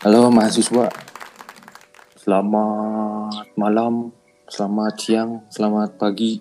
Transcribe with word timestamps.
Halo 0.00 0.32
mahasiswa, 0.32 0.88
selamat 2.16 3.52
malam, 3.52 4.08
selamat 4.48 4.94
siang, 4.96 5.30
selamat 5.52 6.00
pagi. 6.00 6.40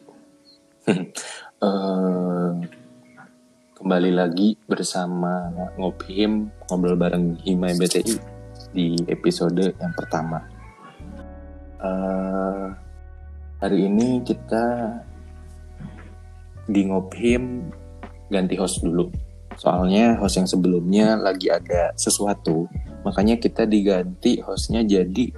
Eh, 1.60 2.52
kembali 3.76 4.16
lagi 4.16 4.56
bersama 4.64 5.52
Ngobhim, 5.76 6.48
ngobrol 6.72 6.96
bareng 6.96 7.36
Hima 7.44 7.76
MBTI 7.76 8.16
di 8.72 8.96
episode 9.12 9.76
yang 9.76 9.92
pertama. 9.92 10.40
Eh, 11.84 12.66
hari 13.60 13.92
ini 13.92 14.24
kita 14.24 14.88
di 16.64 16.88
Ngobhim 16.88 17.68
ganti 18.32 18.56
host 18.56 18.88
dulu. 18.88 19.12
Soalnya 19.60 20.16
host 20.16 20.40
yang 20.40 20.48
sebelumnya 20.48 21.20
lagi 21.20 21.52
ada 21.52 21.92
sesuatu, 22.00 22.72
makanya 23.04 23.40
kita 23.40 23.64
diganti 23.64 24.40
hostnya 24.44 24.84
jadi 24.84 25.32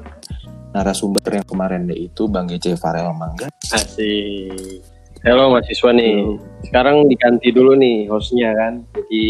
narasumber 0.72 1.42
yang 1.42 1.48
kemarin 1.48 1.88
yaitu 1.92 2.32
Bang 2.32 2.48
Gece 2.48 2.80
Farel 2.80 3.12
Mangga. 3.12 3.52
Asik. 3.76 4.82
Halo 5.22 5.54
mahasiswa 5.54 5.94
nih. 5.94 6.42
Sekarang 6.66 7.06
diganti 7.06 7.54
dulu 7.54 7.78
nih 7.78 8.10
hostnya 8.10 8.58
kan. 8.58 8.82
Jadi 8.96 9.24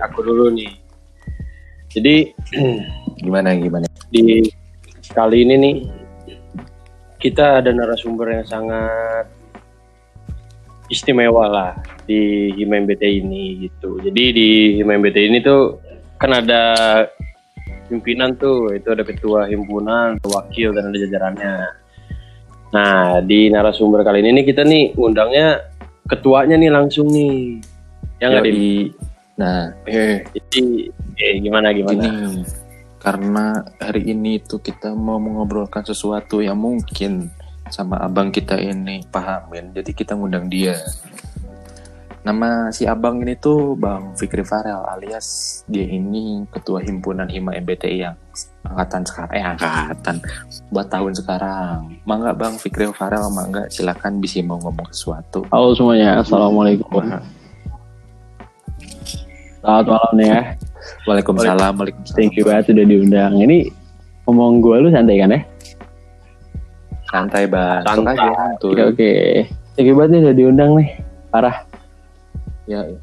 aku 0.00 0.18
dulu 0.24 0.48
nih. 0.54 0.72
Jadi 1.92 2.14
Gimana 3.24 3.56
gimana? 3.56 3.86
di 4.12 4.44
kali 5.16 5.42
ini 5.42 5.54
nih 5.56 5.76
kita 7.18 7.64
ada 7.64 7.72
narasumber 7.72 8.36
yang 8.36 8.46
sangat 8.46 9.26
istimewa 10.92 11.48
lah 11.48 11.72
di 12.04 12.52
Hima 12.52 12.84
MBT 12.84 13.02
ini 13.24 13.64
gitu. 13.64 13.96
Jadi 14.04 14.24
di 14.36 14.48
Hima 14.76 15.00
MBT 15.00 15.18
ini 15.32 15.38
tuh 15.40 15.80
kan 16.20 16.36
ada 16.36 16.62
pimpinan 17.88 18.36
tuh, 18.36 18.72
itu 18.72 18.88
ada 18.90 19.04
ketua 19.04 19.46
himpunan, 19.46 20.18
wakil 20.24 20.72
dan 20.72 20.90
ada 20.90 20.98
jajarannya. 20.98 21.56
Nah, 22.74 23.22
di 23.22 23.48
narasumber 23.54 24.02
kali 24.02 24.24
ini 24.24 24.42
nih 24.42 24.44
kita 24.50 24.66
nih 24.66 24.98
ngundangnya 24.98 25.62
ketuanya 26.10 26.58
nih 26.58 26.70
langsung 26.74 27.06
nih. 27.06 27.62
Yang 28.18 28.30
nggak 28.30 28.44
di. 28.50 28.72
Nah, 29.34 29.58
eh 29.86 30.26
jadi 30.30 30.62
eh, 31.18 31.34
gimana 31.42 31.74
gimana? 31.74 32.02
gini, 32.02 32.42
karena 33.02 33.62
hari 33.82 34.10
ini 34.10 34.38
tuh 34.42 34.62
kita 34.62 34.94
mau 34.94 35.18
mengobrolkan 35.18 35.82
sesuatu 35.82 36.40
yang 36.40 36.58
mungkin 36.58 37.30
sama 37.68 37.98
abang 38.00 38.30
kita 38.30 38.58
ini 38.60 39.02
pahamin, 39.10 39.74
jadi 39.74 39.90
kita 39.90 40.14
ngundang 40.14 40.46
dia. 40.46 40.78
Nama 42.24 42.72
si 42.72 42.88
abang 42.88 43.20
ini 43.20 43.36
tuh 43.36 43.76
Bang 43.76 44.16
Fikri 44.16 44.48
Farel 44.48 44.80
alias 44.88 45.60
dia 45.68 45.84
ini 45.84 46.48
ketua 46.48 46.80
himpunan 46.80 47.28
Hima 47.28 47.52
MBTI 47.52 48.00
yang 48.00 48.16
angkatan 48.64 49.04
sekarang 49.04 49.32
eh 49.36 49.44
angkatan 49.44 50.16
buat 50.72 50.88
tahun 50.88 51.12
sekarang. 51.12 52.00
Mangga 52.08 52.32
Bang 52.32 52.56
Fikri 52.56 52.88
Farel 52.96 53.28
mangga 53.28 53.68
silakan 53.68 54.24
bisa 54.24 54.40
mau 54.40 54.56
ngomong 54.56 54.88
sesuatu. 54.88 55.44
Halo 55.52 55.76
semuanya, 55.76 56.24
Assalamualaikum. 56.24 57.04
Selamat 59.60 59.84
malam 59.84 60.12
nih 60.16 60.28
ya. 60.32 60.42
Waalaikumsalam. 61.04 61.72
Waalaikumsalam. 61.76 62.16
Thank 62.16 62.40
you 62.40 62.48
banget 62.48 62.72
udah 62.72 62.86
diundang. 62.88 63.32
Ini 63.36 63.68
ngomong 64.24 64.64
gue 64.64 64.76
lu 64.80 64.88
santai 64.88 65.20
kan 65.20 65.28
ya? 65.28 65.40
Santai 67.12 67.44
Bang. 67.52 67.84
Sok 67.84 68.00
Santai. 68.00 68.16
santuy. 68.16 68.72
Oke 68.72 68.82
oke. 68.96 69.12
Thank 69.76 69.92
you 69.92 69.96
banget 70.00 70.08
nih 70.16 70.20
udah 70.24 70.34
diundang 70.40 70.70
nih. 70.80 70.88
Parah. 71.28 71.73
Ya, 72.64 72.80
ya. 72.82 72.98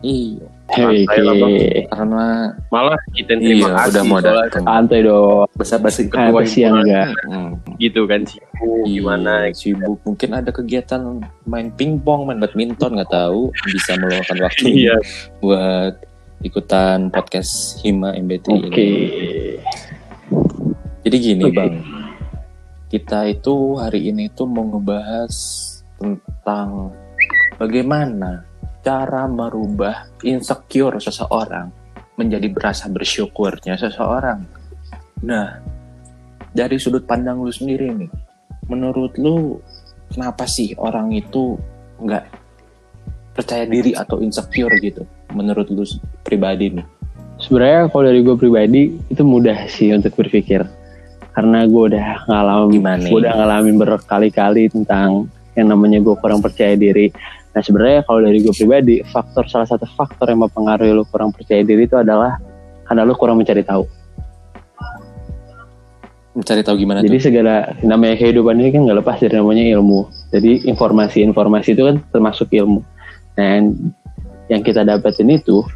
Iya. 0.00 0.48
Bang. 0.70 1.52
Karena 1.92 2.24
Malah 2.72 2.96
kita 3.12 3.36
terima 3.36 3.68
iya 3.68 3.68
kasih 3.74 3.90
udah 3.90 4.04
mau 4.06 4.20
datang. 4.22 4.64
Santai 4.64 5.00
dong. 5.04 5.44
Bahasa 5.52 5.76
basi 5.76 6.02
Ah, 6.08 6.32
kasihan 6.32 6.72
enggak? 6.78 7.08
Hmm. 7.28 7.52
gitu 7.76 8.04
kan 8.04 8.24
sibuk 8.24 8.48
Iya, 8.60 8.84
gimana 8.86 9.32
sibuk 9.52 9.98
mungkin 10.00 10.30
ada 10.32 10.48
kegiatan 10.48 11.00
main 11.44 11.68
pingpong 11.70 12.24
main 12.24 12.38
badminton 12.38 12.96
nggak 12.96 13.08
tahu 13.08 13.48
bisa 13.66 13.96
meluangkan 13.96 14.36
waktu 14.44 14.64
Iya. 14.68 14.96
buat 15.40 15.94
ikutan 16.40 17.08
podcast 17.08 17.80
Hima 17.80 18.12
MBT 18.14 18.46
Oke. 18.48 18.80
ini 18.80 18.88
jadi 21.00 21.16
gini 21.18 21.44
Oke. 21.44 21.56
bang 21.56 21.74
kita 22.88 23.28
itu 23.28 23.54
hari 23.76 24.08
ini 24.08 24.28
tuh 24.30 24.44
mau 24.44 24.64
ngebahas 24.66 25.32
tentang 25.96 26.92
bagaimana 27.56 28.44
cara 28.80 29.28
merubah 29.28 30.08
insecure 30.24 31.00
seseorang 31.00 31.68
menjadi 32.16 32.48
berasa 32.52 32.88
bersyukurnya 32.88 33.76
seseorang 33.76 34.44
nah 35.24 35.60
dari 36.50 36.80
sudut 36.80 37.04
pandang 37.04 37.40
lu 37.40 37.52
sendiri 37.52 37.92
nih 37.92 38.10
menurut 38.68 39.16
lu 39.20 39.60
kenapa 40.10 40.48
sih 40.48 40.72
orang 40.80 41.12
itu 41.12 41.56
nggak 42.00 42.24
percaya 43.36 43.64
diri 43.68 43.92
atau 43.94 44.18
insecure 44.24 44.72
gitu 44.80 45.04
menurut 45.32 45.68
lu 45.70 45.84
pribadi 46.24 46.80
nih 46.80 46.86
Sebenarnya 47.40 47.88
kalau 47.88 48.04
dari 48.04 48.20
gue 48.20 48.36
pribadi 48.36 48.82
itu 49.08 49.22
mudah 49.24 49.64
sih 49.72 49.96
untuk 49.96 50.12
berpikir. 50.12 50.60
Karena 51.32 51.64
gue 51.64 51.82
udah 51.88 52.28
ngalamin, 52.28 53.08
gue 53.08 53.18
udah 53.24 53.32
ngalamin 53.32 53.74
berkali-kali 53.80 54.68
tentang 54.68 55.32
yang 55.56 55.72
namanya 55.72 56.04
gue 56.04 56.14
kurang 56.20 56.44
percaya 56.44 56.76
diri. 56.76 57.08
Nah 57.50 57.60
sebenarnya 57.62 58.06
kalau 58.06 58.22
dari 58.22 58.38
gue 58.38 58.54
pribadi, 58.54 59.02
faktor 59.10 59.50
salah 59.50 59.66
satu 59.66 59.86
faktor 59.98 60.30
yang 60.30 60.46
mempengaruhi 60.46 60.94
lu 60.94 61.02
kurang 61.10 61.34
percaya 61.34 61.66
diri 61.66 61.86
itu 61.86 61.98
adalah 61.98 62.38
karena 62.86 63.02
lu 63.02 63.14
kurang 63.18 63.38
mencari 63.38 63.62
tahu. 63.66 63.86
mencari 66.30 66.62
tahu 66.62 66.78
gimana 66.78 67.02
Jadi 67.02 67.18
tuh 67.18 67.26
segala 67.26 67.74
namanya 67.82 68.14
kehidupan 68.14 68.54
ini 68.62 68.70
kan 68.70 68.86
nggak 68.86 68.98
lepas 69.02 69.18
dari 69.18 69.34
namanya 69.34 69.66
ilmu. 69.66 70.06
Jadi 70.30 70.62
informasi-informasi 70.70 71.74
itu 71.74 71.82
kan 71.90 71.96
termasuk 72.14 72.54
ilmu. 72.54 72.86
Dan 73.34 73.74
yang 74.46 74.62
kita 74.62 74.86
dapetin 74.86 75.26
itu 75.26 75.66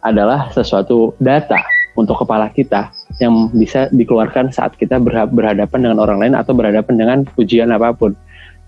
adalah 0.00 0.48
sesuatu 0.56 1.12
data 1.20 1.60
untuk 1.92 2.24
kepala 2.24 2.48
kita 2.52 2.88
yang 3.20 3.52
bisa 3.52 3.92
dikeluarkan 3.92 4.48
saat 4.48 4.76
kita 4.80 4.96
berha- 4.96 5.28
berhadapan 5.28 5.88
dengan 5.88 5.98
orang 6.00 6.24
lain 6.24 6.34
atau 6.36 6.56
berhadapan 6.56 6.94
dengan 6.96 7.18
ujian 7.36 7.68
apa 7.68 7.92
pun. 7.92 8.16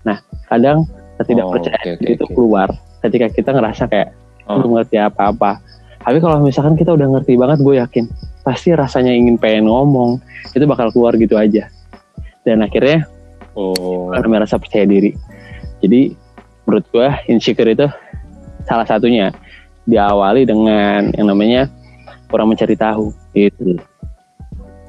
Nah, 0.05 0.21
kadang 0.45 0.85
Oh, 1.19 1.27
ketidak 1.27 1.45
percaya 1.51 1.75
oke, 1.75 1.89
oke, 1.99 2.05
itu 2.07 2.23
oke. 2.23 2.33
keluar 2.33 2.67
ketika 3.03 3.27
kita 3.27 3.49
ngerasa 3.51 3.83
kayak 3.91 4.09
Oh. 4.49 4.57
belum 4.57 4.81
ngerti 4.81 4.97
apa-apa. 4.97 5.61
Tapi 6.01 6.17
kalau 6.17 6.41
misalkan 6.41 6.73
kita 6.73 6.97
udah 6.97 7.05
ngerti 7.05 7.37
banget, 7.37 7.61
gue 7.61 7.77
yakin 7.77 8.09
pasti 8.41 8.73
rasanya 8.73 9.13
ingin 9.13 9.37
pengen 9.37 9.69
ngomong 9.69 10.17
itu 10.57 10.65
bakal 10.65 10.89
keluar 10.89 11.13
gitu 11.13 11.37
aja. 11.37 11.69
Dan 12.41 12.65
akhirnya 12.65 13.05
oh 13.53 14.09
karena 14.09 14.41
merasa 14.41 14.57
percaya 14.57 14.89
diri. 14.89 15.13
Jadi 15.85 16.17
menurut 16.65 16.85
gue 16.89 17.07
insecure 17.29 17.69
itu 17.69 17.85
salah 18.65 18.89
satunya 18.89 19.29
diawali 19.85 20.49
dengan 20.49 21.13
yang 21.13 21.29
namanya 21.29 21.69
kurang 22.25 22.49
mencari 22.49 22.73
tahu 22.73 23.13
gitu. 23.37 23.77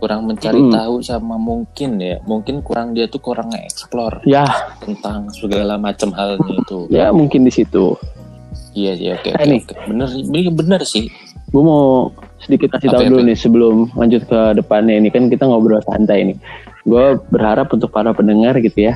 Kurang 0.00 0.25
mencari 0.25 0.56
Hmm. 0.59 0.72
tahu 0.72 0.94
sama 1.00 1.37
mungkin 1.37 2.00
ya 2.00 2.16
mungkin 2.25 2.59
kurang 2.61 2.91
dia 2.91 3.05
tuh 3.05 3.21
kurang 3.21 3.53
nge-explore 3.53 4.25
Ya, 4.25 4.49
tentang 4.81 5.28
segala 5.31 5.77
macam 5.77 6.09
halnya 6.11 6.56
itu 6.56 6.88
ya 6.88 7.12
mungkin 7.12 7.44
di 7.44 7.53
situ. 7.53 7.94
iya 8.72 8.94
iya 8.94 9.15
oke 9.15 9.28
Eh, 9.28 9.34
oke 9.34 9.44
nih. 9.47 9.61
oke. 9.61 9.75
bener 9.87 10.09
bener 10.27 10.53
bener 10.56 10.83
sih 10.83 11.06
Gue 11.50 11.61
mau 11.61 12.15
sedikit 12.38 12.71
kasih 12.71 12.88
tahu 12.88 13.03
ya, 13.03 13.11
dulu 13.11 13.21
nih 13.21 13.34
sebelum 13.34 13.77
lanjut 13.93 14.22
ke 14.25 14.41
depannya 14.55 14.94
ini 14.97 15.11
kan 15.11 15.27
kita 15.27 15.43
ngobrol 15.43 15.83
santai 15.83 16.22
nih. 16.25 16.38
Gue 16.82 17.19
berharap 17.27 17.67
untuk 17.69 17.91
para 17.91 18.15
pendengar 18.15 18.55
gitu 18.56 18.87
ya, 18.87 18.94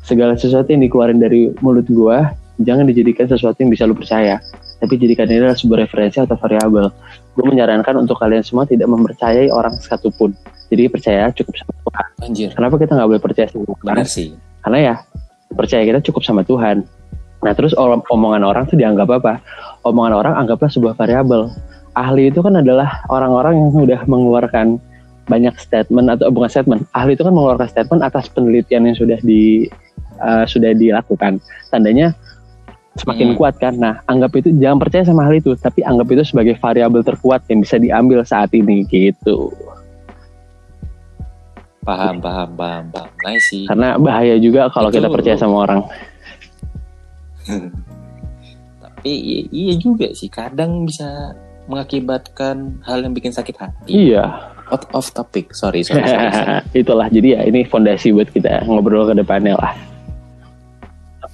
segala 0.00 0.36
sesuatu 0.36 0.68
yang 0.68 0.84
dikeluarin 0.84 1.16
dari 1.16 1.56
mulut 1.58 1.88
gue 1.88 2.18
jangan 2.62 2.88
dijadikan 2.88 3.28
sesuatu 3.28 3.60
yang 3.60 3.70
bisa 3.72 3.84
lu 3.84 3.92
percaya, 3.92 4.40
tapi 4.80 5.00
jadikan 5.00 5.28
ini 5.28 5.44
adalah 5.44 5.56
sebuah 5.56 5.88
referensi 5.88 6.20
atau 6.20 6.36
variabel. 6.36 6.92
Gue 7.36 7.44
menyarankan 7.48 8.00
untuk 8.00 8.16
kalian 8.20 8.44
semua 8.44 8.64
tidak 8.64 8.88
mempercayai 8.88 9.52
orang 9.52 9.72
satupun. 9.76 10.32
Jadi 10.72 10.88
percaya 10.90 11.30
cukup 11.30 11.54
sama 11.56 11.72
Tuhan. 11.84 12.06
anjir 12.26 12.48
Kenapa 12.56 12.74
kita 12.80 12.92
nggak 12.98 13.08
boleh 13.08 13.22
percaya 13.22 13.46
sama 13.46 13.64
Tuhan? 13.70 13.94
sih 14.08 14.28
Karena 14.66 14.78
ya 14.82 14.94
percaya 15.54 15.82
kita 15.86 16.00
cukup 16.10 16.22
sama 16.26 16.42
Tuhan. 16.42 16.82
Nah 17.44 17.52
terus 17.54 17.76
om- 17.78 18.02
omongan 18.02 18.42
orang 18.42 18.64
tuh 18.66 18.74
dianggap 18.74 19.08
apa? 19.12 19.38
Omongan 19.86 20.12
orang 20.16 20.34
anggaplah 20.42 20.72
sebuah 20.72 20.98
variabel. 20.98 21.52
Ahli 21.96 22.28
itu 22.28 22.42
kan 22.44 22.58
adalah 22.58 23.00
orang-orang 23.08 23.56
yang 23.56 23.72
udah 23.72 24.00
mengeluarkan 24.04 24.76
banyak 25.30 25.54
statement 25.56 26.12
atau 26.12 26.28
bukan 26.34 26.50
statement. 26.50 26.82
Ahli 26.92 27.14
itu 27.14 27.22
kan 27.22 27.32
mengeluarkan 27.32 27.70
statement 27.70 28.02
atas 28.02 28.26
penelitian 28.28 28.90
yang 28.90 28.96
sudah 28.98 29.18
di 29.22 29.70
eh, 30.18 30.44
sudah 30.50 30.74
dilakukan. 30.74 31.38
Tandanya 31.70 32.12
semakin 32.96 33.28
Hmm. 33.28 33.36
kuat 33.36 33.54
kan. 33.56 33.74
Nah 33.74 34.00
anggap 34.04 34.32
itu 34.34 34.50
jangan 34.54 34.78
percaya 34.78 35.02
sama 35.02 35.22
hal 35.22 35.34
itu, 35.34 35.52
tapi 35.54 35.80
anggap 35.80 36.08
itu 36.10 36.22
sebagai 36.24 36.56
variabel 36.56 37.00
terkuat 37.00 37.44
yang 37.46 37.60
bisa 37.60 37.76
diambil 37.76 38.20
saat 38.22 38.50
ini 38.52 38.82
gitu. 38.84 39.52
paham 41.82 42.18
paham 42.18 42.50
paham 42.52 42.84
paham 42.90 43.06
nice 43.22 43.46
sih 43.46 43.62
Karena 43.62 43.94
bahaya 43.94 44.34
juga 44.36 44.66
kalau 44.68 44.90
Itu- 44.90 44.98
kita 44.98 45.06
percaya 45.06 45.38
sama 45.38 45.56
orang. 45.62 45.80
tapi 48.82 49.06
i- 49.06 49.48
iya 49.48 49.74
juga 49.76 50.10
sih 50.10 50.26
kadang 50.26 50.82
bisa 50.82 51.38
mengakibatkan 51.66 52.82
hal 52.82 52.98
yang 53.00 53.12
bikin 53.12 53.30
sakit 53.30 53.54
hati 53.54 54.10
Iya. 54.10 54.26
out 54.66 54.82
of 54.92 55.06
topic 55.12 55.50
sorry 55.52 55.82
sorry, 55.82 56.02
sorry, 56.02 56.26
sorry. 56.28 56.58
Itulah 56.82 57.06
jadi 57.06 57.28
ya 57.32 57.40
ini 57.44 57.62
fondasi 57.62 58.10
buat 58.10 58.30
kita 58.30 58.66
ngobrol 58.66 59.06
ke 59.06 59.14
depannya 59.16 59.54
lah. 59.54 59.74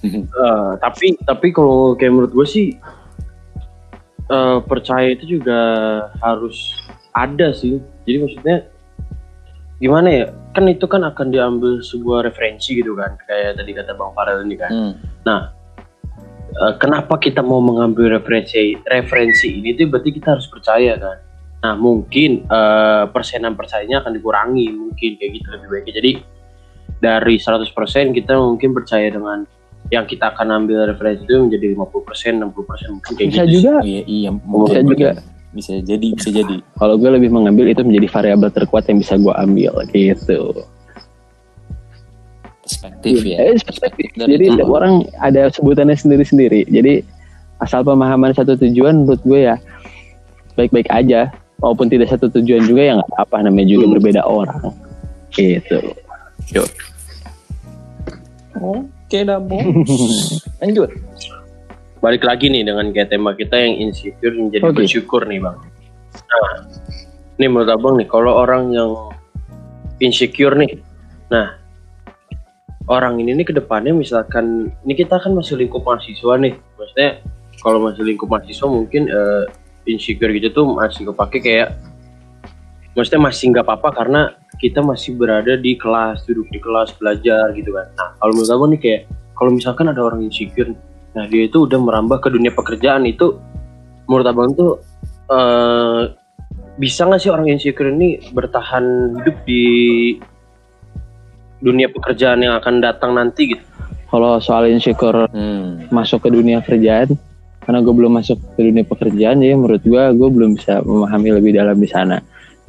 Eh, 0.03 0.73
tapi 0.83 1.15
tapi 1.23 1.55
kalau 1.55 1.95
kayak 1.95 2.11
menurut 2.11 2.33
gue 2.35 2.47
sih 2.47 2.67
eh, 4.27 4.59
percaya 4.67 5.15
itu 5.15 5.39
juga 5.39 5.61
harus 6.19 6.75
ada 7.15 7.55
sih. 7.55 7.79
Jadi 8.03 8.17
maksudnya 8.19 8.57
gimana 9.79 10.09
ya? 10.11 10.27
Kan 10.53 10.69
itu 10.69 10.85
kan 10.91 11.07
akan 11.07 11.33
diambil 11.33 11.81
sebuah 11.81 12.29
referensi 12.29 12.77
gitu 12.77 12.93
kan, 12.93 13.17
kayak 13.25 13.57
tadi 13.57 13.73
kata 13.73 13.97
Bang 13.97 14.13
Farel 14.13 14.45
ini 14.45 14.57
kan. 14.59 14.71
Hmm. 14.71 14.95
Eh, 16.53 16.75
kenapa 16.77 17.17
kita 17.17 17.41
mau 17.41 17.65
mengambil 17.65 18.21
referensi 18.21 18.77
referensi 18.85 19.49
ini 19.57 19.73
tuh 19.73 19.89
berarti 19.89 20.11
kita 20.13 20.37
harus 20.37 20.47
percaya 20.53 21.01
kan. 21.01 21.19
Nah 21.65 21.75
mungkin 21.81 22.45
eh, 22.45 23.05
persenan 23.09 23.57
percayanya 23.57 24.05
akan 24.05 24.13
dikurangi 24.21 24.67
mungkin 24.75 25.11
kayak 25.17 25.31
gitu 25.41 25.49
lebih 25.49 25.69
baiknya. 25.73 25.95
Jadi 26.03 26.13
dari 27.03 27.35
100% 27.41 28.13
kita 28.13 28.35
mungkin 28.37 28.71
percaya 28.77 29.09
dengan 29.09 29.49
yang 29.93 30.05
kita 30.05 30.33
akan 30.33 30.49
ambil 30.59 30.89
referensi 30.89 31.23
itu 31.23 31.37
menjadi 31.39 31.77
50%, 31.77 32.41
60% 32.41 32.49
mungkin 32.91 33.13
kayak 33.13 33.29
Bisa 33.29 33.43
gitu. 33.45 33.53
juga 33.61 33.73
iya 33.83 34.03
iya 34.03 34.31
bisa 34.33 34.49
mungkin 34.49 34.83
juga. 34.89 35.11
bisa 35.53 35.73
jadi 35.79 36.07
bisa 36.11 36.29
jadi 36.33 36.57
Kalau 36.73 36.97
gue 36.97 37.11
lebih 37.13 37.29
mengambil 37.29 37.69
itu 37.69 37.85
menjadi 37.85 38.09
variabel 38.11 38.49
terkuat 38.49 38.89
yang 38.89 38.99
bisa 38.99 39.15
gue 39.15 39.35
ambil 39.35 39.73
gitu. 39.87 40.65
perspektif 42.59 43.21
ya 43.23 43.37
Eh, 43.45 43.59
perspektif. 43.59 44.09
dari 44.15 44.33
Jadi 44.33 44.45
itu. 44.51 44.65
orang 44.65 44.95
ada 45.19 45.51
sebutannya 45.51 45.93
sendiri-sendiri. 45.93 46.65
Jadi 46.65 47.05
asal 47.59 47.83
pemahaman 47.83 48.33
satu 48.33 48.57
tujuan 48.57 49.05
menurut 49.05 49.21
gue 49.21 49.45
ya 49.45 49.61
baik-baik 50.55 50.89
aja. 50.89 51.29
Walaupun 51.59 51.87
tidak 51.87 52.09
satu 52.09 52.33
tujuan 52.33 52.65
juga 52.65 52.83
ya 52.83 52.93
nggak 52.97 53.13
apa 53.15 53.37
namanya 53.41 53.69
juga 53.69 53.85
Hmm. 53.85 53.95
berbeda 53.95 54.23
orang. 54.25 54.63
Gitu. 55.29 55.79
oke 58.55 59.02
dah 59.21 59.37
bos 59.37 59.61
lanjut 60.65 60.89
Balik 62.03 62.27
lagi 62.27 62.51
nih 62.51 62.67
dengan 62.67 62.91
kayak 62.91 63.15
tema 63.15 63.31
kita 63.31 63.55
yang 63.55 63.79
insecure 63.79 64.35
menjadi 64.35 64.67
Oke. 64.67 64.83
bersyukur 64.83 65.23
nih 65.23 65.39
bang. 65.39 65.55
Nah, 66.19 66.67
nih 67.39 67.47
menurut 67.47 67.71
abang 67.71 67.95
nih 67.95 68.11
kalau 68.11 68.43
orang 68.43 68.75
yang 68.75 68.91
insecure 70.03 70.59
nih, 70.59 70.83
nah 71.31 71.55
orang 72.91 73.23
ini 73.23 73.39
nih 73.39 73.47
ke 73.47 73.55
depannya 73.55 73.95
misalkan 73.95 74.75
ini 74.83 74.99
kita 74.99 75.23
kan 75.23 75.31
masih 75.31 75.55
lingkup 75.63 75.87
mahasiswa 75.87 76.35
nih, 76.43 76.59
maksudnya 76.75 77.23
kalau 77.63 77.79
masih 77.79 78.03
lingkup 78.03 78.27
mahasiswa 78.27 78.67
mungkin 78.67 79.07
eh, 79.07 79.45
insecure 79.87 80.35
gitu 80.35 80.51
tuh 80.51 80.67
masih 80.75 81.07
kepake 81.07 81.39
kayak 81.39 81.79
maksudnya 82.93 83.23
masih 83.25 83.45
nggak 83.53 83.65
apa-apa 83.65 83.89
karena 83.93 84.21
kita 84.61 84.85
masih 84.85 85.17
berada 85.17 85.57
di 85.57 85.75
kelas 85.75 86.25
duduk 86.29 86.49
di 86.53 86.59
kelas 86.61 86.93
belajar 86.97 87.53
gitu 87.57 87.73
kan 87.73 87.89
nah 87.97 88.09
kalau 88.21 88.33
menurut 88.37 88.53
aku 88.53 88.65
nih 88.77 88.81
kayak 88.81 89.03
kalau 89.37 89.51
misalkan 89.51 89.87
ada 89.89 90.01
orang 90.05 90.21
insecure 90.25 90.73
nah 91.13 91.25
dia 91.29 91.49
itu 91.49 91.65
udah 91.65 91.79
merambah 91.81 92.21
ke 92.21 92.29
dunia 92.33 92.53
pekerjaan 92.53 93.05
itu 93.09 93.37
menurut 94.09 94.27
abang 94.29 94.53
tuh 94.53 94.81
eh, 95.33 96.03
bisa 96.77 97.05
nggak 97.05 97.21
sih 97.21 97.31
orang 97.33 97.53
insecure 97.53 97.93
ini 97.93 98.21
bertahan 98.33 99.17
hidup 99.21 99.37
di 99.45 99.65
dunia 101.63 101.89
pekerjaan 101.89 102.43
yang 102.43 102.59
akan 102.59 102.83
datang 102.83 103.15
nanti 103.15 103.55
gitu 103.55 103.65
Kalau 104.13 104.37
soal 104.45 104.69
insecure 104.69 105.25
hmm. 105.33 105.89
masuk 105.89 106.29
ke 106.29 106.29
dunia 106.29 106.61
kerjaan, 106.61 107.17
karena 107.65 107.81
gue 107.81 107.95
belum 107.97 108.13
masuk 108.21 108.37
ke 108.53 108.61
dunia 108.61 108.85
pekerjaan, 108.85 109.41
jadi 109.41 109.57
menurut 109.57 109.81
gue 109.81 110.03
gue 110.13 110.29
belum 110.29 110.51
bisa 110.53 110.85
memahami 110.85 111.41
lebih 111.41 111.57
dalam 111.57 111.81
di 111.81 111.89
sana. 111.89 112.21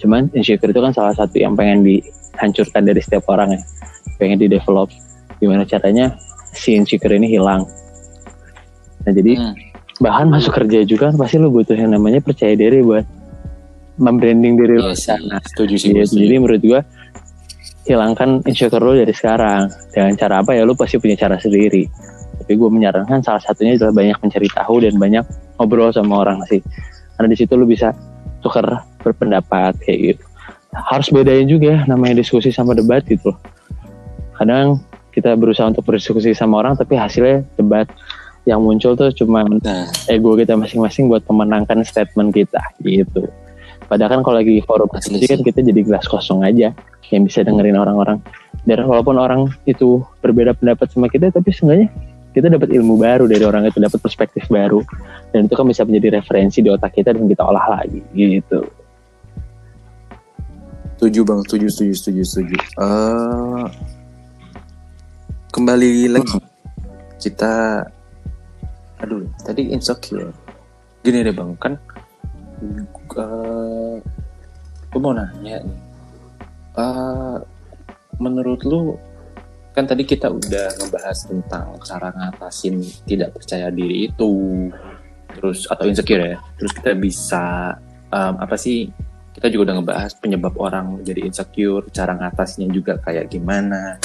Cuman 0.03 0.27
insecure 0.35 0.67
itu 0.69 0.81
kan 0.83 0.91
salah 0.91 1.15
satu 1.15 1.39
yang 1.39 1.55
pengen 1.55 1.81
dihancurkan 1.81 2.83
dari 2.83 2.99
setiap 2.99 3.23
orang 3.31 3.55
ya, 3.55 3.61
pengen 4.19 4.35
di 4.37 4.51
develop. 4.51 4.91
Gimana 5.39 5.63
caranya 5.63 6.11
si 6.51 6.75
insecure 6.75 7.15
ini 7.15 7.31
hilang. 7.31 7.63
Nah 9.03 9.11
jadi 9.11 9.33
Hmm. 9.39 9.55
bahkan 9.99 10.27
masuk 10.27 10.51
kerja 10.53 10.83
juga 10.83 11.07
kan 11.07 11.15
pasti 11.15 11.39
lo 11.39 11.47
butuh 11.47 11.75
yang 11.75 11.91
namanya 11.91 12.19
percaya 12.19 12.51
diri 12.53 12.83
buat 12.83 13.07
membranding 13.95 14.57
diri 14.57 14.75
lo 14.75 14.89
Iya 14.89 14.91
di 14.91 14.99
sih, 14.99 15.07
sana. 15.07 15.37
setuju 15.43 15.75
sih 15.79 15.89
gue 15.93 16.03
setuju. 16.03 16.23
Jadi 16.25 16.35
menurut 16.35 16.61
gua 16.61 16.81
hilangkan 17.83 18.29
insecure 18.43 18.83
lo 18.83 18.95
dari 18.95 19.11
sekarang. 19.11 19.67
Dengan 19.91 20.13
cara 20.15 20.35
apa 20.41 20.51
ya 20.55 20.63
lo 20.63 20.73
pasti 20.73 20.97
punya 20.97 21.15
cara 21.15 21.35
sendiri. 21.37 21.87
Tapi 22.43 22.53
gue 22.57 22.69
menyarankan 22.69 23.23
salah 23.23 23.39
satunya 23.39 23.77
adalah 23.77 23.93
banyak 23.95 24.17
mencari 24.19 24.49
tahu 24.51 24.75
dan 24.83 24.93
banyak 24.97 25.23
ngobrol 25.55 25.91
sama 25.93 26.23
orang 26.25 26.41
sih. 26.49 26.59
Karena 27.15 27.27
di 27.29 27.37
situ 27.37 27.53
lo 27.55 27.63
bisa 27.63 27.93
tukar 28.43 28.83
berpendapat 29.01 29.79
kayak 29.81 29.99
gitu. 30.13 30.23
Harus 30.73 31.07
bedain 31.13 31.47
juga 31.47 31.79
ya 31.79 31.79
namanya 31.87 32.19
diskusi 32.19 32.51
sama 32.51 32.75
debat 32.75 33.01
gitu 33.07 33.31
loh. 33.31 33.39
Kadang 34.35 34.83
kita 35.13 35.37
berusaha 35.37 35.69
untuk 35.69 35.85
berdiskusi 35.85 36.33
sama 36.33 36.59
orang 36.59 36.73
tapi 36.75 36.97
hasilnya 36.97 37.45
debat 37.55 37.85
yang 38.43 38.59
muncul 38.59 38.97
tuh 38.97 39.13
cuma 39.15 39.45
Nah, 39.47 39.87
ego 40.11 40.35
kita 40.35 40.59
masing-masing 40.59 41.07
buat 41.07 41.23
memenangkan 41.29 41.85
statement 41.87 42.35
kita 42.35 42.59
gitu. 42.83 43.29
Padahal 43.87 44.19
kan 44.19 44.21
kalau 44.25 44.41
lagi 44.41 44.59
forum 44.65 44.89
diskusi 44.91 45.29
kan 45.29 45.39
kita 45.45 45.61
jadi 45.63 45.81
gelas 45.85 46.09
kosong 46.09 46.41
aja 46.43 46.73
yang 47.13 47.23
bisa 47.23 47.45
dengerin 47.45 47.77
orang-orang. 47.77 48.19
Dan 48.63 48.87
walaupun 48.87 49.19
orang 49.19 49.51
itu 49.67 50.01
berbeda 50.23 50.55
pendapat 50.55 50.87
sama 50.89 51.11
kita, 51.11 51.29
tapi 51.29 51.51
seenggaknya 51.51 51.91
kita 52.33 52.49
dapat 52.49 52.73
ilmu 52.73 52.97
baru 52.97 53.29
dari 53.29 53.45
orang 53.45 53.69
itu, 53.69 53.77
dapat 53.77 54.01
perspektif 54.01 54.49
baru, 54.49 54.81
dan 55.31 55.45
itu 55.45 55.53
kan 55.53 55.69
bisa 55.69 55.85
menjadi 55.85 56.19
referensi 56.19 56.59
di 56.59 56.69
otak 56.73 56.97
kita 56.97 57.13
dan 57.13 57.29
kita 57.29 57.43
olah 57.45 57.79
lagi 57.79 58.01
gitu. 58.17 58.61
setuju 60.97 61.19
bang, 61.27 61.39
setuju, 61.43 61.67
setuju, 61.67 61.93
setuju, 61.99 62.21
setuju. 62.23 62.57
Eh, 62.79 63.65
kembali 65.51 66.15
lagi 66.15 66.39
kita, 67.19 67.83
aduh, 69.03 69.27
tadi 69.43 69.69
insecure. 69.75 70.31
Gini 71.03 71.27
deh 71.27 71.35
bang, 71.35 71.51
kan, 71.59 71.75
uh, 73.19 73.99
gue 74.89 74.99
mau 75.03 75.11
nanya 75.11 75.59
nih, 75.59 75.83
Eh, 76.73 77.37
menurut 78.17 78.65
lu, 78.65 78.97
kan 79.73 79.89
tadi 79.89 80.05
kita 80.05 80.29
udah 80.29 80.69
ngebahas 80.77 81.17
tentang 81.25 81.65
cara 81.81 82.13
ngatasin 82.13 82.77
tidak 83.09 83.33
percaya 83.33 83.73
diri 83.73 84.05
itu, 84.05 84.69
terus 85.33 85.65
atau 85.65 85.89
insecure 85.89 86.21
ya, 86.21 86.37
terus 86.61 86.71
kita 86.77 86.93
bisa 86.93 87.73
em, 88.13 88.33
apa 88.37 88.53
sih 88.53 88.93
kita 89.33 89.49
juga 89.49 89.73
udah 89.73 89.75
ngebahas 89.81 90.11
penyebab 90.21 90.53
orang 90.61 91.01
jadi 91.01 91.25
insecure, 91.25 91.89
cara 91.89 92.13
ngatasinnya 92.13 92.69
juga 92.69 93.01
kayak 93.01 93.33
gimana. 93.33 93.97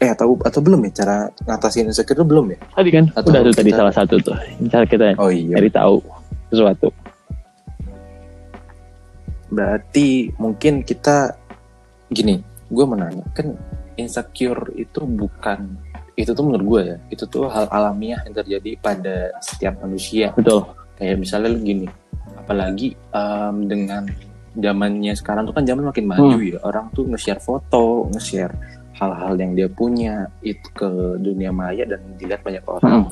Eh 0.00 0.08
atau 0.08 0.32
atau 0.40 0.64
belum 0.64 0.88
ya 0.88 1.04
cara 1.04 1.28
ngatasin 1.44 1.92
insecure 1.92 2.16
itu 2.16 2.24
belum 2.24 2.56
ya? 2.56 2.58
Tadi 2.72 2.88
kan 2.88 3.04
Atau 3.12 3.28
udah 3.28 3.40
tuh 3.44 3.54
tadi 3.60 3.70
salah 3.76 3.92
satu 3.92 4.16
tuh, 4.24 4.36
cara 4.72 4.88
kita 4.88 5.12
Oh 5.20 5.28
iya. 5.28 5.60
cari 5.60 5.68
tahu 5.68 6.00
sesuatu. 6.48 6.88
Berarti 9.52 10.32
mungkin 10.40 10.80
kita 10.80 11.36
gini, 12.08 12.40
gue 12.72 12.84
menanya 12.88 13.26
kan 13.36 13.52
insecure 14.00 14.72
itu 14.74 15.04
bukan 15.04 15.76
itu 16.16 16.32
tuh 16.32 16.44
menurut 16.44 16.64
gue 16.66 16.82
ya 16.84 16.96
itu 17.12 17.24
tuh 17.28 17.48
hal 17.48 17.68
alamiah 17.70 18.20
yang 18.24 18.34
terjadi 18.36 18.70
pada 18.80 19.16
setiap 19.40 19.80
manusia 19.80 20.32
Betul. 20.36 20.64
kayak 20.96 21.16
misalnya 21.16 21.48
lu 21.52 21.60
gini 21.60 21.86
apalagi 22.36 22.92
em, 23.12 23.56
dengan 23.68 24.04
zamannya 24.50 25.14
sekarang 25.14 25.46
tuh 25.46 25.54
kan 25.54 25.64
zaman 25.64 25.86
makin 25.88 26.04
maju 26.10 26.36
Hmm. 26.36 26.42
ya 26.42 26.58
orang 26.66 26.86
tuh 26.90 27.06
nge-share 27.06 27.38
foto 27.40 28.10
nge-share 28.10 28.52
hal-hal 28.98 29.32
yang 29.38 29.52
dia 29.56 29.68
punya 29.70 30.28
itu 30.44 30.66
ke 30.76 30.88
dunia 31.22 31.54
maya 31.54 31.86
dan 31.88 32.02
dilihat 32.20 32.44
banyak 32.44 32.64
orang 32.68 33.08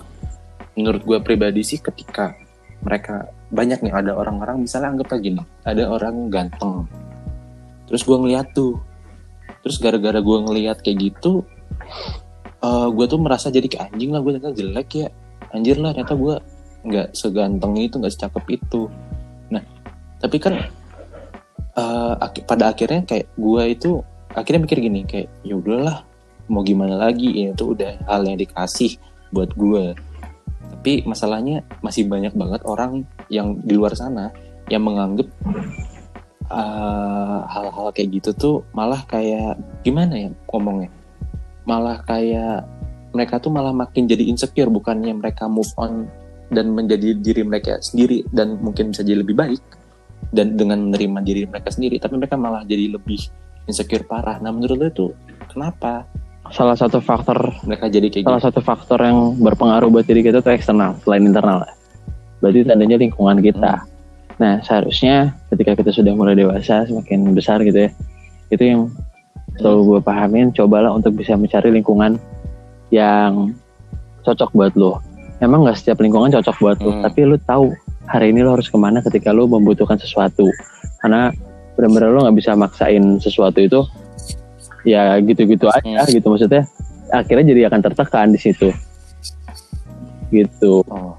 menurut 0.76 1.02
gue 1.06 1.18
pribadi 1.24 1.62
sih 1.64 1.80
ketika 1.80 2.36
mereka 2.84 3.30
banyak 3.48 3.80
nih 3.80 3.94
ada 3.94 4.12
orang-orang 4.14 4.62
misalnya 4.62 4.92
anggap 4.92 5.16
aja 5.16 5.22
gini 5.22 5.42
ada 5.64 5.88
orang 5.88 6.28
ganteng 6.28 6.84
terus 7.88 8.04
gue 8.04 8.16
ngeliat 8.20 8.52
tuh 8.52 8.76
terus 9.64 9.76
gara-gara 9.82 10.18
gue 10.22 10.38
ngeliat 10.44 10.78
kayak 10.82 10.98
gitu 11.12 11.42
eh 12.58 12.88
gue 12.90 13.04
tuh 13.06 13.18
merasa 13.22 13.54
jadi 13.54 13.70
kayak 13.70 13.94
anjing 13.94 14.10
lah 14.10 14.20
gue 14.22 14.32
ternyata 14.34 14.56
jelek 14.58 14.90
ya. 14.98 15.08
Anjir 15.54 15.76
lah 15.80 15.94
ternyata 15.94 16.14
gue 16.18 16.34
nggak 16.84 17.08
seganteng 17.14 17.72
itu 17.78 17.96
nggak 17.96 18.14
secakep 18.14 18.44
itu. 18.58 18.90
Nah 19.48 19.62
tapi 20.18 20.36
kan 20.42 20.54
eh, 21.78 22.14
ak- 22.18 22.44
pada 22.44 22.74
akhirnya 22.74 23.06
kayak 23.06 23.30
gue 23.38 23.62
itu 23.70 23.90
akhirnya 24.34 24.60
mikir 24.66 24.78
gini 24.82 25.00
kayak 25.06 25.28
ya 25.46 25.54
udahlah 25.56 26.02
mau 26.50 26.66
gimana 26.66 26.98
lagi? 26.98 27.30
Ini 27.30 27.54
tuh 27.54 27.78
udah 27.78 28.04
hal 28.10 28.26
yang 28.26 28.36
dikasih 28.36 28.98
buat 29.30 29.54
gue 29.54 29.94
tapi 30.68 31.02
masalahnya 31.08 31.64
masih 31.80 32.06
banyak 32.06 32.32
banget 32.36 32.60
orang 32.62 33.02
yang 33.32 33.56
di 33.60 33.72
luar 33.74 33.96
sana 33.96 34.30
yang 34.68 34.84
menganggap 34.84 35.26
eh, 36.48 37.38
hal-hal 37.48 37.88
kayak 37.92 38.08
gitu 38.20 38.30
tuh 38.34 38.56
malah 38.72 39.04
kayak 39.08 39.56
gimana 39.84 40.28
ya 40.28 40.30
ngomongnya? 40.50 40.90
Malah 41.68 42.00
kayak 42.08 42.64
mereka 43.12 43.40
tuh 43.40 43.52
malah 43.52 43.72
makin 43.72 44.04
jadi 44.04 44.24
insecure 44.28 44.68
bukannya 44.68 45.16
mereka 45.16 45.48
move 45.48 45.68
on 45.80 46.08
dan 46.48 46.72
menjadi 46.72 47.16
diri 47.16 47.44
mereka 47.44 47.80
sendiri 47.80 48.24
dan 48.32 48.56
mungkin 48.60 48.92
bisa 48.92 49.04
jadi 49.04 49.20
lebih 49.20 49.36
baik 49.36 49.60
dan 50.32 50.56
dengan 50.56 50.88
menerima 50.88 51.20
diri 51.24 51.42
mereka 51.48 51.72
sendiri 51.72 51.96
tapi 52.00 52.20
mereka 52.20 52.36
malah 52.36 52.64
jadi 52.64 52.96
lebih 52.96 53.20
insecure 53.68 54.04
parah. 54.04 54.40
Nah 54.40 54.52
menurut 54.52 54.76
lo 54.76 54.88
itu 54.88 55.06
kenapa? 55.48 56.08
Salah 56.48 56.76
satu 56.80 57.04
faktor 57.04 57.52
mereka 57.68 57.92
jadi 57.92 58.08
kayak 58.08 58.24
salah 58.24 58.40
gitu? 58.40 58.48
satu 58.48 58.60
faktor 58.64 58.98
yang 59.04 59.36
berpengaruh 59.36 59.92
buat 59.92 60.08
diri 60.08 60.24
kita 60.24 60.40
itu 60.40 60.48
eksternal 60.48 60.96
selain 61.04 61.28
internal. 61.28 61.64
Berarti 62.40 62.64
tandanya 62.64 62.96
lingkungan 62.96 63.44
kita 63.44 63.84
nah 64.38 64.62
seharusnya 64.62 65.34
ketika 65.50 65.74
kita 65.74 65.90
sudah 65.90 66.14
mulai 66.14 66.38
dewasa 66.38 66.86
semakin 66.86 67.34
besar 67.34 67.58
gitu 67.66 67.86
ya 67.86 67.90
itu 68.48 68.62
yang 68.62 68.80
selalu 69.58 69.80
gue 69.82 70.00
pahamin 70.00 70.54
cobalah 70.54 70.94
untuk 70.94 71.18
bisa 71.18 71.34
mencari 71.34 71.74
lingkungan 71.74 72.16
yang 72.94 73.50
cocok 74.22 74.54
buat 74.54 74.72
lo 74.78 75.02
emang 75.38 75.66
nggak 75.66 75.76
setiap 75.76 75.98
lingkungan 75.98 76.30
cocok 76.30 76.56
buat 76.62 76.78
lo 76.78 76.90
Hmm. 76.94 77.02
tapi 77.02 77.26
lo 77.26 77.34
tahu 77.42 77.74
hari 78.06 78.30
ini 78.30 78.46
lo 78.46 78.54
harus 78.54 78.70
ke 78.70 78.78
mana 78.78 79.02
ketika 79.02 79.34
lo 79.34 79.50
membutuhkan 79.50 79.98
sesuatu 79.98 80.46
karena 81.02 81.34
benar-benar 81.74 82.10
lo 82.14 82.18
nggak 82.26 82.38
bisa 82.38 82.54
maksain 82.54 83.18
sesuatu 83.18 83.58
itu 83.58 83.82
ya 84.86 85.18
gitu-gitu 85.18 85.66
aja 85.66 86.06
Hmm. 86.06 86.14
gitu 86.14 86.30
maksudnya 86.30 86.62
akhirnya 87.10 87.50
jadi 87.50 87.60
akan 87.66 87.80
tertekan 87.82 88.30
di 88.30 88.38
situ 88.38 88.70
gitu 90.30 90.84
Oh. 90.86 91.16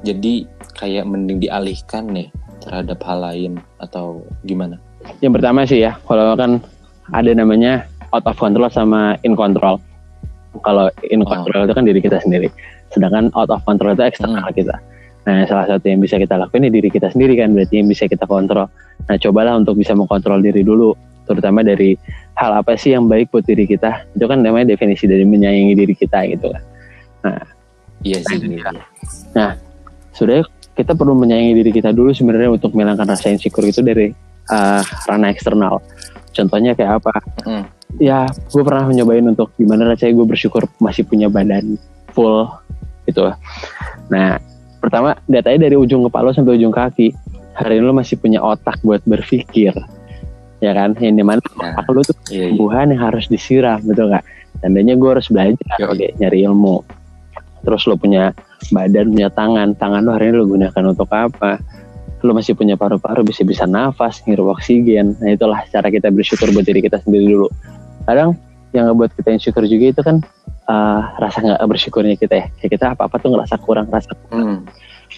Jadi 0.00 0.46
kayak 0.76 1.08
mending 1.08 1.40
dialihkan 1.40 2.06
nih 2.12 2.28
terhadap 2.60 2.98
hal 3.04 3.18
lain 3.22 3.52
atau 3.80 4.20
gimana? 4.44 4.76
yang 5.22 5.30
pertama 5.30 5.62
sih 5.62 5.86
ya 5.86 5.94
kalau 6.02 6.34
kan 6.34 6.58
ada 7.14 7.30
namanya 7.30 7.86
out 8.10 8.26
of 8.26 8.34
control 8.34 8.66
sama 8.66 9.14
in 9.22 9.38
control 9.38 9.78
kalau 10.66 10.90
in 11.06 11.22
Oh. 11.22 11.28
control 11.30 11.62
itu 11.68 11.74
kan 11.78 11.84
diri 11.86 12.00
kita 12.02 12.18
sendiri 12.18 12.50
sedangkan 12.90 13.30
out 13.38 13.46
of 13.48 13.62
control 13.62 13.94
itu 13.94 14.02
eksternal 14.02 14.42
Hmm. 14.42 14.56
kita 14.56 14.74
nah 15.26 15.42
salah 15.46 15.66
satu 15.66 15.86
yang 15.86 16.02
bisa 16.02 16.18
kita 16.18 16.34
lakuin 16.38 16.66
ya 16.66 16.72
diri 16.74 16.90
kita 16.90 17.10
sendiri 17.10 17.38
kan 17.38 17.54
berarti 17.54 17.82
yang 17.82 17.88
bisa 17.90 18.06
kita 18.06 18.26
kontrol 18.26 18.66
nah 19.06 19.16
cobalah 19.18 19.54
untuk 19.58 19.78
bisa 19.78 19.94
mengkontrol 19.94 20.42
diri 20.42 20.66
dulu 20.66 20.94
terutama 21.26 21.62
dari 21.62 21.94
hal 22.34 22.62
apa 22.62 22.74
sih 22.74 22.94
yang 22.94 23.06
baik 23.06 23.30
buat 23.30 23.46
diri 23.46 23.66
kita 23.66 24.06
itu 24.14 24.26
kan 24.26 24.42
namanya 24.42 24.74
definisi 24.74 25.06
dari 25.06 25.22
menyayangi 25.22 25.74
diri 25.74 25.94
kita 25.94 26.18
gitu 26.30 26.50
kan 26.50 26.62
Iya 28.04 28.22
sih. 28.22 28.38
Nah, 28.38 28.70
iya. 29.34 29.48
sudah 30.14 30.46
kita 30.76 30.92
perlu 30.92 31.16
menyayangi 31.16 31.52
diri 31.56 31.70
kita 31.72 31.90
dulu 31.90 32.12
sebenarnya 32.12 32.52
untuk 32.52 32.76
menghilangkan 32.76 33.08
rasa 33.08 33.32
insecure 33.32 33.64
itu 33.64 33.80
dari 33.80 34.12
uh, 34.52 34.84
ranah 35.08 35.32
eksternal. 35.32 35.80
Contohnya 36.36 36.76
kayak 36.76 37.00
apa? 37.00 37.16
Mm. 37.48 37.64
Ya, 37.96 38.28
gue 38.28 38.60
pernah 38.60 38.84
nyobain 38.92 39.24
untuk 39.24 39.56
gimana 39.56 39.88
rasanya 39.88 40.12
gue 40.20 40.26
bersyukur 40.28 40.68
masih 40.76 41.08
punya 41.08 41.32
badan 41.32 41.80
full 42.12 42.44
gitu. 43.08 43.32
Nah, 44.12 44.36
pertama 44.84 45.16
datanya 45.24 45.64
dari 45.70 45.80
ujung 45.80 46.04
kepala 46.12 46.36
sampai 46.36 46.60
ujung 46.60 46.74
kaki. 46.74 47.16
Hari 47.56 47.80
ini 47.80 47.88
lo 47.88 47.96
masih 47.96 48.20
punya 48.20 48.44
otak 48.44 48.76
buat 48.84 49.00
berpikir, 49.08 49.72
ya 50.60 50.72
kan? 50.76 50.92
Yang 51.00 51.14
di 51.16 51.24
mana 51.24 51.40
Nah, 51.56 51.72
otak 51.72 51.88
lo 51.88 52.00
tuh 52.04 52.16
iya, 52.28 52.36
iya. 52.36 52.52
tumbuhan 52.52 52.92
yang 52.92 53.00
harus 53.00 53.32
disiram, 53.32 53.80
betul 53.80 54.12
nggak? 54.12 54.24
Tandanya 54.60 54.92
gue 54.92 55.08
harus 55.08 55.32
belajar, 55.32 55.88
oke, 55.88 56.20
nyari 56.20 56.44
ilmu. 56.44 56.84
Terus 57.64 57.82
lo 57.88 57.96
punya 57.96 58.36
badan, 58.72 59.12
punya 59.12 59.28
tangan, 59.30 59.76
tangan 59.76 60.02
lo 60.04 60.16
hari 60.16 60.32
ini 60.32 60.42
lo 60.42 60.46
gunakan 60.48 60.82
untuk 60.92 61.08
apa? 61.12 61.60
Lo 62.24 62.32
masih 62.32 62.56
punya 62.56 62.74
paru-paru, 62.74 63.22
bisa 63.22 63.44
bisa 63.46 63.64
nafas, 63.68 64.24
ngirup 64.24 64.56
oksigen. 64.56 65.14
Nah 65.20 65.36
itulah 65.36 65.62
cara 65.68 65.88
kita 65.92 66.08
bersyukur 66.10 66.50
buat 66.50 66.64
diri 66.66 66.80
kita 66.82 66.98
sendiri 67.04 67.36
dulu. 67.36 67.48
Kadang 68.08 68.34
yang 68.74 68.92
ngebuat 68.92 69.14
kita 69.16 69.32
insecure 69.36 69.68
juga 69.68 69.84
itu 69.92 70.02
kan 70.02 70.16
eh, 70.66 71.00
rasa 71.20 71.38
nggak 71.44 71.60
bersyukurnya 71.68 72.16
kita 72.18 72.34
ya. 72.34 72.46
Kayak 72.58 72.70
kita 72.80 72.84
apa-apa 72.96 73.16
tuh 73.20 73.30
ngerasa 73.36 73.54
kurang, 73.62 73.86
rasa 73.92 74.10
kurang. 74.26 74.40
Hmm. 74.40 74.58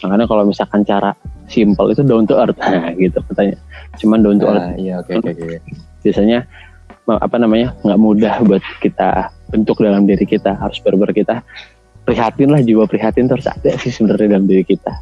Makanya 0.05 0.27
kalau 0.29 0.45
misalkan 0.45 0.85
cara 0.85 1.17
simple 1.49 1.91
itu 1.91 2.05
down 2.05 2.29
to 2.29 2.37
earth, 2.37 2.59
nah 2.61 2.93
gitu 2.93 3.19
katanya. 3.33 3.57
Cuman 3.97 4.21
down 4.21 4.37
to 4.37 4.47
earth 4.47 4.69
Ah, 4.69 4.77
iya 4.77 5.01
oke 5.01 5.11
oke 5.17 5.33
oke. 5.33 5.59
biasanya 6.05 6.45
apa 7.09 7.37
namanya 7.41 7.73
nggak 7.81 8.01
mudah 8.01 8.35
buat 8.45 8.61
kita 8.85 9.33
bentuk 9.49 9.81
dalam 9.81 10.05
diri 10.05 10.29
kita 10.29 10.61
harus 10.61 10.77
berber 10.85 11.09
kita 11.17 11.41
prihatin 12.09 12.49
lah 12.49 12.65
jiwa 12.65 12.89
prihatin 12.89 13.29
terus 13.29 13.45
ada 13.45 13.77
sih 13.77 13.93
sebenarnya 13.93 14.41
dalam 14.41 14.49
diri 14.49 14.65
kita. 14.65 14.93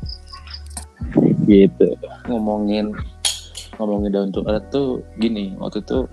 Gitu. 1.47 1.87
Ngomongin 2.27 2.91
ngomongin 3.79 4.11
daun 4.11 4.31
to 4.35 4.43
earth 4.51 4.67
tuh 4.75 5.07
gini 5.21 5.55
waktu 5.61 5.85
itu 5.85 6.11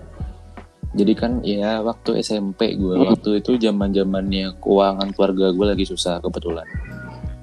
jadi 0.94 1.12
kan 1.18 1.42
ya 1.42 1.82
waktu 1.82 2.22
SMP 2.22 2.78
gue 2.78 2.94
Mm. 2.94 3.10
waktu 3.10 3.42
itu 3.42 3.58
zaman 3.58 3.90
zamannya 3.90 4.54
keuangan 4.62 5.10
keluarga 5.10 5.50
gue 5.50 5.66
lagi 5.74 5.84
susah 5.90 6.22
kebetulan. 6.22 6.68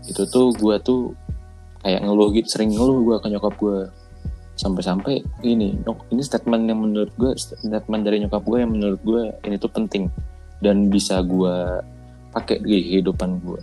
Itu 0.08 0.24
tuh 0.32 0.56
gue 0.56 0.80
tuh 0.80 1.12
kayak 1.84 2.08
ngeluh 2.08 2.32
gitu 2.32 2.48
sering 2.48 2.72
ngeluh 2.72 3.04
gue 3.04 3.18
ke 3.20 3.28
nyokap 3.28 3.54
gue 3.60 3.92
sampai-sampai 4.56 5.26
ini 5.42 5.74
ini 6.14 6.22
statement 6.22 6.70
yang 6.70 6.80
menurut 6.86 7.12
gue 7.18 7.34
statement 7.36 8.06
dari 8.06 8.22
nyokap 8.22 8.46
gue 8.46 8.58
yang 8.62 8.72
menurut 8.72 9.02
gue 9.02 9.34
ini 9.44 9.58
tuh 9.58 9.74
penting 9.74 10.08
dan 10.62 10.88
bisa 10.94 11.26
gue 11.26 11.82
pakai 12.32 12.64
di 12.64 12.80
kehidupan 12.88 13.44
gue 13.44 13.62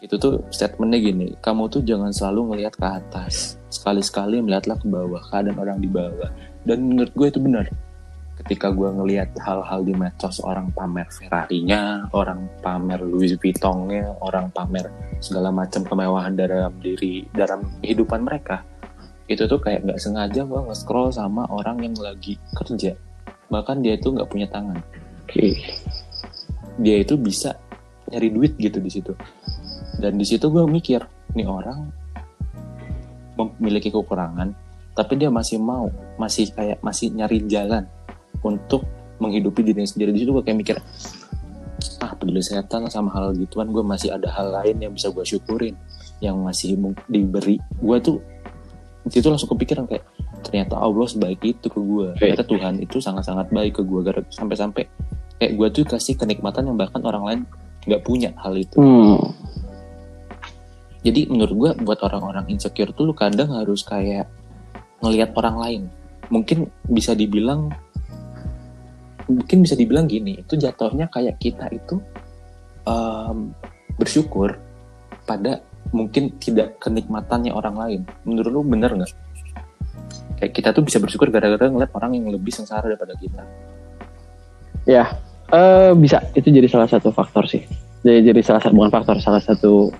itu 0.00 0.16
tuh 0.16 0.40
statementnya 0.48 0.98
gini 1.12 1.26
kamu 1.44 1.68
tuh 1.68 1.84
jangan 1.84 2.08
selalu 2.08 2.56
melihat 2.56 2.72
ke 2.72 2.88
atas. 2.88 3.60
Sekali-sekali 3.68 4.40
melihatlah 4.40 4.80
ke 4.80 4.88
bawah 4.88 5.20
keadaan 5.28 5.60
orang 5.60 5.78
di 5.78 5.86
bawah. 5.92 6.32
Dan 6.64 6.88
menurut 6.88 7.12
gue 7.12 7.28
itu 7.28 7.40
benar. 7.40 7.68
Ketika 8.40 8.72
gue 8.72 8.88
ngelihat 8.88 9.36
hal-hal 9.44 9.84
di 9.84 9.92
medsos 9.92 10.40
orang 10.40 10.72
pamer 10.72 11.04
Ferrari-nya 11.12 12.08
orang 12.16 12.48
pamer 12.64 13.04
Louis 13.04 13.36
Vuitton-nya 13.36 14.16
orang 14.24 14.48
pamer 14.48 14.88
segala 15.20 15.52
macam 15.52 15.84
kemewahan 15.84 16.32
dalam 16.32 16.72
diri 16.80 17.28
dalam 17.36 17.68
kehidupan 17.84 18.24
mereka 18.24 18.64
itu 19.28 19.44
tuh 19.44 19.60
kayak 19.60 19.84
nggak 19.84 20.00
sengaja 20.00 20.40
gue 20.42 20.56
nge-scroll 20.56 21.12
sama 21.12 21.44
orang 21.52 21.84
yang 21.84 21.94
lagi 22.00 22.40
kerja. 22.56 22.96
Bahkan 23.52 23.84
dia 23.84 24.00
itu 24.00 24.08
nggak 24.08 24.26
punya 24.32 24.48
tangan. 24.48 24.80
Oke. 25.28 25.60
Dia 26.80 27.04
itu 27.04 27.20
bisa 27.20 27.52
nyari 28.10 28.28
duit 28.34 28.52
gitu 28.58 28.78
di 28.82 28.90
situ. 28.90 29.12
Dan 29.98 30.18
di 30.18 30.26
situ 30.26 30.50
gue 30.50 30.64
mikir 30.66 31.02
nih 31.34 31.46
orang 31.46 31.90
memiliki 33.38 33.88
kekurangan 33.88 34.52
tapi 34.92 35.16
dia 35.16 35.32
masih 35.32 35.56
mau 35.62 35.88
masih 36.20 36.50
kayak 36.52 36.82
masih 36.84 37.14
nyari 37.14 37.40
jalan 37.46 37.86
untuk 38.42 38.84
menghidupi 39.22 39.64
dirinya 39.64 39.88
sendiri. 39.88 40.12
Di 40.12 40.26
situ 40.26 40.30
gue 40.34 40.44
kayak 40.44 40.58
mikir 40.58 40.76
ah 42.00 42.12
peduli 42.16 42.44
setan 42.44 42.88
sama 42.92 43.08
hal 43.16 43.32
gituan 43.36 43.72
gue 43.72 43.80
masih 43.80 44.12
ada 44.12 44.28
hal 44.28 44.52
lain 44.52 44.76
yang 44.80 44.92
bisa 44.92 45.08
gue 45.08 45.24
syukurin 45.24 45.72
yang 46.20 46.36
masih 46.42 46.76
diberi. 47.08 47.56
Gue 47.80 47.96
tuh 48.02 48.20
itu 49.08 49.24
langsung 49.24 49.48
kepikiran 49.56 49.88
kayak 49.88 50.04
ternyata 50.44 50.76
Allah 50.76 51.06
sebaik 51.08 51.40
itu 51.40 51.66
ke 51.68 51.80
gue 51.80 52.06
ternyata 52.16 52.44
Tuhan 52.44 52.74
itu 52.80 53.00
sangat-sangat 53.00 53.48
baik 53.48 53.80
ke 53.80 53.82
gue 53.84 54.00
Gara- 54.04 54.28
sampai-sampai 54.28 54.84
kayak 55.40 55.52
gue 55.56 55.68
tuh 55.72 55.84
kasih 55.88 56.14
kenikmatan 56.20 56.68
yang 56.68 56.76
bahkan 56.76 57.00
orang 57.04 57.24
lain 57.24 57.40
nggak 57.88 58.02
punya 58.04 58.30
hal 58.40 58.54
itu. 58.56 58.76
Hmm. 58.76 59.32
jadi 61.00 61.32
menurut 61.32 61.54
gue 61.56 61.70
buat 61.80 61.96
orang-orang 62.04 62.44
insecure 62.52 62.92
tuh 62.92 63.08
lu 63.08 63.16
kadang 63.16 63.56
harus 63.56 63.80
kayak 63.80 64.28
ngelihat 65.00 65.32
orang 65.32 65.56
lain. 65.56 65.82
Mungkin 66.28 66.68
bisa 66.86 67.16
dibilang 67.16 67.72
mungkin 69.24 69.64
bisa 69.64 69.78
dibilang 69.78 70.10
gini 70.10 70.42
itu 70.42 70.58
jatuhnya 70.58 71.06
kayak 71.08 71.38
kita 71.40 71.70
itu 71.72 72.02
em, 72.84 73.54
bersyukur 73.96 74.58
pada 75.24 75.62
mungkin 75.96 76.36
tidak 76.36 76.76
kenikmatannya 76.84 77.56
orang 77.56 77.76
lain. 77.80 78.00
Menurut 78.28 78.50
lu 78.52 78.62
bener 78.62 78.92
nggak? 78.92 79.12
Kayak 80.36 80.52
kita 80.52 80.68
tuh 80.76 80.84
bisa 80.84 81.00
bersyukur 81.00 81.32
gara-gara 81.32 81.64
ngeliat 81.64 81.92
orang 81.96 82.12
yang 82.12 82.28
lebih 82.28 82.52
sengsara 82.52 82.92
daripada 82.92 83.16
kita. 83.16 83.42
Ya 84.84 85.16
eh, 85.50 85.92
bisa 85.94 86.22
itu 86.32 86.48
jadi 86.48 86.66
salah 86.66 86.86
satu 86.86 87.10
faktor 87.10 87.46
sih 87.46 87.62
jadi 88.00 88.32
jadi 88.32 88.40
salah 88.42 88.60
satu 88.62 88.74
bukan 88.74 88.90
faktor 88.90 89.16
salah 89.20 89.42
satu 89.42 89.90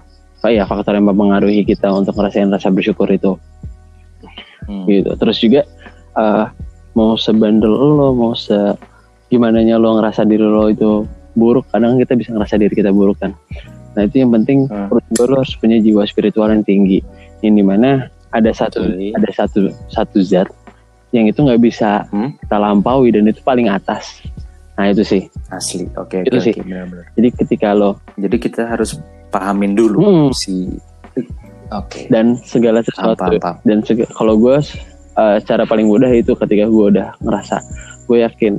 oh 0.40 0.50
iya 0.50 0.64
faktor 0.64 0.96
yang 0.96 1.06
mempengaruhi 1.06 1.62
kita 1.62 1.90
untuk 1.90 2.16
ngerasain 2.16 2.48
rasa 2.48 2.70
bersyukur 2.70 3.06
itu 3.08 3.36
Hmm. 4.60 4.86
gitu 4.86 5.10
terus 5.18 5.40
juga 5.40 5.64
eh, 6.14 6.44
mau 6.94 7.16
sebandel 7.16 7.72
lo 7.72 8.12
mau 8.12 8.36
se 8.36 8.54
gimana 9.26 9.64
lo 9.64 9.98
ngerasa 9.98 10.22
diri 10.22 10.44
lo 10.44 10.68
itu 10.68 11.08
buruk 11.34 11.66
kadang 11.72 11.98
kita 11.98 12.14
bisa 12.14 12.30
ngerasa 12.30 12.54
diri 12.60 12.74
kita 12.76 12.92
buruk 12.92 13.18
kan 13.18 13.32
nah 13.98 14.06
itu 14.06 14.22
yang 14.22 14.30
penting 14.30 14.70
Hmm. 14.70 14.86
menurut 14.86 15.04
gue 15.10 15.26
lo 15.26 15.36
harus 15.42 15.54
punya 15.58 15.80
jiwa 15.82 16.06
spiritual 16.06 16.52
yang 16.54 16.62
tinggi 16.62 17.02
yang 17.42 17.56
di 17.58 17.64
mana 17.64 18.06
ada 18.30 18.52
satu 18.54 18.84
Betul. 18.84 19.10
ada 19.16 19.28
satu 19.34 19.60
satu 19.90 20.18
zat 20.22 20.46
yang 21.10 21.26
itu 21.26 21.40
nggak 21.40 21.58
bisa 21.58 22.06
Hmm? 22.14 22.36
kita 22.38 22.54
lampaui 22.54 23.10
dan 23.10 23.26
itu 23.26 23.42
paling 23.42 23.66
atas 23.66 24.22
nah 24.80 24.88
itu 24.88 25.04
sih 25.04 25.22
asli 25.48 25.84
oke 25.92 26.24
Itu 26.24 26.32
oke 26.32 26.40
sih. 26.40 26.52
oke, 26.56 26.64
benar-benar. 26.64 27.04
jadi 27.12 27.28
ketika 27.36 27.68
lo 27.70 28.00
jadi 28.16 28.36
kita 28.40 28.62
harus 28.64 28.96
pahamin 29.28 29.76
dulu 29.76 30.00
Hmm. 30.00 30.28
si 30.32 30.72
oke 31.68 32.08
dan 32.08 32.32
segala 32.40 32.80
sesuatu 32.80 33.20
paham, 33.20 33.36
paham. 33.38 33.56
dan 33.62 33.84
seg- 33.84 34.08
kalau 34.10 34.34
gue 34.34 34.56
uh, 35.14 35.36
cara 35.38 35.62
paling 35.62 35.84
mudah 35.84 36.08
itu 36.08 36.32
ketika 36.34 36.64
gue 36.64 36.84
udah 36.90 37.12
ngerasa 37.20 37.60
gue 38.08 38.24
yakin 38.24 38.56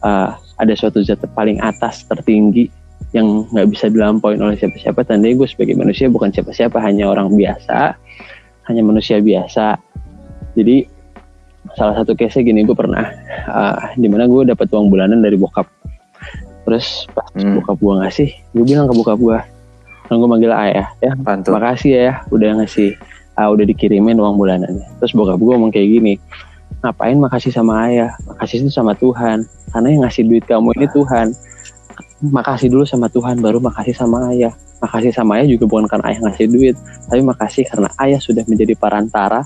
uh, 0.00 0.30
ada 0.56 0.72
suatu 0.72 1.02
zat 1.02 1.18
paling 1.34 1.58
atas 1.58 2.06
tertinggi 2.06 2.70
yang 3.10 3.44
nggak 3.50 3.68
bisa 3.68 3.90
dilampaui 3.90 4.38
oleh 4.38 4.54
siapa-siapa 4.54 5.02
tandanya 5.02 5.34
gue 5.36 5.48
sebagai 5.48 5.74
manusia 5.74 6.06
bukan 6.06 6.30
siapa-siapa 6.30 6.78
hanya 6.78 7.10
orang 7.10 7.32
biasa 7.32 7.98
hanya 8.66 8.82
manusia 8.82 9.18
biasa 9.18 9.76
jadi 10.54 10.86
salah 11.74 11.94
satu 11.98 12.14
case 12.14 12.38
gini 12.40 12.62
gue 12.62 12.76
pernah 12.76 13.02
uh, 13.50 13.90
di 13.98 14.06
mana 14.06 14.30
gue 14.30 14.46
dapat 14.46 14.70
uang 14.70 14.86
bulanan 14.92 15.24
dari 15.24 15.34
bokap. 15.34 15.66
Terus 16.66 17.06
pas 17.14 17.26
Hmm. 17.36 17.58
bokap 17.60 17.76
gue 17.78 17.94
ngasih 18.00 18.28
gue 18.54 18.64
bilang 18.64 18.86
ke 18.88 18.94
bokap 18.96 19.18
gue 19.20 19.38
kan 20.06 20.14
gue 20.14 20.28
manggil 20.30 20.52
ayah 20.54 20.86
ya. 21.02 21.12
Pantul. 21.18 21.58
makasih 21.58 21.92
ya 21.98 22.14
udah 22.30 22.62
ngasih 22.62 22.94
ah, 23.34 23.50
udah 23.50 23.64
dikirimin 23.66 24.16
uang 24.16 24.38
bulanannya. 24.38 24.86
Terus 25.02 25.12
bokap 25.12 25.36
gue 25.42 25.52
ngomong 25.52 25.74
kayak 25.74 25.88
gini 25.98 26.14
ngapain 26.84 27.18
makasih 27.18 27.50
sama 27.50 27.90
ayah? 27.90 28.14
Makasih 28.30 28.62
itu 28.62 28.70
sama 28.70 28.94
Tuhan. 28.94 29.42
Karena 29.74 29.86
yang 29.90 30.02
ngasih 30.06 30.22
duit 30.26 30.44
kamu 30.46 30.70
ini 30.78 30.86
Tuhan. 30.94 31.34
Makasih 32.22 32.68
dulu 32.72 32.84
sama 32.86 33.10
Tuhan 33.12 33.42
baru 33.42 33.58
makasih 33.60 33.92
sama 33.92 34.30
ayah. 34.32 34.54
Makasih 34.80 35.12
sama 35.12 35.40
ayah 35.40 35.48
juga 35.52 35.64
bukan 35.68 35.88
karena 35.88 36.04
ayah 36.12 36.20
ngasih 36.28 36.46
duit 36.52 36.76
tapi 37.08 37.20
makasih 37.24 37.64
karena 37.64 37.88
ayah 38.02 38.20
sudah 38.20 38.44
menjadi 38.44 38.76
perantara 38.76 39.40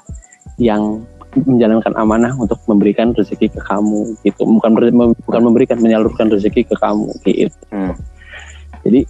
yang 0.58 1.06
menjalankan 1.36 1.94
amanah 1.94 2.34
untuk 2.34 2.58
memberikan 2.66 3.14
rezeki 3.14 3.50
ke 3.50 3.60
kamu 3.60 4.18
gitu 4.20 4.42
bukan 4.42 4.74
bukan 5.16 5.42
memberikan 5.42 5.78
menyalurkan 5.78 6.26
rezeki 6.26 6.66
ke 6.66 6.74
kamu 6.74 7.06
gitu 7.22 7.54
Hmm. 7.70 7.94
jadi 8.82 9.06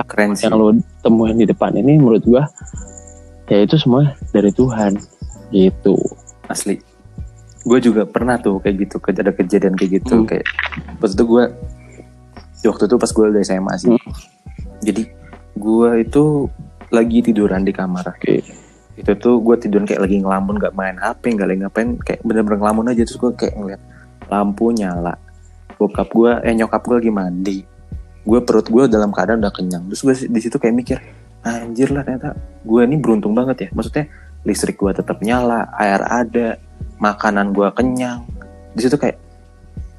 Keren 0.00 0.32
sih. 0.34 0.48
yang 0.48 0.56
lo 0.56 0.72
temuin 1.00 1.36
di 1.36 1.44
depan 1.44 1.76
ini 1.76 1.94
menurut 1.94 2.24
gua 2.24 2.48
ya 3.46 3.60
itu 3.60 3.76
semua 3.76 4.16
dari 4.30 4.50
Tuhan 4.50 4.96
gitu 5.50 5.94
asli 6.46 6.80
gue 7.60 7.78
juga 7.78 8.08
pernah 8.08 8.40
tuh 8.40 8.56
kayak 8.58 8.88
gitu 8.88 8.96
ada 9.12 9.30
kejadian 9.30 9.76
kayak 9.76 10.00
gitu 10.00 10.14
Hmm. 10.16 10.26
kayak 10.26 10.46
pas 10.96 11.12
itu 11.12 11.22
gue 11.22 11.44
waktu 12.62 12.84
itu 12.86 12.96
pas 12.96 13.10
gue 13.10 13.24
udah 13.28 13.42
SMA 13.42 13.74
sih 13.76 13.90
Hmm. 13.90 14.12
jadi 14.80 15.02
gue 15.54 15.90
itu 16.00 16.24
lagi 16.88 17.18
tiduran 17.22 17.62
di 17.62 17.70
kamar 17.70 18.02
Oke. 18.08 18.40
Itu 18.98 19.12
tuh 19.16 19.38
gue 19.40 19.56
tiduran 19.56 19.86
kayak 19.86 20.02
lagi 20.02 20.16
ngelamun 20.20 20.58
gak 20.58 20.74
main 20.74 20.96
HP 20.98 21.38
gak 21.38 21.48
lagi 21.48 21.60
ngapain 21.62 21.88
kayak 22.02 22.20
bener-bener 22.26 22.58
ngelamun 22.58 22.90
aja. 22.90 23.02
Terus 23.06 23.18
gue 23.18 23.30
kayak 23.38 23.54
ngeliat 23.56 23.82
lampu 24.28 24.74
nyala. 24.74 25.14
Bokap 25.80 26.08
gue 26.12 26.32
eh 26.44 26.54
nyokap 26.54 26.82
gue 26.84 26.96
lagi 27.00 27.12
mandi. 27.12 27.58
Gue 28.26 28.40
perut 28.44 28.66
gue 28.68 28.84
dalam 28.90 29.14
keadaan 29.14 29.40
udah 29.40 29.54
kenyang. 29.54 29.88
Terus 29.88 30.00
gue 30.02 30.14
di 30.28 30.40
situ 30.42 30.56
kayak 30.60 30.74
mikir 30.74 30.98
anjir 31.40 31.88
lah 31.88 32.04
ternyata 32.04 32.36
gue 32.66 32.80
ini 32.84 32.96
beruntung 33.00 33.32
banget 33.32 33.56
ya. 33.66 33.68
Maksudnya 33.72 34.04
listrik 34.44 34.76
gue 34.76 34.92
tetap 34.92 35.20
nyala 35.24 35.72
air 35.76 36.00
ada 36.04 36.60
makanan 37.00 37.56
gue 37.56 37.68
kenyang. 37.72 38.26
Di 38.76 38.84
situ 38.84 39.00
kayak 39.00 39.16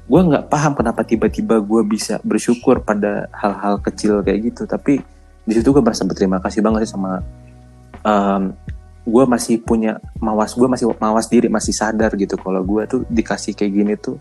gue 0.06 0.20
nggak 0.20 0.52
paham 0.52 0.76
kenapa 0.76 1.02
tiba-tiba 1.02 1.58
gue 1.58 1.82
bisa 1.88 2.20
bersyukur 2.22 2.84
pada 2.84 3.26
hal-hal 3.34 3.82
kecil 3.82 4.22
kayak 4.22 4.54
gitu. 4.54 4.68
Tapi 4.68 5.02
di 5.42 5.52
situ 5.52 5.74
gue 5.74 5.82
merasa 5.82 6.06
berterima 6.06 6.38
kasih 6.38 6.62
banget 6.62 6.86
sih 6.86 6.94
sama 6.94 7.18
em, 8.06 8.54
gue 9.02 9.24
masih 9.26 9.58
punya 9.58 9.98
mawas 10.22 10.54
gue 10.54 10.68
masih 10.70 10.86
mawas 10.94 11.26
diri 11.26 11.50
masih 11.50 11.74
sadar 11.74 12.14
gitu 12.14 12.38
kalau 12.38 12.62
gue 12.62 12.82
tuh 12.86 13.00
dikasih 13.10 13.58
kayak 13.58 13.72
gini 13.74 13.94
tuh 13.98 14.18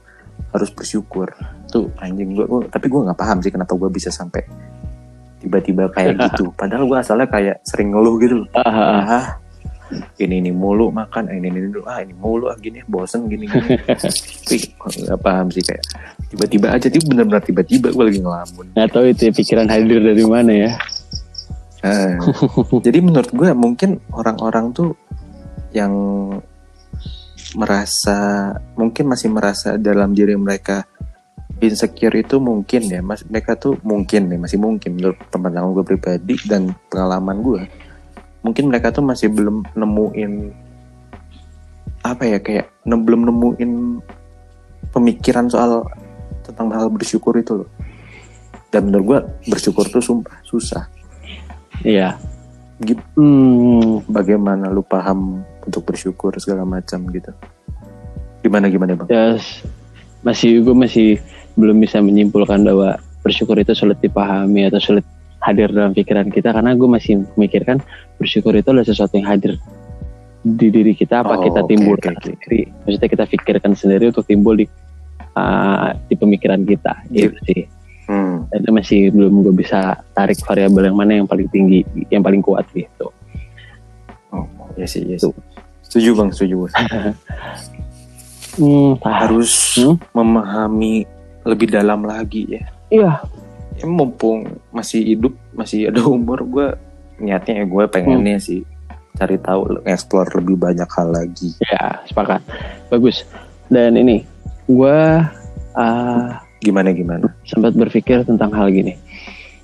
harus 0.49 0.73
bersyukur. 0.73 1.29
Tuh 1.69 1.93
anjing 2.01 2.33
gue 2.33 2.45
tapi 2.73 2.89
gue 2.89 3.01
nggak 3.05 3.19
paham 3.19 3.37
sih 3.45 3.53
kenapa 3.53 3.77
gue 3.77 3.89
bisa 3.93 4.09
sampai 4.09 4.41
tiba-tiba 5.37 5.85
kayak 5.93 6.17
gitu. 6.33 6.49
Padahal 6.57 6.89
gue 6.89 6.97
asalnya 6.97 7.29
kayak 7.29 7.61
sering 7.61 7.93
ngeluh 7.93 8.17
gitu. 8.17 8.41
Ah, 8.57 9.37
ini 10.17 10.41
ini 10.41 10.51
mulu 10.55 10.89
makan 10.89 11.29
ini 11.29 11.51
ini 11.51 11.59
dulu 11.67 11.83
ah 11.85 11.99
ini 12.01 12.15
mulu 12.15 12.49
ah 12.49 12.57
gini 12.57 12.81
bosen 12.89 13.29
gini 13.29 13.45
gini. 13.45 13.77
Nggak 15.05 15.19
paham 15.21 15.53
sih 15.53 15.61
kayak 15.61 15.83
tiba-tiba 16.33 16.73
aja 16.73 16.89
tuh 16.89 17.05
bener-bener 17.05 17.43
tiba-tiba 17.45 17.93
gue 17.93 18.03
lagi 18.09 18.19
ngelamun. 18.19 18.65
Nggak 18.73 18.89
tahu 18.89 19.05
itu 19.13 19.21
ya, 19.29 19.31
pikiran 19.37 19.67
hadir 19.69 20.01
dari 20.01 20.25
mana 20.25 20.51
ya 20.51 20.71
Eh, 21.81 22.13
jadi 22.85 23.01
menurut 23.01 23.33
gue 23.33 23.49
mungkin 23.57 23.97
orang-orang 24.13 24.69
tuh 24.69 24.93
yang 25.73 25.89
merasa 27.57 28.53
mungkin 28.77 29.09
masih 29.09 29.33
merasa 29.33 29.81
dalam 29.81 30.13
diri 30.13 30.37
mereka 30.37 30.85
insecure 31.57 32.13
itu 32.21 32.37
mungkin 32.37 32.85
ya. 32.85 33.01
Mas 33.01 33.25
mereka 33.25 33.57
tuh 33.57 33.81
mungkin 33.81 34.29
nih 34.29 34.37
masih 34.37 34.61
mungkin 34.61 34.93
menurut 34.93 35.17
pengalaman 35.33 35.73
gue 35.73 35.85
pribadi 35.85 36.37
dan 36.45 36.69
pengalaman 36.93 37.41
gue. 37.41 37.61
Mungkin 38.45 38.69
mereka 38.69 38.93
tuh 38.93 39.01
masih 39.01 39.33
belum 39.33 39.65
nemuin 39.73 40.31
apa 42.01 42.23
ya 42.29 42.37
kayak 42.41 42.69
ne- 42.85 43.05
belum 43.05 43.25
nemuin 43.25 43.71
pemikiran 44.93 45.49
soal 45.49 45.85
tentang 46.45 46.69
hal 46.77 46.93
bersyukur 46.93 47.33
itu 47.41 47.65
loh. 47.65 47.69
Dan 48.69 48.93
menurut 48.93 49.05
gue 49.05 49.19
bersyukur 49.49 49.89
tuh 49.89 50.01
sumpah 50.01 50.37
susah 50.45 51.00
iya. 51.83 52.17
Gitu. 52.81 52.97
hmm, 53.13 54.09
bagaimana 54.09 54.73
lu 54.73 54.81
paham 54.81 55.45
untuk 55.61 55.85
bersyukur 55.85 56.33
segala 56.41 56.65
macam 56.65 57.05
gitu? 57.13 57.29
Gimana 58.41 58.73
gimana 58.73 58.97
bang? 58.97 59.05
Ya 59.05 59.25
s- 59.37 59.61
masih 60.25 60.65
gue 60.65 60.73
masih 60.73 61.21
belum 61.53 61.77
bisa 61.77 62.01
menyimpulkan 62.01 62.65
bahwa 62.65 62.97
bersyukur 63.21 63.53
itu 63.61 63.77
sulit 63.77 64.01
dipahami 64.01 64.65
atau 64.65 64.81
sulit 64.81 65.05
hadir 65.41 65.69
dalam 65.69 65.93
pikiran 65.93 66.29
kita 66.29 66.53
karena 66.53 66.73
gue 66.73 66.89
masih 66.89 67.21
memikirkan 67.37 67.77
bersyukur 68.17 68.53
itu 68.57 68.73
adalah 68.73 68.85
sesuatu 68.85 69.13
yang 69.17 69.29
hadir 69.29 69.61
di 70.41 70.73
diri 70.73 70.97
kita 70.97 71.21
apa 71.21 71.37
Oh, 71.37 71.45
kita 71.45 71.61
timbulkan 71.69 72.17
oke, 72.17 72.17
oke. 72.17 72.25
sendiri. 72.33 72.61
Maksudnya 72.81 73.09
kita 73.13 73.23
pikirkan 73.29 73.71
sendiri 73.77 74.09
untuk 74.09 74.25
timbul 74.25 74.57
di 74.57 74.65
uh, 75.37 75.93
di 76.09 76.17
pemikiran 76.17 76.65
kita. 76.65 76.97
Gitu 77.13 77.37
sih 77.45 77.61
hmm. 78.11 78.35
Itu 78.51 78.69
masih 78.75 78.99
belum 79.15 79.47
gue 79.47 79.55
bisa 79.55 80.03
tarik 80.11 80.35
variabel 80.43 80.91
yang 80.91 80.97
mana 80.99 81.11
yang 81.23 81.27
paling 81.27 81.47
tinggi 81.47 81.87
yang 82.11 82.19
paling 82.19 82.43
kuat 82.43 82.67
gitu. 82.75 83.07
Oh 84.35 84.45
ya 84.75 84.83
sih 84.83 85.07
ya 85.07 85.15
sih. 85.15 85.31
Setuju 85.87 86.09
bang 86.19 86.29
setuju 86.31 86.55
hmm, 88.59 88.99
ah, 89.03 89.15
harus 89.27 89.79
Hmm? 89.79 89.95
memahami 90.11 91.07
lebih 91.47 91.71
dalam 91.71 92.03
lagi 92.03 92.47
ya. 92.47 92.63
Iya. 92.91 93.11
Ya 93.79 93.85
mumpung 93.87 94.59
masih 94.75 95.15
hidup 95.15 95.33
masih 95.55 95.87
ada 95.89 96.03
umur 96.15 96.43
gue 96.43 96.67
niatnya 97.21 97.63
ya 97.63 97.65
gue 97.69 97.83
pengennya 97.87 98.37
sih 98.41 98.65
cari 99.15 99.37
tahu 99.37 99.85
explore 99.85 100.31
lebih 100.39 100.57
banyak 100.57 100.87
hal 100.87 101.07
lagi. 101.11 101.53
Ya 101.61 102.01
sepakat. 102.07 102.41
Bagus. 102.89 103.23
Dan 103.71 103.95
ini 103.95 104.23
gue 104.67 104.99
uh, 105.75 106.27
gimana 106.61 106.93
gimana 106.93 107.27
sempat 107.43 107.73
berpikir 107.73 108.21
tentang 108.23 108.53
hal 108.53 108.69
gini. 108.69 108.93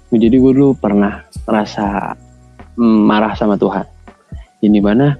Jadi 0.09 0.35
gue 0.39 0.51
dulu 0.55 0.73
pernah 0.73 1.21
merasa 1.45 2.15
mm, 2.73 2.99
marah 3.05 3.37
sama 3.37 3.59
Tuhan. 3.59 3.85
Ini 4.63 4.79
mana? 4.81 5.13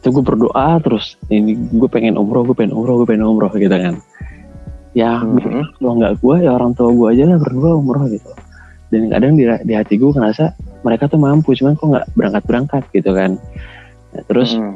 Itu 0.00 0.10
gue 0.10 0.24
berdoa 0.24 0.80
terus. 0.82 1.14
Ini 1.30 1.76
gue 1.76 1.88
pengen 1.92 2.16
umroh, 2.18 2.42
gue 2.42 2.56
pengen 2.56 2.74
umroh, 2.74 3.04
gue 3.04 3.06
pengen 3.06 3.28
umroh 3.28 3.52
gitu 3.54 3.70
kan. 3.70 4.00
Ya 4.90 5.22
Mhm. 5.22 5.78
kalau 5.78 5.94
nggak 6.02 6.18
gue 6.18 6.36
ya 6.42 6.50
orang 6.56 6.74
tua 6.74 6.90
gue 6.90 7.06
aja 7.14 7.24
lah 7.30 7.38
berdua 7.38 7.78
umroh 7.78 8.10
gitu. 8.10 8.32
Dan 8.90 9.06
kadang 9.06 9.38
di, 9.38 9.46
di 9.46 9.72
hati 9.76 9.94
gue 9.94 10.10
ngerasa 10.10 10.58
mereka 10.82 11.06
tuh 11.06 11.20
mampu, 11.22 11.54
cuman 11.54 11.78
kok 11.78 11.86
nggak 11.86 12.06
berangkat 12.18 12.42
berangkat 12.48 12.82
gitu 12.90 13.14
kan. 13.14 13.38
Nah, 14.10 14.22
terus 14.26 14.58
Hmm. 14.58 14.74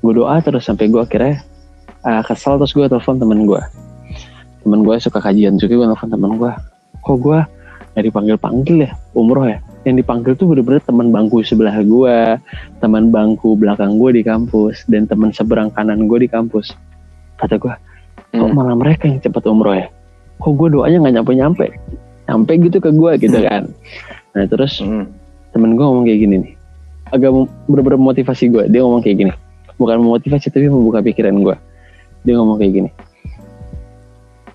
gue 0.00 0.12
doa 0.16 0.40
terus 0.40 0.64
sampai 0.64 0.88
gue 0.88 1.02
akhirnya 1.02 1.44
uh, 2.06 2.22
kesel 2.24 2.56
terus 2.56 2.72
gue 2.72 2.86
telepon 2.88 3.20
temen 3.20 3.44
gue 3.44 3.60
temen 4.62 4.86
gue 4.86 4.94
suka 4.98 5.18
kajian 5.18 5.58
juga 5.58 5.74
gue 5.74 5.86
telepon 5.90 6.08
temen 6.10 6.30
gue 6.38 6.52
kok 7.02 7.16
gue 7.18 7.40
nggak 7.92 8.04
dipanggil 8.08 8.36
panggil 8.40 8.76
ya? 8.88 8.90
Umroh 9.12 9.44
ya? 9.44 9.58
Yang 9.84 9.94
dipanggil 10.00 10.32
tuh 10.32 10.48
bener-bener 10.48 10.80
teman 10.80 11.12
bangku 11.12 11.44
sebelah 11.44 11.76
gue 11.84 12.16
teman 12.80 13.12
bangku 13.12 13.52
belakang 13.52 14.00
gue 14.00 14.16
di 14.16 14.22
kampus 14.24 14.88
dan 14.88 15.04
teman 15.04 15.28
seberang 15.28 15.68
kanan 15.68 16.08
gue 16.08 16.24
di 16.24 16.28
kampus. 16.30 16.72
Kata 17.36 17.60
gue 17.60 17.74
kok 18.32 18.48
Hmm. 18.48 18.56
malah 18.56 18.72
mereka 18.72 19.04
yang 19.04 19.20
cepat 19.20 19.44
umroh 19.44 19.76
ya? 19.76 19.92
Kok 20.40 20.52
gue 20.56 20.68
doanya 20.72 21.04
nggak 21.04 21.14
nyampe 21.20 21.32
nyampe 21.36 21.66
nyampe 22.24 22.52
gitu 22.64 22.80
ke 22.80 22.90
gue 22.96 23.12
gitu 23.20 23.38
kan. 23.44 23.68
Nah 24.32 24.44
terus 24.48 24.80
Hmm. 24.80 25.04
temen 25.52 25.76
gue 25.76 25.84
ngomong 25.84 26.08
kayak 26.08 26.20
gini 26.24 26.36
nih. 26.40 26.52
Agak 27.12 27.28
bener-bener 27.68 28.00
motivasi 28.00 28.48
gue 28.48 28.64
dia 28.72 28.80
ngomong 28.80 29.04
kayak 29.04 29.16
gini. 29.20 29.32
Bukan 29.76 30.00
memotivasi 30.00 30.48
tapi 30.48 30.72
membuka 30.72 31.04
pikiran 31.04 31.36
gue 31.44 31.56
dia 32.22 32.38
ngomong 32.38 32.56
kayak 32.56 32.72
gini 32.72 32.90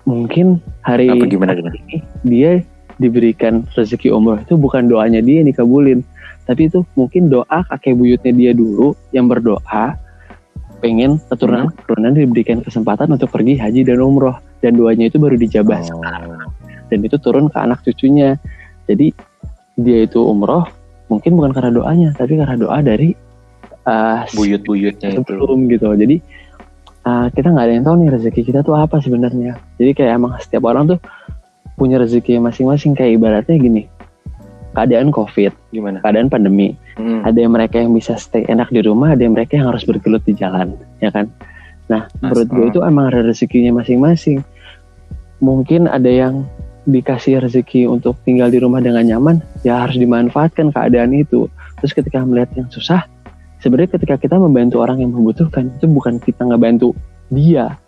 mungkin 0.08 0.64
hari 0.80 1.12
apa 1.12 1.28
gimana 1.28 1.52
gimana? 1.52 1.76
ini 1.84 2.00
dia 2.24 2.64
diberikan 2.96 3.68
rezeki 3.76 4.08
umroh. 4.08 4.40
Itu 4.40 4.56
bukan 4.56 4.88
doanya 4.88 5.20
dia 5.20 5.44
yang 5.44 5.48
dikabulin. 5.52 6.00
Tapi 6.48 6.72
itu 6.72 6.80
mungkin 6.96 7.28
doa 7.28 7.60
kakek 7.68 7.92
buyutnya 7.92 8.32
dia 8.32 8.52
dulu 8.56 8.96
yang 9.12 9.28
berdoa 9.28 10.00
pengen 10.80 11.20
keturunan 11.28 11.68
keturunan 11.74 12.16
diberikan 12.16 12.64
kesempatan 12.64 13.12
untuk 13.12 13.28
pergi 13.28 13.60
haji 13.60 13.84
dan 13.84 14.00
umroh. 14.00 14.34
Dan 14.64 14.80
doanya 14.80 15.12
itu 15.12 15.20
baru 15.20 15.36
dijabah 15.36 15.78
Oh. 15.94 16.02
dan 16.88 16.98
itu 17.04 17.20
turun 17.20 17.52
ke 17.52 17.58
anak 17.60 17.84
cucunya. 17.84 18.40
Jadi 18.88 19.12
dia 19.76 20.08
itu 20.08 20.18
umroh 20.24 20.64
mungkin 21.12 21.36
bukan 21.36 21.52
karena 21.52 21.70
doanya 21.70 22.08
tapi 22.16 22.40
karena 22.40 22.56
doa 22.56 22.80
dari 22.80 23.12
uh, 23.84 24.24
buyut-buyutnya 24.34 25.12
itu. 25.12 25.16
sebelum 25.20 25.68
gitu. 25.68 25.92
Jadi 25.92 26.16
uh, 27.08 27.26
kita 27.32 27.48
nggak 27.48 27.64
ada 27.64 27.72
yang 27.72 27.84
tahu 27.88 27.96
nih 28.04 28.10
rezeki 28.12 28.42
kita 28.52 28.60
tuh 28.60 28.76
apa 28.76 29.00
sebenarnya. 29.00 29.56
Jadi 29.80 29.90
kayak 29.96 30.12
emang 30.20 30.36
setiap 30.36 30.68
orang 30.68 30.84
tuh 30.92 30.98
punya 31.80 31.96
rezeki 31.96 32.36
masing-masing. 32.44 32.92
Kayak 32.92 33.16
ibaratnya 33.16 33.56
gini 33.56 33.82
keadaan 34.76 35.08
covid 35.10 35.50
Gimana? 35.72 35.98
keadaan 36.04 36.28
pandemi. 36.28 36.76
Hmm. 36.98 37.22
ada 37.22 37.38
yang 37.38 37.54
mereka 37.54 37.78
yang 37.78 37.94
bisa 37.94 38.18
stay 38.18 38.42
enak 38.50 38.74
di 38.74 38.82
rumah 38.82 39.14
ada 39.14 39.22
yang 39.22 39.30
mereka 39.30 39.54
yang 39.54 39.70
harus 39.70 39.86
bergelut 39.86 40.18
di 40.26 40.34
jalan 40.34 40.74
ya 40.98 41.14
kan? 41.14 41.30
Nah 41.86 42.10
Mas- 42.18 42.34
menurut 42.34 42.48
gue 42.50 42.64
hmm. 42.66 42.72
itu 42.74 42.80
emang 42.82 43.04
ada 43.10 43.20
rezekinya 43.22 43.82
masing-masing. 43.82 44.42
Mungkin 45.38 45.86
ada 45.86 46.10
yang 46.10 46.42
dikasih 46.88 47.38
rezeki 47.38 47.86
untuk 47.86 48.18
tinggal 48.26 48.50
di 48.50 48.58
rumah 48.58 48.82
dengan 48.82 49.06
nyaman 49.06 49.38
ya 49.62 49.86
harus 49.86 49.94
dimanfaatkan 49.94 50.74
keadaan 50.74 51.14
itu. 51.14 51.46
Terus 51.78 51.94
ketika 51.94 52.18
melihat 52.26 52.50
yang 52.58 52.66
susah 52.66 53.06
sebenarnya 53.62 53.98
ketika 53.98 54.16
kita 54.18 54.36
membantu 54.38 54.82
orang 54.82 55.02
yang 55.02 55.14
membutuhkan 55.14 55.70
itu 55.74 55.86
bukan 55.90 56.18
kita 56.22 56.46
ngebantu 56.46 56.94
dia. 57.30 57.78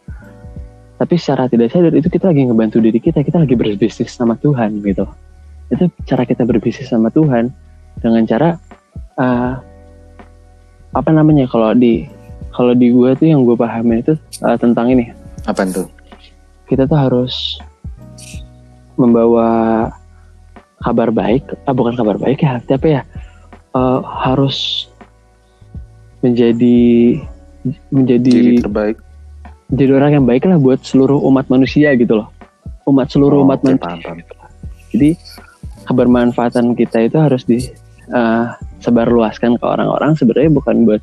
Tapi 1.01 1.17
secara 1.17 1.49
tidak 1.49 1.73
sadar 1.73 1.97
itu 1.97 2.13
kita 2.13 2.29
lagi 2.29 2.45
ngebantu 2.45 2.77
diri 2.85 3.01
kita. 3.01 3.25
Kita 3.25 3.41
lagi 3.41 3.57
berbisnis 3.57 4.13
sama 4.13 4.37
Tuhan 4.37 4.85
gitu. 4.85 5.09
Itu 5.73 5.89
cara 6.05 6.29
kita 6.29 6.45
berbisnis 6.45 6.93
sama 6.93 7.09
Tuhan 7.09 7.49
dengan 8.05 8.23
cara 8.29 8.61
eh, 9.17 9.53
apa 10.91 11.11
namanya 11.15 11.49
kalau 11.49 11.73
di 11.73 12.05
kalau 12.53 12.77
di 12.77 12.93
gue 12.93 13.11
tuh 13.17 13.27
yang 13.33 13.49
gue 13.49 13.57
pahami 13.57 14.05
itu 14.05 14.13
eh, 14.45 14.57
tentang 14.61 14.93
ini. 14.93 15.09
Apa 15.49 15.65
tuh? 15.65 15.89
kita 16.71 16.87
tuh 16.87 16.95
harus 16.95 17.59
membawa 18.95 19.91
kabar 20.79 21.11
baik 21.11 21.43
ah 21.67 21.75
bukan 21.75 21.99
kabar 21.99 22.15
baik 22.15 22.47
ya 22.47 22.63
tapi 22.63 22.95
ya 22.95 23.03
eh, 23.75 24.01
harus 24.07 24.87
menjadi 26.21 26.79
menjadi 27.93 28.31
Diri 28.33 28.57
terbaik. 28.61 28.97
jadi 29.69 29.93
orang 29.95 30.13
yang 30.17 30.27
baik 30.27 30.45
lah 30.45 30.57
buat 30.57 30.81
seluruh 30.81 31.21
umat 31.29 31.49
manusia 31.49 31.93
gitu 31.95 32.15
loh 32.21 32.29
umat 32.89 33.09
seluruh 33.09 33.41
Oh, 33.41 33.45
umat 33.47 33.61
manusia 33.61 33.85
paham, 33.85 34.01
paham. 34.01 34.19
jadi 34.93 35.11
kebermanfaatan 35.85 36.75
kita 36.75 36.99
itu 37.05 37.17
harus 37.19 37.45
disebarluaskan 37.45 39.57
ke 39.57 39.65
orang-orang 39.65 40.15
sebenarnya 40.15 40.51
bukan 40.51 40.87
buat 40.87 41.03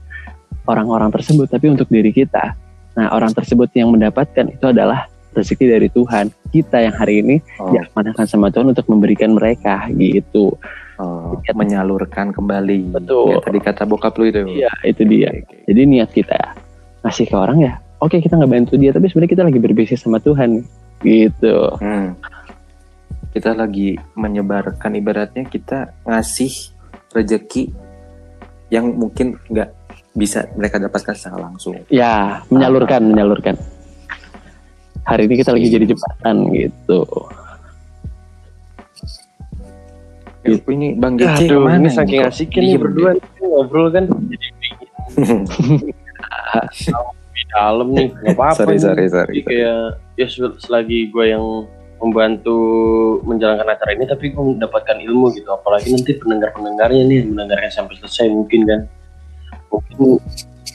orang-orang 0.68 1.12
tersebut 1.12 1.48
tapi 1.48 1.72
untuk 1.72 1.88
diri 1.88 2.12
kita. 2.12 2.56
Nah 2.96 3.08
orang 3.12 3.32
tersebut 3.32 3.72
yang 3.72 3.92
mendapatkan 3.92 4.48
itu 4.48 4.66
adalah 4.68 5.08
rezeki 5.32 5.66
dari 5.70 5.88
Tuhan. 5.88 6.32
Kita 6.52 6.82
yang 6.82 6.96
hari 6.96 7.20
ini 7.24 7.36
Oh, 7.60 7.72
diamanahkan 7.72 8.28
sama 8.28 8.50
Tuhan 8.50 8.68
untuk 8.72 8.88
memberikan 8.92 9.36
mereka 9.36 9.88
gitu. 9.92 10.58
Oh, 11.02 11.38
menyalurkan 11.54 12.34
kembali. 12.34 12.94
Betul. 12.94 13.34
Ya, 13.34 13.38
tadi 13.42 13.60
kata 13.62 13.84
bokap 13.86 14.18
lu 14.18 14.30
itu. 14.30 14.42
Iya 14.46 14.72
itu 14.86 15.02
dia. 15.06 15.30
Oke. 15.34 15.66
Jadi 15.70 15.82
niat 15.86 16.10
kita 16.14 16.38
ngasih 17.06 17.26
ke 17.30 17.36
orang 17.38 17.58
ya. 17.62 17.74
Oke 17.98 18.22
kita 18.22 18.38
nggak 18.38 18.52
bantu 18.52 18.74
dia 18.78 18.94
tapi 18.94 19.10
sebenarnya 19.10 19.32
kita 19.34 19.44
lagi 19.48 19.60
berbisnis 19.62 20.02
sama 20.04 20.22
Tuhan 20.22 20.62
gitu. 21.02 21.58
Hmm. 21.82 22.14
Kita 23.34 23.54
lagi 23.54 23.98
menyebarkan 24.18 24.98
ibaratnya 24.98 25.46
kita 25.46 25.94
ngasih 26.06 26.74
rejeki 27.14 27.70
yang 28.74 28.94
mungkin 28.98 29.38
nggak 29.50 29.70
bisa 30.18 30.50
mereka 30.58 30.82
dapatkan 30.82 31.14
secara 31.14 31.38
langsung. 31.50 31.78
Ya 31.94 32.42
menyalurkan 32.50 33.02
menyalurkan. 33.06 33.56
Hari 35.08 35.24
ini 35.30 35.40
kita 35.40 35.56
lagi 35.56 35.72
jadi 35.72 35.86
jembatan 35.88 36.52
gitu. 36.52 37.06
Ya, 40.48 40.56
ini 40.72 40.88
Bang 40.96 41.14
Gece 41.20 41.44
Aduh, 41.44 41.60
ke 41.60 41.66
mana 41.68 41.78
ini 41.78 41.90
saking 41.92 42.22
asiknya 42.24 42.62
nih 42.64 42.78
berdua 42.80 43.10
nih, 43.14 43.24
ngobrol 43.44 43.88
kan 43.92 44.04
jadi 44.08 44.48
di 47.38 47.44
dalam 47.54 47.88
nih 47.94 48.08
nggak 48.10 48.34
apa-apa 48.34 48.58
sorry, 48.58 48.76
nih. 48.76 48.82
sorry, 48.82 49.06
sorry. 49.12 49.32
Jadi 49.38 49.42
kayak 49.46 49.80
ya 50.18 50.26
sel- 50.26 50.58
selagi 50.58 51.12
gue 51.14 51.26
yang 51.30 51.44
membantu 51.98 52.58
menjalankan 53.26 53.74
acara 53.74 53.92
ini 53.94 54.06
tapi 54.06 54.30
gue 54.30 54.44
mendapatkan 54.54 54.98
ilmu 55.02 55.34
gitu 55.34 55.50
apalagi 55.50 55.90
nanti 55.90 56.14
pendengar-pendengarnya 56.14 57.02
nih 57.04 57.18
yang 57.26 57.30
mendengarkan 57.34 57.72
sampai 57.74 57.98
selesai 57.98 58.30
mungkin 58.30 58.70
kan 58.70 58.80
mungkin 59.70 60.22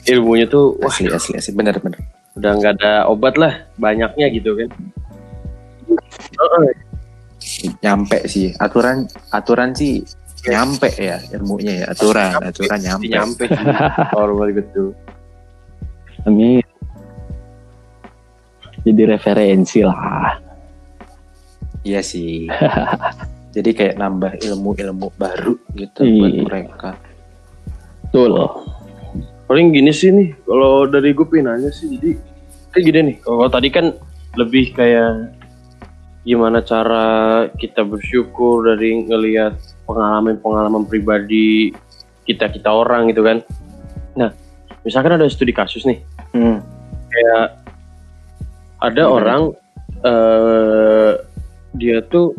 ilmunya 0.03 0.45
tuh 0.47 0.75
wah 0.83 0.91
Asli, 0.91 1.07
asli, 1.07 1.39
asli. 1.39 1.51
Bener, 1.55 1.79
bener. 1.79 1.99
udah 2.35 2.51
nggak 2.59 2.73
ada 2.79 3.07
obat 3.07 3.39
lah 3.39 3.63
banyaknya 3.79 4.27
gitu 4.35 4.51
kan 4.55 4.69
Heeh, 6.33 6.65
Nyampe 7.81 8.25
sih. 8.25 8.51
Aturan, 8.57 9.05
aturan 9.29 9.71
sih 9.73 10.01
nyampe 10.43 10.91
ya 10.99 11.23
ilmunya 11.31 11.83
ya. 11.83 11.85
Aturan, 11.95 12.35
aturan 12.43 12.79
nyampe. 12.83 13.07
nyampe 13.07 13.43
balik 14.39 14.59
gitu 14.59 14.91
Amin. 16.23 16.59
Jadi 18.83 19.01
referensi 19.07 19.79
lah. 19.83 20.35
Iya 21.83 22.03
sih. 22.03 22.47
Jadi 23.55 23.69
kayak 23.71 23.95
nambah 23.95 24.39
ilmu-ilmu 24.41 25.13
baru 25.15 25.55
gitu 25.77 26.03
Iya. 26.03 26.19
buat 26.19 26.35
mereka. 26.49 26.89
Betul. 28.09 28.33
paling 29.43 29.69
gini 29.75 29.91
sih 29.91 30.09
nih 30.09 30.33
kalau 30.47 30.87
dari 30.87 31.11
gue 31.13 31.27
pengen 31.27 31.51
nanya 31.51 31.69
sih 31.69 31.85
jadi 31.85 32.15
kayak 32.71 32.83
gini 32.89 32.99
nih 33.11 33.17
kalau 33.21 33.45
tadi 33.51 33.69
kan 33.69 33.85
lebih 34.33 34.71
kayak 34.73 35.29
gimana 36.23 36.63
cara 36.63 37.05
kita 37.51 37.83
bersyukur 37.83 38.63
dari 38.63 39.03
ngelihat 39.03 39.59
pengalaman-pengalaman 39.83 40.87
pribadi 40.87 41.75
kita 42.23 42.47
kita 42.47 42.71
orang 42.71 43.11
gitu 43.11 43.27
kan 43.27 43.43
nah 44.15 44.31
misalkan 44.83 45.19
ada 45.19 45.27
studi 45.27 45.51
kasus 45.51 45.83
nih 45.83 45.99
Hmm. 46.33 46.65
kayak 47.13 47.61
ada 48.81 49.03
Gimana? 49.05 49.13
orang 49.13 49.41
eh 50.01 51.11
dia 51.77 52.01
tuh 52.03 52.33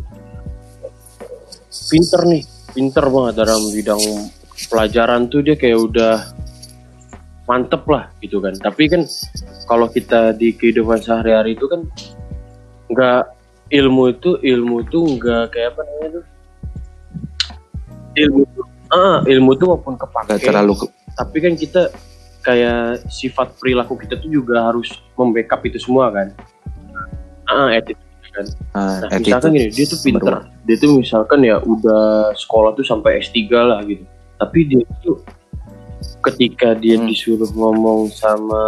pinter 1.88 2.20
nih 2.26 2.42
pinter 2.74 3.04
banget 3.06 3.34
dalam 3.38 3.62
bidang 3.70 4.02
pelajaran 4.66 5.30
tuh 5.30 5.46
dia 5.46 5.54
kayak 5.54 5.78
udah 5.78 6.14
mantep 7.46 7.86
lah 7.86 8.10
gitu 8.18 8.42
kan 8.42 8.56
tapi 8.58 8.90
kan 8.90 9.06
kalau 9.70 9.86
kita 9.86 10.34
di 10.34 10.50
kehidupan 10.56 10.98
sehari-hari 10.98 11.54
itu 11.54 11.70
kan 11.70 11.86
nggak 12.90 13.22
ilmu 13.68 14.02
itu 14.10 14.30
ilmu 14.36 14.82
itu 14.82 14.98
nggak 15.16 15.44
kayak 15.50 15.72
apa 15.72 15.80
namanya 15.82 16.08
tuh? 16.14 16.24
Ilmu 18.14 18.42
tuh 18.50 18.64
ah 18.88 19.18
ilmu 19.24 19.50
tuh 19.54 19.66
walaupun 19.68 19.94
Gak 19.96 20.06
kepake 20.06 20.44
terlalu 20.44 20.72
ke- 20.76 20.92
tapi 21.14 21.36
kan 21.40 21.52
kita 21.54 21.82
kayak 22.40 23.02
sifat 23.08 23.56
perilaku 23.56 23.96
kita 23.96 24.14
tuh 24.16 24.28
juga 24.28 24.68
harus 24.68 24.86
membackup 25.14 25.64
itu 25.64 25.78
semua 25.78 26.10
kan. 26.10 26.30
Ah 27.44 27.72
attitude 27.72 27.98
kan. 28.30 28.46
Ah, 28.70 29.06
nah 29.06 29.18
misalkan 29.18 29.50
gini 29.52 29.70
dia 29.70 29.86
tuh 29.86 29.98
pinter. 29.98 30.34
dia 30.62 30.76
tuh 30.76 30.90
misalkan 30.96 31.40
ya 31.40 31.56
udah 31.58 32.34
sekolah 32.34 32.74
tuh 32.74 32.82
sampai 32.82 33.18
S3 33.18 33.38
lah 33.50 33.80
gitu. 33.82 34.04
Tapi 34.36 34.58
dia 34.66 34.82
tuh 35.00 35.22
ketika 36.22 36.72
dia 36.74 36.96
Hmm. 36.96 37.06
disuruh 37.06 37.48
ngomong 37.50 38.08
sama 38.08 38.62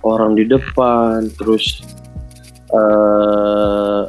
orang 0.00 0.34
di 0.34 0.44
depan 0.44 1.26
terus 1.34 1.82
eh 2.72 4.02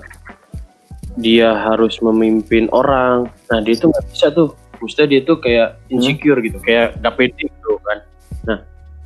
dia 1.18 1.50
harus 1.58 1.98
memimpin 2.00 2.70
orang. 2.70 3.26
Nah 3.50 3.60
dia 3.66 3.74
tuh 3.74 3.90
nggak 3.90 4.06
bisa 4.14 4.30
tuh. 4.30 4.54
Maksudnya 4.78 5.08
dia 5.18 5.22
tuh 5.26 5.38
kayak 5.42 5.82
insecure 5.90 6.38
gitu 6.46 6.62
kayak 6.62 7.02
gak 7.02 7.18
pede 7.18 7.50
gitu 7.50 7.82
kan. 7.82 8.06
Nah 8.46 8.60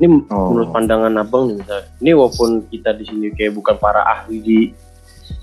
ini 0.03 0.19
Oh. 0.27 0.51
menurut 0.51 0.69
pandangan 0.75 1.13
abang 1.23 1.47
nih 1.47 1.63
misalnya. 1.63 1.87
Ini 2.03 2.11
walaupun 2.11 2.49
kita 2.67 2.91
di 2.99 3.03
sini 3.07 3.31
kayak 3.31 3.55
bukan 3.55 3.79
para 3.79 4.03
ahli 4.03 4.43
di 4.43 4.59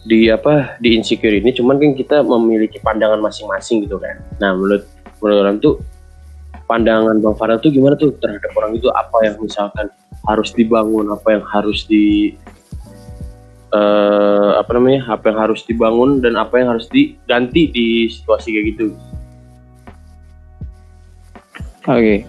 di 0.05 0.29
apa 0.29 0.77
di 0.85 0.97
insecure 1.01 1.33
ini 1.33 1.49
cuman 1.57 1.81
kan 1.81 1.97
kita 1.97 2.21
memiliki 2.21 2.77
pandangan 2.85 3.17
masing-masing 3.25 3.89
gitu 3.89 3.97
kan. 3.97 4.21
Nah 4.37 4.53
menurut 4.53 4.85
menurut 5.25 5.39
orang 5.49 5.57
tuh 5.65 5.81
pandangan 6.69 7.17
bang 7.17 7.35
Farel 7.41 7.59
tuh 7.65 7.73
gimana 7.73 7.97
tuh 7.97 8.13
terhadap 8.21 8.53
orang 8.53 8.77
itu? 8.77 8.93
Apa 8.93 9.25
yang 9.25 9.41
misalkan 9.41 9.89
harus 10.29 10.53
dibangun 10.53 11.09
apa 11.09 11.41
yang 11.41 11.45
harus 11.49 11.89
di 11.89 12.37
eh, 13.69 14.51
apa 14.57 14.71
namanya 14.75 15.13
apa 15.13 15.29
yang 15.29 15.39
harus 15.45 15.61
dibangun 15.65 16.21
dan 16.21 16.37
apa 16.37 16.61
yang 16.61 16.73
harus 16.77 16.89
diganti 16.89 17.69
di 17.69 17.87
situasi 18.09 18.53
kayak 18.55 18.67
gitu 18.75 18.87
Oke. 21.89 22.21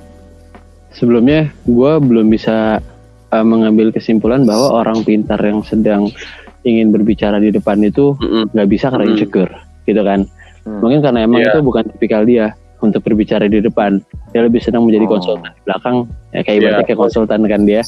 Sebelumnya 0.96 1.52
gue 1.68 1.92
belum 2.00 2.32
bisa 2.32 2.80
uh, 3.30 3.46
mengambil 3.46 3.92
kesimpulan 3.92 4.48
bahwa 4.48 4.72
orang 4.80 5.04
pintar 5.04 5.40
yang 5.44 5.60
sedang 5.68 6.08
ingin 6.64 6.92
berbicara 6.92 7.40
di 7.40 7.52
depan 7.52 7.80
itu 7.84 8.16
nggak 8.56 8.70
bisa 8.72 8.88
karena 8.92 9.08
Hmm. 9.08 9.14
insecure, 9.16 9.52
gitu 9.84 10.00
kan? 10.00 10.24
Hmm. 10.64 10.80
Mungkin 10.80 11.00
karena 11.04 11.20
emang 11.24 11.44
Iya. 11.44 11.56
itu 11.56 11.60
bukan 11.64 11.84
tipikal 11.92 12.24
dia 12.24 12.56
untuk 12.80 13.04
berbicara 13.04 13.52
di 13.52 13.60
depan. 13.60 14.00
Dia 14.32 14.48
lebih 14.48 14.64
senang 14.64 14.88
menjadi 14.88 15.06
Oh. 15.08 15.12
konsultan 15.20 15.52
di 15.52 15.62
belakang, 15.68 15.96
ya 16.32 16.40
kayak 16.40 16.48
Iya. 16.48 16.60
ibaratnya 16.64 16.86
kayak 16.88 17.00
konsultan 17.00 17.40
kan 17.48 17.62
dia 17.68 17.82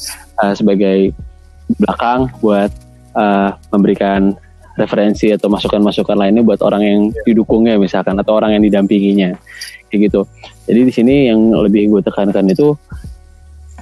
uh, 0.44 0.52
sebagai 0.52 0.98
belakang 1.80 2.28
buat 2.40 2.68
uh, 3.16 3.56
memberikan 3.72 4.34
referensi 4.76 5.28
atau 5.28 5.52
masukan-masukan 5.52 6.16
lainnya 6.16 6.40
buat 6.40 6.60
orang 6.64 6.82
yang 6.82 7.00
didukungnya 7.28 7.76
misalkan 7.76 8.16
atau 8.16 8.40
orang 8.40 8.56
yang 8.56 8.62
didampinginya 8.64 9.36
kayak 9.92 10.08
gitu. 10.08 10.24
Jadi 10.64 10.80
di 10.88 10.92
sini 10.92 11.14
yang 11.28 11.52
lebih 11.52 11.92
gue 11.92 12.00
tekankan 12.00 12.48
itu 12.48 12.72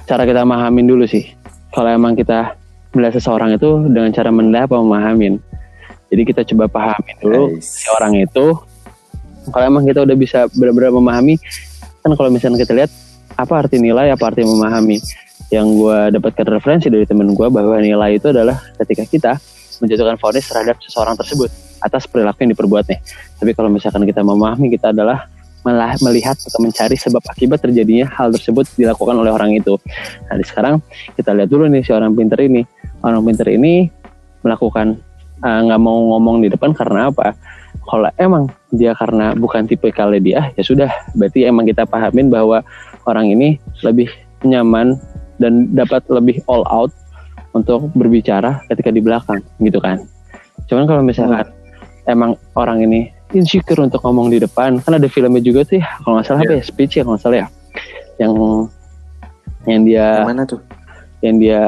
cara 0.03 0.27
kita 0.27 0.43
memahamin 0.43 0.85
dulu 0.87 1.07
sih. 1.07 1.31
Kalau 1.71 1.87
emang 1.87 2.19
kita 2.19 2.59
melihat 2.91 3.15
seseorang 3.15 3.55
itu 3.55 3.87
dengan 3.87 4.11
cara 4.11 4.29
menilai 4.35 4.67
apa 4.67 4.75
memahamin. 4.75 5.39
Jadi 6.11 6.21
kita 6.27 6.41
coba 6.43 6.67
pahamin 6.67 7.15
dulu 7.23 7.55
Guys. 7.55 7.71
si 7.71 7.87
orang 7.87 8.19
itu 8.19 8.51
kalau 9.55 9.65
emang 9.65 9.87
kita 9.87 10.03
udah 10.03 10.17
bisa 10.19 10.51
benar-benar 10.51 10.91
memahami 10.91 11.39
kan 12.03 12.11
kalau 12.19 12.29
misalnya 12.29 12.59
kita 12.59 12.75
lihat 12.75 12.91
apa 13.39 13.53
arti 13.63 13.79
nilai 13.79 14.11
apa 14.11 14.27
arti 14.27 14.43
memahami 14.43 14.99
yang 15.51 15.67
gue 15.75 16.15
dapatkan 16.15 16.47
referensi 16.47 16.87
dari 16.87 17.03
temen 17.03 17.35
gue 17.35 17.47
bahwa 17.51 17.75
nilai 17.77 18.15
itu 18.15 18.31
adalah 18.31 18.55
ketika 18.79 19.03
kita 19.03 19.31
menjatuhkan 19.83 20.15
vonis 20.15 20.45
terhadap 20.47 20.79
seseorang 20.79 21.19
tersebut 21.19 21.51
atas 21.83 22.07
perilaku 22.07 22.47
yang 22.47 22.55
diperbuatnya. 22.55 23.03
Tapi 23.35 23.51
kalau 23.51 23.67
misalkan 23.67 24.07
kita 24.07 24.23
memahami 24.23 24.71
kita 24.71 24.95
adalah 24.95 25.27
melihat 26.01 26.33
atau 26.41 26.57
mencari 26.57 26.97
sebab 26.97 27.21
akibat 27.29 27.61
terjadinya 27.61 28.09
hal 28.09 28.33
tersebut 28.33 28.65
dilakukan 28.77 29.13
oleh 29.13 29.29
orang 29.29 29.53
itu. 29.53 29.77
Nah, 30.25 30.35
di 30.39 30.45
sekarang 30.45 30.81
kita 31.13 31.37
lihat 31.37 31.49
dulu 31.51 31.69
nih 31.69 31.85
si 31.85 31.91
orang 31.93 32.17
pinter 32.17 32.39
ini. 32.41 32.65
Orang 33.01 33.25
pinter 33.25 33.49
ini 33.49 33.89
melakukan 34.41 34.97
eh, 35.41 35.59
nggak 35.65 35.81
uh, 35.81 35.83
mau 35.83 35.97
ngomong 36.15 36.41
di 36.41 36.49
depan 36.49 36.73
karena 36.73 37.13
apa? 37.13 37.33
Kalau 37.81 38.09
emang 38.17 38.45
dia 38.69 38.93
karena 38.93 39.33
bukan 39.33 39.65
tipe 39.65 39.89
kali 39.89 40.21
dia, 40.21 40.53
ya 40.53 40.63
sudah. 40.65 40.89
Berarti 41.17 41.45
emang 41.45 41.65
kita 41.65 41.85
pahamin 41.85 42.29
bahwa 42.29 42.61
orang 43.09 43.33
ini 43.33 43.57
lebih 43.81 44.09
nyaman 44.45 44.97
dan 45.41 45.73
dapat 45.73 46.05
lebih 46.07 46.45
all 46.45 46.61
out 46.69 46.93
untuk 47.57 47.89
berbicara 47.97 48.61
ketika 48.69 48.93
di 48.93 49.01
belakang, 49.01 49.41
gitu 49.59 49.81
kan? 49.81 50.05
Cuman 50.69 50.85
kalau 50.85 51.01
misalkan 51.03 51.49
hmm. 51.49 52.13
emang 52.13 52.31
orang 52.55 52.85
ini 52.85 53.11
insecure 53.33 53.79
untuk 53.79 54.03
ngomong 54.03 54.31
di 54.31 54.39
depan 54.39 54.79
kan 54.83 54.99
ada 54.99 55.07
filmnya 55.07 55.39
juga 55.39 55.63
ya 55.71 55.87
kalau 56.03 56.19
nggak 56.19 56.27
salah 56.27 56.41
yeah. 56.43 56.51
apa 56.51 56.59
ya 56.59 56.63
speech 56.63 56.93
ya 56.99 57.01
kalau 57.03 57.15
nggak 57.15 57.23
salah 57.23 57.37
ya 57.39 57.47
yang 58.19 58.33
yang 59.65 59.81
dia 59.87 60.05
yang 60.21 60.29
mana 60.29 60.43
tuh 60.43 60.61
yang 61.21 61.35
dia 61.39 61.61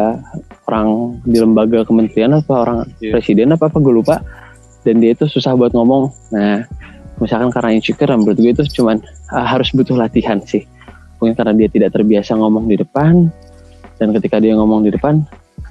orang 0.67 1.19
di 1.23 1.37
lembaga 1.39 1.79
kementerian 1.87 2.35
apa 2.35 2.53
orang 2.53 2.77
yeah. 2.99 3.15
presiden 3.15 3.55
apa 3.55 3.71
apa 3.71 3.77
gue 3.79 3.93
lupa 3.93 4.19
dan 4.83 4.99
dia 4.99 5.15
itu 5.15 5.25
susah 5.29 5.55
buat 5.55 5.71
ngomong 5.71 6.11
nah 6.35 6.67
misalkan 7.21 7.53
karena 7.53 7.77
insecure 7.77 8.11
menurut 8.11 8.37
gue 8.37 8.51
itu 8.51 8.63
cuman 8.81 8.99
uh, 9.31 9.45
harus 9.47 9.71
butuh 9.71 9.95
latihan 9.95 10.41
sih 10.43 10.67
mungkin 11.21 11.37
karena 11.39 11.53
dia 11.55 11.69
tidak 11.71 11.95
terbiasa 11.95 12.35
ngomong 12.35 12.67
di 12.67 12.75
depan 12.75 13.31
dan 13.97 14.13
ketika 14.15 14.41
dia 14.41 14.57
ngomong 14.57 14.85
di 14.85 14.91
depan 14.93 15.23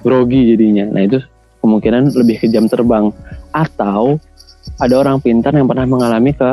grogi 0.03 0.55
jadinya 0.55 0.89
nah 0.91 1.03
itu 1.05 1.19
kemungkinan 1.63 2.11
lebih 2.13 2.43
ke 2.43 2.47
jam 2.51 2.67
terbang 2.67 3.15
atau 3.55 4.19
ada 4.83 4.95
orang 4.99 5.23
pintar 5.23 5.55
yang 5.55 5.71
pernah 5.71 5.87
mengalami 5.87 6.35
ke 6.35 6.51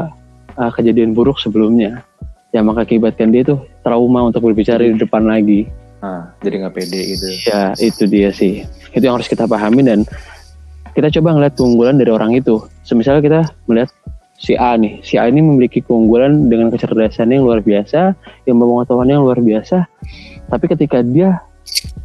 uh, 0.58 0.72
kejadian 0.74 1.18
buruk 1.18 1.42
sebelumnya 1.42 2.06
yang 2.50 2.66
mengakibatkan 2.66 3.30
dia 3.30 3.46
tuh 3.46 3.62
trauma 3.86 4.26
untuk 4.26 4.42
berbicara 4.42 4.82
di 4.82 4.98
depan 4.98 5.26
lagi. 5.30 5.70
Ah, 6.00 6.34
jadi 6.42 6.66
nggak 6.66 6.74
pede 6.74 7.02
gitu. 7.14 7.28
Iya, 7.46 7.62
itu 7.78 8.04
dia 8.10 8.30
sih. 8.34 8.66
Itu 8.96 9.04
yang 9.06 9.20
harus 9.20 9.30
kita 9.30 9.46
pahami 9.46 9.86
dan 9.86 10.08
kita 10.98 11.14
coba 11.20 11.38
ngeliat 11.38 11.54
keunggulan 11.54 11.96
dari 12.02 12.10
orang 12.10 12.34
itu. 12.34 12.66
Semisal 12.82 13.22
kita 13.22 13.46
melihat 13.70 13.94
si 14.40 14.58
A 14.58 14.74
nih, 14.80 15.04
si 15.06 15.20
A 15.20 15.30
ini 15.30 15.44
memiliki 15.44 15.84
keunggulan 15.84 16.50
dengan 16.50 16.74
kecerdasan 16.74 17.30
yang 17.30 17.46
luar 17.46 17.62
biasa, 17.62 18.18
yang 18.50 18.58
pengetahuan 18.58 19.12
yang 19.12 19.22
luar 19.22 19.38
biasa. 19.44 19.86
Tapi 20.50 20.66
ketika 20.66 21.06
dia 21.06 21.38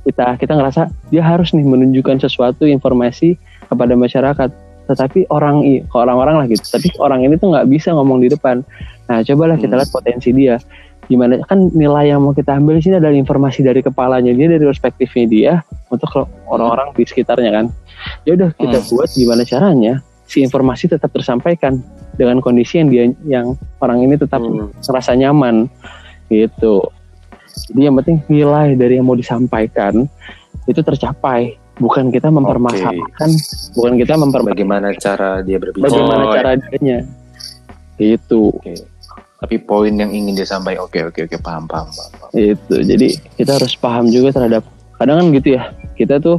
kita 0.04 0.36
kita 0.36 0.52
ngerasa 0.52 0.82
dia 1.08 1.22
harus 1.24 1.56
nih 1.56 1.64
menunjukkan 1.64 2.20
sesuatu 2.20 2.68
informasi 2.68 3.40
kepada 3.66 3.96
masyarakat 3.96 4.50
tetapi 4.84 5.24
orang 5.32 5.64
ke 5.64 5.96
orang-orang 5.96 6.44
lah 6.44 6.46
gitu 6.46 6.64
tapi 6.68 6.92
orang 7.00 7.24
ini 7.24 7.40
tuh 7.40 7.56
nggak 7.56 7.66
bisa 7.72 7.96
ngomong 7.96 8.20
di 8.20 8.28
depan 8.28 8.60
nah 9.08 9.24
cobalah 9.24 9.56
kita 9.56 9.72
hmm. 9.74 9.80
lihat 9.80 9.90
potensi 9.90 10.30
dia 10.36 10.56
gimana 11.04 11.40
kan 11.44 11.68
nilai 11.72 12.12
yang 12.12 12.24
mau 12.24 12.32
kita 12.32 12.56
ambil 12.56 12.80
di 12.80 12.88
sini 12.88 12.96
adalah 12.96 13.16
informasi 13.16 13.60
dari 13.60 13.84
kepalanya 13.84 14.32
dia 14.32 14.48
dari 14.48 14.64
perspektifnya 14.64 15.24
dia 15.28 15.52
untuk 15.92 16.28
orang-orang 16.48 16.96
di 16.96 17.04
sekitarnya 17.04 17.50
kan 17.52 17.66
ya 18.28 18.36
udah 18.36 18.52
kita 18.56 18.78
hmm. 18.80 18.88
buat 18.92 19.08
gimana 19.12 19.42
caranya 19.44 20.00
si 20.24 20.40
informasi 20.40 20.88
tetap 20.88 21.12
tersampaikan 21.12 21.80
dengan 22.16 22.40
kondisi 22.40 22.80
yang 22.80 22.88
dia 22.88 23.04
yang 23.28 23.46
orang 23.84 24.04
ini 24.04 24.16
tetap 24.16 24.40
hmm. 24.40 24.72
merasa 24.80 25.12
nyaman 25.12 25.68
gitu 26.32 26.88
jadi 27.70 27.90
yang 27.90 27.96
penting 28.02 28.18
nilai 28.28 28.74
dari 28.74 28.98
yang 28.98 29.06
mau 29.06 29.16
disampaikan 29.16 30.06
itu 30.66 30.80
tercapai. 30.80 31.60
Bukan 31.74 32.14
kita 32.14 32.30
mempermasalahkan 32.30 33.30
okay. 33.34 33.74
bukan 33.74 33.98
kita 33.98 34.14
memper 34.14 34.46
bagaimana 34.46 34.94
cara 34.94 35.42
dia 35.42 35.58
berbicara 35.58 35.90
bagaimana 35.90 36.22
oh, 36.22 36.30
cara 36.30 36.50
dia 36.54 37.02
itu. 37.98 38.54
Okay. 38.62 38.78
tapi 39.42 39.58
poin 39.58 39.90
yang 39.90 40.14
ingin 40.14 40.38
dia 40.38 40.46
sampaikan 40.46 40.86
oke 40.86 40.94
okay, 40.94 41.02
oke 41.02 41.18
okay, 41.18 41.22
oke 41.26 41.34
okay, 41.34 41.40
paham, 41.42 41.66
paham 41.66 41.90
paham. 41.90 42.30
Itu. 42.30 42.78
Jadi 42.78 43.18
kita 43.34 43.58
harus 43.58 43.74
paham 43.74 44.06
juga 44.06 44.30
terhadap 44.38 44.62
kadang 45.02 45.18
kan 45.18 45.26
gitu 45.34 45.58
ya 45.58 45.74
kita 45.98 46.22
tuh 46.22 46.38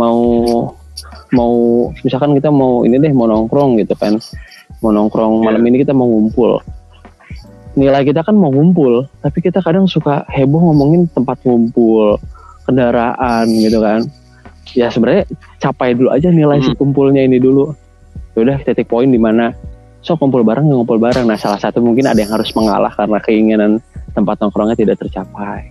mau 0.00 0.16
mau 1.36 1.52
misalkan 2.00 2.32
kita 2.40 2.48
mau 2.48 2.80
ini 2.88 2.96
deh 2.96 3.12
mau 3.12 3.28
nongkrong 3.28 3.84
gitu 3.84 3.92
kan. 4.00 4.16
Mau 4.80 4.96
nongkrong 4.96 5.44
yeah. 5.44 5.44
malam 5.44 5.62
ini 5.68 5.84
kita 5.84 5.92
mau 5.92 6.08
ngumpul 6.08 6.64
nilai 7.78 8.02
kita 8.02 8.26
kan 8.26 8.34
mau 8.34 8.50
ngumpul 8.50 9.06
tapi 9.22 9.38
kita 9.38 9.62
kadang 9.62 9.86
suka 9.86 10.26
heboh 10.26 10.58
ngomongin 10.70 11.06
tempat 11.14 11.38
ngumpul 11.46 12.18
kendaraan 12.66 13.46
gitu 13.50 13.78
kan. 13.82 14.06
Ya 14.74 14.86
sebenarnya 14.90 15.26
capai 15.58 15.98
dulu 15.98 16.14
aja 16.14 16.30
nilai 16.30 16.62
hmm. 16.62 16.66
si 16.66 16.72
kumpulnya 16.78 17.22
ini 17.26 17.42
dulu. 17.42 17.74
Ya 18.34 18.46
udah 18.46 18.56
titik 18.62 18.86
poin 18.86 19.10
di 19.10 19.18
mana? 19.18 19.54
So 20.02 20.14
kumpul 20.14 20.46
bareng 20.46 20.66
ngumpul 20.66 20.98
bareng. 20.98 21.26
Nah 21.26 21.38
salah 21.38 21.58
satu 21.58 21.82
mungkin 21.82 22.06
ada 22.06 22.18
yang 22.18 22.30
harus 22.30 22.54
mengalah 22.54 22.94
karena 22.94 23.18
keinginan 23.22 23.82
tempat 24.14 24.38
nongkrongnya 24.38 24.78
tidak 24.78 25.02
tercapai. 25.02 25.70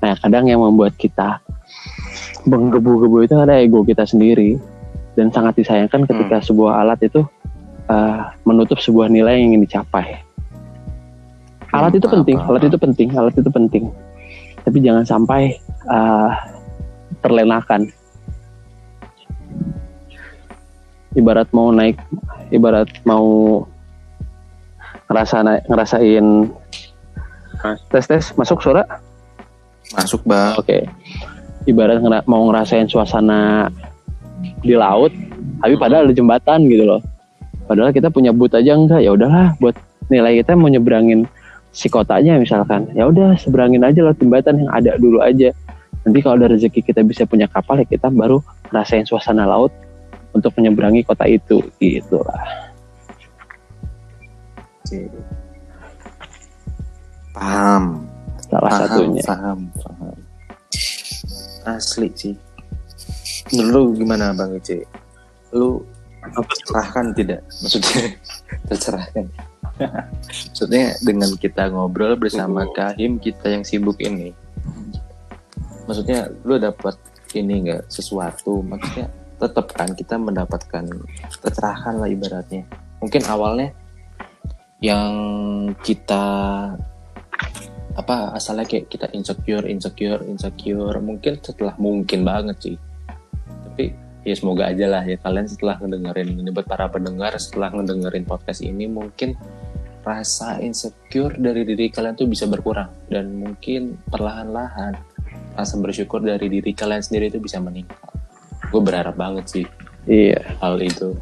Nah 0.00 0.12
kadang 0.20 0.48
yang 0.48 0.64
membuat 0.64 0.96
kita 0.96 1.40
menggebu-gebu 2.48 3.26
itu 3.28 3.34
ada 3.36 3.60
ego 3.60 3.84
kita 3.84 4.04
sendiri. 4.08 4.56
Dan 5.16 5.32
sangat 5.32 5.56
disayangkan 5.56 6.04
ketika 6.04 6.44
hmm. 6.44 6.46
sebuah 6.52 6.72
alat 6.84 7.00
itu 7.08 7.24
uh, 7.88 8.36
menutup 8.44 8.76
sebuah 8.76 9.08
nilai 9.08 9.40
yang 9.40 9.56
ingin 9.56 9.64
dicapai 9.64 10.25
alat 11.76 11.92
itu 12.00 12.08
penting 12.08 12.36
alat 12.40 12.62
itu 12.64 12.78
penting 12.80 13.08
alat 13.12 13.34
itu 13.36 13.50
penting. 13.52 13.84
Tapi 14.66 14.78
jangan 14.82 15.04
sampai 15.06 15.54
uh, 15.86 16.34
terlenakan 17.22 17.86
ibarat 21.16 21.48
mau 21.54 21.72
naik 21.72 21.96
ibarat 22.52 22.90
mau 23.08 23.62
ngerasa 25.06 25.36
naik, 25.46 25.62
ngerasain 25.70 26.26
tes 27.90 28.04
tes 28.04 28.24
masuk 28.34 28.58
suara? 28.60 28.84
Masuk 29.94 30.22
bang. 30.26 30.54
Oke. 30.58 30.66
Okay. 30.66 30.82
ibarat 31.66 31.98
ngera 31.98 32.22
mau 32.30 32.46
ngerasain 32.46 32.86
suasana 32.86 33.66
di 34.62 34.78
laut 34.78 35.10
tapi 35.62 35.74
padahal 35.74 36.06
ada 36.06 36.14
jembatan 36.14 36.66
gitu 36.70 36.84
loh. 36.86 37.02
Padahal 37.66 37.90
kita 37.90 38.06
punya 38.14 38.30
boot 38.30 38.54
aja 38.54 38.78
enggak 38.78 39.02
ya 39.02 39.10
udahlah 39.10 39.58
buat 39.58 39.74
nilai 40.06 40.42
kita 40.42 40.54
mau 40.54 40.70
nyebrangin 40.70 41.26
si 41.76 41.92
kotanya 41.92 42.40
misalkan 42.40 42.88
ya 42.96 43.04
udah 43.04 43.36
seberangin 43.36 43.84
aja 43.84 44.00
loh 44.00 44.16
jembatan 44.16 44.64
yang 44.64 44.70
ada 44.72 44.96
dulu 44.96 45.20
aja. 45.20 45.52
Nanti 46.08 46.18
kalau 46.24 46.40
ada 46.40 46.56
rezeki 46.56 46.80
kita 46.80 47.04
bisa 47.04 47.28
punya 47.28 47.44
kapal 47.50 47.76
ya 47.82 47.86
kita 47.86 48.08
baru 48.08 48.40
ngerasain 48.72 49.04
suasana 49.04 49.44
laut 49.44 49.74
untuk 50.32 50.56
menyeberangi 50.56 51.04
kota 51.04 51.28
itu 51.28 51.60
gitulah 51.76 52.66
paham. 57.34 58.06
Salah 58.46 58.70
paham, 58.70 58.80
satunya. 58.86 59.22
paham 59.26 59.58
paham. 59.82 60.16
Asli 61.66 62.08
sih 62.14 62.34
lu 63.54 63.94
gimana 63.94 64.34
bang 64.34 64.58
Ece? 64.58 64.82
Lu 65.54 65.82
tercerahkan 66.26 67.14
tidak? 67.14 67.40
Maksudnya 67.62 68.02
tercerahkan 68.70 69.24
maksudnya 69.78 70.96
dengan 71.04 71.30
kita 71.36 71.68
ngobrol 71.68 72.16
bersama 72.16 72.64
Kahim 72.72 73.20
kita 73.20 73.52
yang 73.52 73.64
sibuk 73.64 74.00
ini. 74.00 74.32
Maksudnya 75.86 76.32
lu 76.42 76.58
dapat 76.58 76.98
ini 77.36 77.62
enggak 77.66 77.86
sesuatu. 77.92 78.64
Maksudnya 78.64 79.12
tetap 79.36 79.66
kan 79.76 79.92
kita 79.92 80.16
mendapatkan 80.16 80.84
kecerahan 81.44 82.00
lah 82.00 82.08
ibaratnya. 82.08 82.64
Mungkin 83.04 83.22
awalnya 83.28 83.70
yang 84.80 85.12
kita 85.80 86.24
apa 87.96 88.36
asalnya 88.36 88.68
kayak 88.68 88.92
kita 88.92 89.08
insecure 89.12 89.64
insecure 89.68 90.20
insecure. 90.24 90.96
Mungkin 91.00 91.40
setelah 91.44 91.76
mungkin 91.76 92.24
banget 92.24 92.56
sih. 92.60 92.76
Tapi 93.46 93.92
ya 94.26 94.34
semoga 94.34 94.72
aja 94.72 94.90
lah 94.90 95.04
ya. 95.04 95.16
Kalian 95.20 95.46
setelah 95.46 95.78
ngedengerin 95.78 96.34
ini 96.34 96.50
buat 96.50 96.66
para 96.66 96.90
pendengar 96.90 97.36
setelah 97.38 97.70
ngedengerin 97.72 98.26
podcast 98.26 98.64
ini 98.64 98.90
mungkin 98.90 99.38
rasa 100.06 100.62
insecure 100.62 101.34
dari 101.34 101.66
diri 101.66 101.90
kalian 101.90 102.14
tuh 102.14 102.30
bisa 102.30 102.46
berkurang. 102.46 102.86
Dan 103.10 103.42
mungkin 103.42 103.98
perlahan-lahan 104.06 104.94
rasa 105.58 105.74
bersyukur 105.82 106.22
dari 106.22 106.46
diri 106.46 106.70
kalian 106.70 107.02
sendiri 107.02 107.26
itu 107.34 107.42
bisa 107.42 107.58
meningkat. 107.58 107.98
Gue 108.70 108.78
berharap 108.78 109.18
banget 109.18 109.50
sih 109.50 109.66
iya. 110.06 110.38
hal 110.62 110.78
itu 110.78 111.18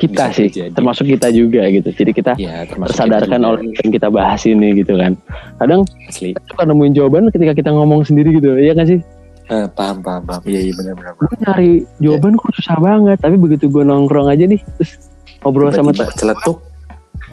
kita 0.00 0.32
sih 0.32 0.48
terjadi. 0.48 0.72
termasuk 0.72 1.04
kita 1.04 1.28
juga 1.30 1.68
gitu. 1.68 1.92
Jadi 1.92 2.10
kita 2.16 2.32
ya, 2.40 2.64
tersadarkan 2.64 3.40
oleh 3.44 3.70
yang 3.84 3.92
kita 3.92 4.08
bahas 4.08 4.40
ini 4.48 4.80
gitu 4.80 4.96
kan. 4.96 5.14
Kadang 5.60 5.84
Asli. 6.08 6.32
suka 6.48 6.64
nemuin 6.64 6.96
jawaban 6.96 7.28
ketika 7.28 7.52
kita 7.52 7.70
ngomong 7.70 8.02
sendiri 8.02 8.34
gitu 8.40 8.56
iya 8.56 8.72
kan 8.72 8.88
sih? 8.88 8.98
Uh, 9.52 9.68
paham 9.76 10.00
paham 10.00 10.24
paham. 10.24 10.42
Iya 10.48 10.70
iya 10.70 10.72
benar 10.74 10.94
benar 10.96 11.12
gue 11.18 11.36
nyari 11.44 11.72
jawaban 12.00 12.32
ya. 12.34 12.40
kok 12.40 12.52
susah 12.56 12.76
banget 12.80 13.18
tapi 13.20 13.36
begitu 13.36 13.68
gue 13.68 13.84
nongkrong 13.84 14.32
aja 14.32 14.48
nih 14.48 14.60
terus 14.80 14.96
ngobrol 15.44 15.68
Tiba 15.68 15.92
-tiba 15.92 16.08
sama 16.08 16.14
celetuk 16.16 16.71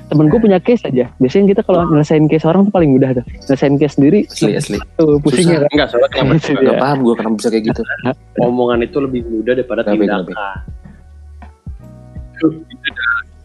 temen 0.09 0.25
gue 0.25 0.39
punya 0.39 0.57
case 0.57 0.81
aja 0.83 1.05
biasanya 1.15 1.45
kita 1.49 1.61
kalau 1.61 1.85
nyelesain 1.85 2.25
case 2.25 2.43
orang 2.43 2.65
tuh 2.65 2.73
paling 2.73 2.91
mudah 2.91 3.13
tuh 3.13 3.25
nyelesain 3.45 3.75
case 3.75 3.93
sendiri 3.93 4.19
asli 4.25 4.51
asli 4.53 4.77
tuh 4.95 5.21
pusing 5.21 5.47
ya 5.47 5.59
kan 5.59 5.69
Enggak, 5.69 5.87
soalnya 5.87 6.09
kenapa 6.09 6.33
Itu 6.35 6.51
Gak 6.51 6.61
dia. 6.65 6.79
paham 6.79 6.97
gue 6.99 7.13
kenapa 7.15 7.35
bisa 7.35 7.49
kayak 7.49 7.63
gitu 7.65 7.81
omongan 8.43 8.79
itu 8.81 8.97
lebih 8.97 9.21
mudah 9.23 9.53
daripada 9.53 9.81
tindakan. 9.83 10.35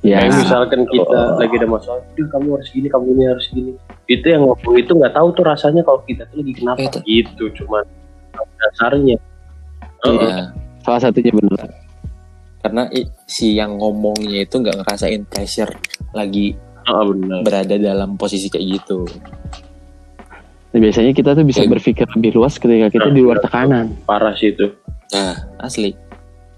ya 0.01 0.21
Kayak 0.21 0.37
misalkan 0.37 0.81
kita 0.87 1.17
Oh. 1.17 1.37
lagi 1.37 1.55
ada 1.57 1.67
masalah, 1.67 2.01
"Duh, 2.13 2.29
kamu 2.29 2.49
harus 2.55 2.69
gini, 2.69 2.87
kamu 2.87 3.07
ini 3.11 3.23
harus 3.27 3.47
gini. 3.49 3.73
Itu 4.05 4.27
yang 4.29 4.45
ngomong 4.45 4.77
itu 4.77 4.93
nggak 4.93 5.13
tahu 5.13 5.29
tuh 5.33 5.45
rasanya 5.45 5.81
kalau 5.81 6.05
kita 6.05 6.29
tuh 6.29 6.45
lagi 6.45 6.53
kenapa 6.55 6.81
Itu. 6.85 6.99
gitu, 7.03 7.45
cuman 7.59 7.85
dasarnya. 8.55 9.17
Heeh. 10.03 10.21
Iya. 10.21 10.53
salah 10.79 11.01
satunya 11.01 11.33
bener 11.33 11.65
karena 12.65 12.89
si 13.29 13.55
yang 13.55 13.77
ngomongnya 13.77 14.41
itu 14.41 14.57
nggak 14.57 14.81
ngerasain 14.81 15.29
pressure 15.29 15.69
lagi 16.11 16.57
Heeh, 16.85 17.05
benar. 17.13 17.41
berada 17.45 17.77
dalam 17.77 18.17
posisi 18.17 18.49
kayak 18.49 18.81
gitu. 18.81 19.05
Nah, 20.73 20.79
biasanya 20.81 21.13
kita 21.13 21.33
tuh 21.33 21.45
bisa 21.45 21.61
berpikir 21.65 22.09
lebih 22.11 22.35
luas 22.35 22.57
ketika 22.57 22.89
kita 22.89 23.09
di 23.09 23.21
luar 23.21 23.39
tekanan. 23.39 23.93
Parah 24.05 24.33
sih 24.33 24.51
itu. 24.51 24.73
nah 25.13 25.37
asli. 25.61 25.93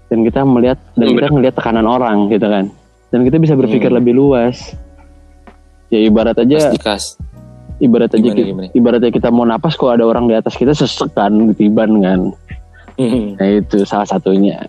Dan 0.07 0.23
kita 0.23 0.41
melihat 0.41 0.79
dan 0.95 1.11
Hmm, 1.11 1.15
kita 1.15 1.27
ngelihat 1.29 1.55
tekanan 1.55 1.83
orang 1.83 2.31
gitu 2.31 2.47
kan. 2.47 2.71
Dan 3.07 3.21
kita 3.21 3.37
bisa 3.37 3.53
berpikir 3.53 3.91
Hmm. 3.91 3.99
lebih 3.99 4.15
luas. 4.15 4.73
Ya 5.87 5.99
ibarat 6.01 6.35
aja 6.35 6.71
dikas 6.71 7.15
ibarat 7.77 8.09
aja 8.09 8.19
Gimana, 8.19 8.35
kita, 8.35 8.47
gimana? 8.49 8.67
ibaratnya 8.73 9.11
kita 9.13 9.29
mau 9.29 9.45
napas 9.45 9.77
kalau 9.77 9.93
ada 9.93 10.03
orang 10.03 10.25
di 10.25 10.33
atas 10.33 10.57
kita 10.57 10.73
sesek 10.73 11.13
kan 11.13 11.31
ketiban 11.53 12.01
kan. 12.01 12.19
Nah 12.97 13.47
itu 13.53 13.85
salah 13.85 14.03
satunya 14.03 14.65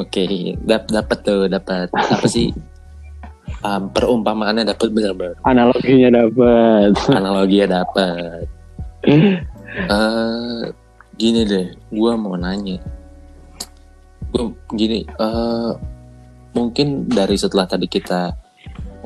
oke 0.00 0.24
dap 0.64 0.88
dapat 0.88 1.18
tuh 1.20 1.46
dapat 1.46 1.88
apa 1.92 2.26
sih? 2.26 2.50
Um, 3.60 3.92
perumpamaannya 3.92 4.64
dapat 4.64 4.88
benar-benar 4.94 5.36
analoginya 5.44 6.08
dapat 6.24 6.96
analoginya 7.12 7.82
dapat 7.82 8.46
Eh, 9.70 10.62
gini 11.14 11.40
deh 11.46 11.66
gua 11.94 12.18
mau 12.18 12.34
nanya. 12.34 12.82
Gua 14.34 14.50
gini 14.74 15.06
eh 15.06 15.72
mungkin 16.50 17.06
dari 17.06 17.38
setelah 17.38 17.70
tadi 17.70 17.86
kita 17.86 18.34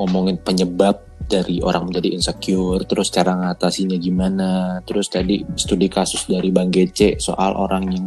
ngomongin 0.00 0.40
penyebab 0.40 1.04
dari 1.24 1.61
orang 1.61 1.88
menjadi 1.88 2.16
insecure 2.16 2.85
terus 2.88 3.12
cara 3.12 3.37
ngatasinya 3.37 3.96
gimana 4.00 4.80
terus 4.85 5.09
tadi 5.12 5.44
studi 5.57 5.88
kasus 5.88 6.28
dari 6.28 6.48
Bang 6.52 6.72
Gece 6.72 7.20
soal 7.20 7.57
orang 7.57 7.85
yang 7.92 8.07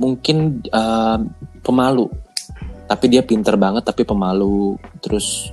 mungkin 0.00 0.64
eh, 0.64 1.18
pemalu. 1.68 2.08
Tapi 2.88 3.04
dia 3.12 3.20
pinter 3.20 3.60
banget 3.60 3.84
tapi 3.84 4.08
pemalu. 4.08 4.80
Terus 5.04 5.52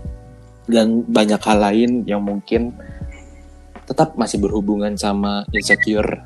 dan 0.71 1.03
banyak 1.03 1.41
hal 1.43 1.59
lain 1.59 1.91
yang 2.07 2.23
mungkin 2.23 2.71
tetap 3.85 4.15
masih 4.15 4.39
berhubungan 4.39 4.95
sama 4.95 5.45
insecure 5.51 6.23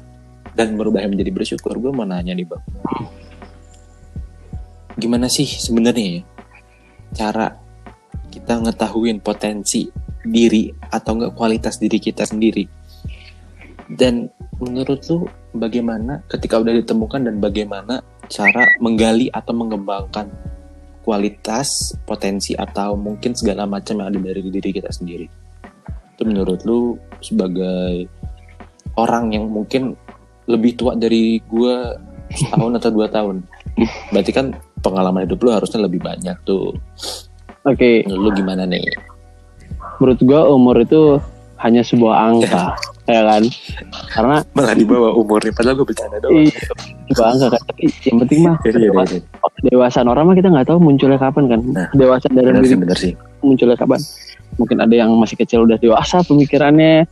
dan 0.53 0.77
merubahnya 0.77 1.09
menjadi 1.09 1.31
bersyukur. 1.33 1.75
Gue 1.81 1.89
mau 1.89 2.05
nanya 2.05 2.37
nih 2.37 2.45
bang. 2.45 2.63
Gimana 4.99 5.25
sih 5.25 5.49
sebenarnya 5.49 6.21
ya 6.21 6.23
cara 7.09 7.57
kita 8.29 8.61
ngetahuin 8.61 9.17
potensi 9.25 9.89
diri 10.21 10.69
atau 10.69 11.17
enggak 11.17 11.33
kualitas 11.33 11.81
diri 11.81 11.97
kita 11.97 12.29
sendiri? 12.29 12.67
Dan 13.89 14.29
menurut 14.61 15.01
lu 15.09 15.25
bagaimana 15.57 16.21
ketika 16.29 16.61
udah 16.61 16.77
ditemukan 16.77 17.25
dan 17.25 17.35
bagaimana 17.41 18.05
cara 18.29 18.63
menggali 18.77 19.27
atau 19.33 19.51
mengembangkan 19.57 20.29
kualitas 21.01 21.97
potensi 22.05 22.53
atau 22.53 22.93
mungkin 22.93 23.33
segala 23.33 23.65
macam 23.65 23.97
yang 23.97 24.13
ada 24.13 24.19
dari 24.21 24.45
diri 24.45 24.69
kita 24.69 24.93
sendiri. 24.93 25.25
Itu 26.13 26.23
menurut 26.29 26.61
lu 26.69 27.01
sebagai 27.19 28.05
orang 28.93 29.33
yang 29.33 29.49
mungkin 29.49 29.97
lebih 30.45 30.77
tua 30.77 30.93
dari 30.93 31.41
gua 31.49 31.97
setahun 32.29 32.77
atau 32.77 32.89
dua 32.93 33.07
tahun. 33.09 33.41
Berarti 34.13 34.31
kan 34.35 34.53
pengalaman 34.85 35.25
hidup 35.25 35.41
lu 35.41 35.49
harusnya 35.49 35.81
lebih 35.81 36.03
banyak 36.03 36.37
tuh. 36.45 36.77
Oke. 37.65 38.05
Menurut 38.05 38.21
lu 38.21 38.29
gimana 38.45 38.69
nih? 38.69 38.85
Menurut 39.97 40.19
gua 40.21 40.45
umur 40.51 40.77
itu 40.77 41.17
hanya 41.59 41.81
sebuah 41.81 42.15
angka 42.31 42.77
ya 43.15 43.21
kan? 43.23 43.43
Karena 44.09 44.35
malah 44.53 44.73
di 44.73 44.85
bawah 44.85 45.11
umurnya 45.13 45.49
padahal 45.49 45.75
gue 45.75 45.87
bercanda 45.87 46.17
doang. 46.19 46.45
Iya, 47.09 47.25
angka 47.31 47.47
kan 47.49 47.61
tapi 47.65 47.83
yang 48.05 48.17
penting 48.21 48.39
mah 48.45 48.55
Iya, 48.61 48.77
iya, 48.77 48.89
iya. 48.93 49.19
dewasaan 49.65 50.07
orang 50.07 50.23
mah 50.25 50.35
kita 50.37 50.47
nggak 50.47 50.67
tahu 50.67 50.77
munculnya 50.77 51.17
kapan 51.17 51.43
kan. 51.47 51.59
Nah, 51.65 51.87
dewasa 51.91 52.25
dalam 52.29 52.53
bener 52.53 52.61
diri 52.61 52.69
sih 52.69 52.77
bener 52.77 52.97
sih. 52.97 53.13
munculnya 53.41 53.75
kapan. 53.75 53.99
Mungkin 54.55 54.77
ada 54.77 54.91
yang 54.93 55.09
masih 55.15 55.35
kecil 55.35 55.63
udah 55.63 55.77
dewasa 55.77 56.21
pemikirannya. 56.21 57.07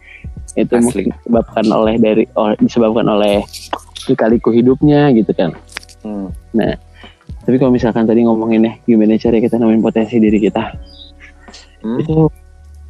Itu 0.54 0.74
Asli. 0.74 0.84
mungkin 0.84 1.06
disebabkan 1.14 1.66
oleh 1.68 1.96
dari 1.98 2.24
oleh- 2.34 2.60
disebabkan 2.60 3.06
oleh 3.06 3.42
lika-liku 4.06 4.50
hidupnya 4.50 5.10
gitu 5.12 5.34
kan. 5.34 5.52
Hmm. 6.02 6.30
tapi 7.44 7.56
kalau 7.56 7.72
misalkan 7.72 8.04
tadi 8.04 8.24
ngomongin 8.24 8.64
ya 8.64 8.74
gimana 8.86 9.16
cara 9.16 9.40
kita 9.40 9.56
nemuin 9.56 9.80
potensi 9.80 10.20
diri 10.20 10.36
kita? 10.38 10.64
Hmm? 11.80 12.00
itu 12.00 12.28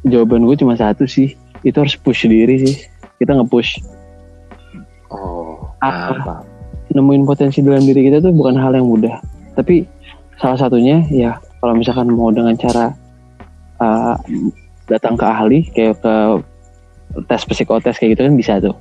jawaban 0.02 0.42
gue 0.44 0.56
cuma 0.56 0.74
satu 0.74 1.04
sih. 1.04 1.34
Itu 1.60 1.82
harus 1.82 1.94
push 1.94 2.26
diri 2.26 2.54
sih 2.60 2.74
kita 3.18 3.34
nge-push. 3.34 3.82
Oh 5.10 5.74
Apa? 5.82 6.14
apa 6.14 6.34
nemuin 6.88 7.28
potensi 7.28 7.60
dalam 7.60 7.84
diri 7.84 8.08
kita 8.08 8.24
tuh 8.24 8.32
bukan 8.32 8.56
hal 8.56 8.72
yang 8.72 8.88
mudah. 8.88 9.20
Tapi 9.52 9.84
salah 10.40 10.56
satunya 10.56 11.04
ya 11.12 11.36
kalau 11.60 11.76
misalkan 11.76 12.08
mau 12.08 12.32
dengan 12.32 12.56
cara 12.56 12.94
uh, 13.82 14.16
datang 14.88 15.18
ke 15.18 15.24
ahli 15.26 15.58
kayak 15.74 16.00
ke 16.00 16.14
tes 17.28 17.42
psikotes 17.44 17.96
kayak 18.00 18.16
gitu 18.16 18.22
kan 18.24 18.34
bisa 18.36 18.56
tuh. 18.62 18.76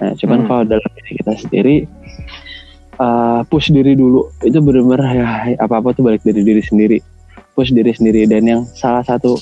Nah 0.00 0.16
cuman 0.16 0.44
Hmm. 0.44 0.48
kalau 0.48 0.62
dalam 0.64 0.90
diri 0.96 1.12
kita 1.20 1.32
sendiri 1.36 1.76
uh, 2.96 3.44
push 3.52 3.68
diri 3.68 3.92
dulu. 3.92 4.32
Itu 4.40 4.64
benar-benar 4.64 5.12
ya 5.12 5.28
apa 5.60 5.84
apa 5.84 5.92
tuh 5.92 6.08
balik 6.08 6.24
dari 6.24 6.40
diri 6.40 6.62
sendiri. 6.64 6.98
Push 7.52 7.76
diri 7.76 7.92
sendiri. 7.92 8.24
Dan 8.24 8.48
yang 8.48 8.62
salah 8.64 9.04
satu 9.04 9.36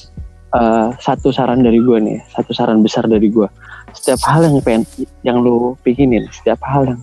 uh, 0.54 0.90
satu 0.98 1.30
saran 1.30 1.62
dari 1.62 1.78
gue 1.78 1.98
nih 2.02 2.18
satu 2.34 2.50
saran 2.50 2.82
besar 2.82 3.06
dari 3.06 3.30
gue 3.30 3.46
setiap 3.94 4.20
hal 4.26 4.40
yang 4.46 4.54
pengen 4.62 4.82
yang 5.26 5.36
lu 5.40 5.74
pikinin 5.82 6.26
setiap 6.30 6.60
hal 6.66 6.86
yang 6.86 7.00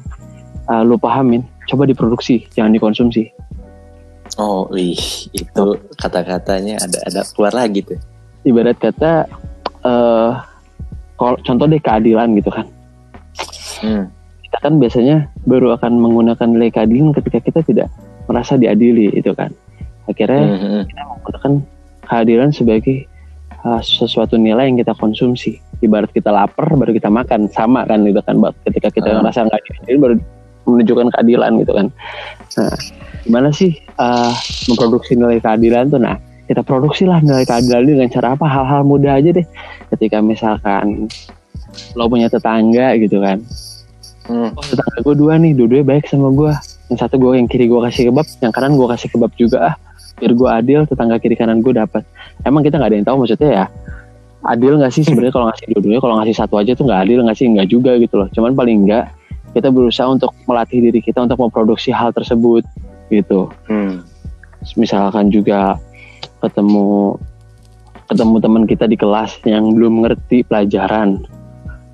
uh, 0.69 0.83
lu 0.83 0.95
pahamin 0.99 1.43
coba 1.67 1.83
diproduksi 1.87 2.47
jangan 2.55 2.71
dikonsumsi. 2.75 3.31
Oh 4.37 4.69
wih 4.69 4.99
itu 5.33 5.65
kata-katanya 5.97 6.77
ada 6.79 6.99
ada 7.07 7.21
keluar 7.33 7.53
lagi 7.55 7.81
tuh. 7.83 7.99
Ibarat 8.45 8.77
kata 8.77 9.27
eh 9.83 10.31
kalau 11.17 11.37
contoh 11.41 11.65
deh 11.65 11.81
keadilan 11.81 12.31
gitu 12.37 12.51
kan. 12.53 12.67
Hmm. 13.77 14.09
kita 14.41 14.57
kan 14.63 14.81
biasanya 14.81 15.29
baru 15.45 15.77
akan 15.77 16.01
menggunakan 16.01 16.49
nilai 16.49 16.73
keadilan 16.73 17.13
ketika 17.13 17.37
kita 17.45 17.59
tidak 17.61 17.87
merasa 18.25 18.57
diadili 18.57 19.13
itu 19.13 19.29
kan. 19.37 19.53
Akhirnya 20.09 20.43
Hmm, 20.49 20.57
hmm. 20.57 20.83
kita 20.89 21.01
menggunakan 21.05 21.53
keadilan 22.07 22.49
sebagai 22.55 22.97
uh, 23.61 23.83
sesuatu 23.83 24.39
nilai 24.39 24.71
yang 24.71 24.79
kita 24.81 24.97
konsumsi 24.97 25.61
ibarat 25.81 26.09
kita 26.13 26.29
lapar 26.33 26.67
baru 26.73 26.91
kita 26.93 27.09
makan. 27.09 27.49
Sama 27.51 27.85
kan 27.85 28.03
gitu 28.05 28.19
kan 28.23 28.35
ketika 28.67 28.89
kita 28.93 29.09
Ah. 29.11 29.15
ngerasa 29.21 29.45
nggak 29.47 29.61
diadili 29.65 29.97
baru 29.99 30.15
menunjukkan 30.67 31.07
keadilan 31.15 31.51
gitu 31.63 31.73
kan. 31.73 31.87
Nah 32.59 32.75
gimana 33.23 33.49
sih 33.55 33.71
uh, 33.99 34.31
memproduksi 34.67 35.15
nilai 35.15 35.39
keadilan 35.39 35.87
tuh? 35.87 35.99
Nah 36.01 36.19
kita 36.47 36.63
produksilah 36.63 37.19
nilai 37.23 37.43
keadilan 37.43 37.83
ini 37.87 37.91
dengan 37.99 38.09
cara 38.11 38.27
apa? 38.35 38.45
Hal-hal 38.47 38.81
mudah 38.83 39.19
aja 39.19 39.31
deh. 39.31 39.45
Ketika 39.95 40.19
misalkan 40.19 41.07
lo 41.95 42.07
punya 42.09 42.27
tetangga 42.27 42.95
gitu 42.99 43.19
kan. 43.21 43.39
Hmm. 44.27 44.51
oh 44.51 44.65
tetangga 44.65 44.99
gue 45.07 45.15
dua 45.15 45.39
nih 45.39 45.55
dua-duanya 45.55 45.87
baik 45.87 46.11
sama 46.11 46.27
gue 46.35 46.51
yang 46.91 46.99
satu 46.99 47.15
gue 47.15 47.39
yang 47.39 47.47
kiri 47.47 47.71
gue 47.71 47.79
kasih 47.79 48.11
kebab 48.11 48.27
yang 48.43 48.51
kanan 48.51 48.75
gue 48.75 48.87
kasih 48.91 49.07
kebab 49.07 49.31
juga 49.39 49.71
ah. 49.71 49.75
Biar 50.17 50.33
gue 50.33 50.49
adil 50.49 50.79
tetangga 50.83 51.15
kiri 51.21 51.37
kanan 51.37 51.63
gue 51.63 51.71
dapat. 51.71 52.03
Emang 52.43 52.65
kita 52.65 52.75
nggak 52.75 52.89
ada 52.91 52.97
yang 52.97 53.07
tahu 53.07 53.17
maksudnya 53.23 53.49
ya 53.53 53.65
adil 54.47 54.79
nggak 54.79 54.93
sih 54.95 55.03
sebenarnya 55.03 55.35
kalau 55.35 55.47
ngasih 55.51 55.65
dua-duanya 55.75 56.01
kalau 56.01 56.15
ngasih 56.23 56.35
satu 56.39 56.55
aja 56.57 56.71
tuh 56.73 56.87
nggak 56.87 57.01
adil 57.03 57.19
nggak 57.27 57.37
sih? 57.37 57.47
Nggak 57.51 57.67
juga 57.67 57.91
gitu 57.99 58.15
loh. 58.15 58.27
Cuman 58.31 58.55
paling 58.55 58.87
nggak 58.87 59.05
kita 59.51 59.67
berusaha 59.71 60.07
untuk 60.07 60.31
melatih 60.47 60.79
diri 60.79 60.99
kita 61.03 61.23
untuk 61.23 61.39
memproduksi 61.39 61.91
hal 61.91 62.15
tersebut 62.15 62.63
gitu. 63.11 63.51
Hmm. 63.67 64.03
misalkan 64.75 65.31
juga 65.31 65.79
ketemu 66.43 67.15
ketemu 68.11 68.35
teman 68.43 68.63
kita 68.67 68.85
di 68.89 68.97
kelas 68.99 69.39
yang 69.47 69.71
belum 69.71 70.03
ngerti 70.03 70.43
pelajaran. 70.43 71.23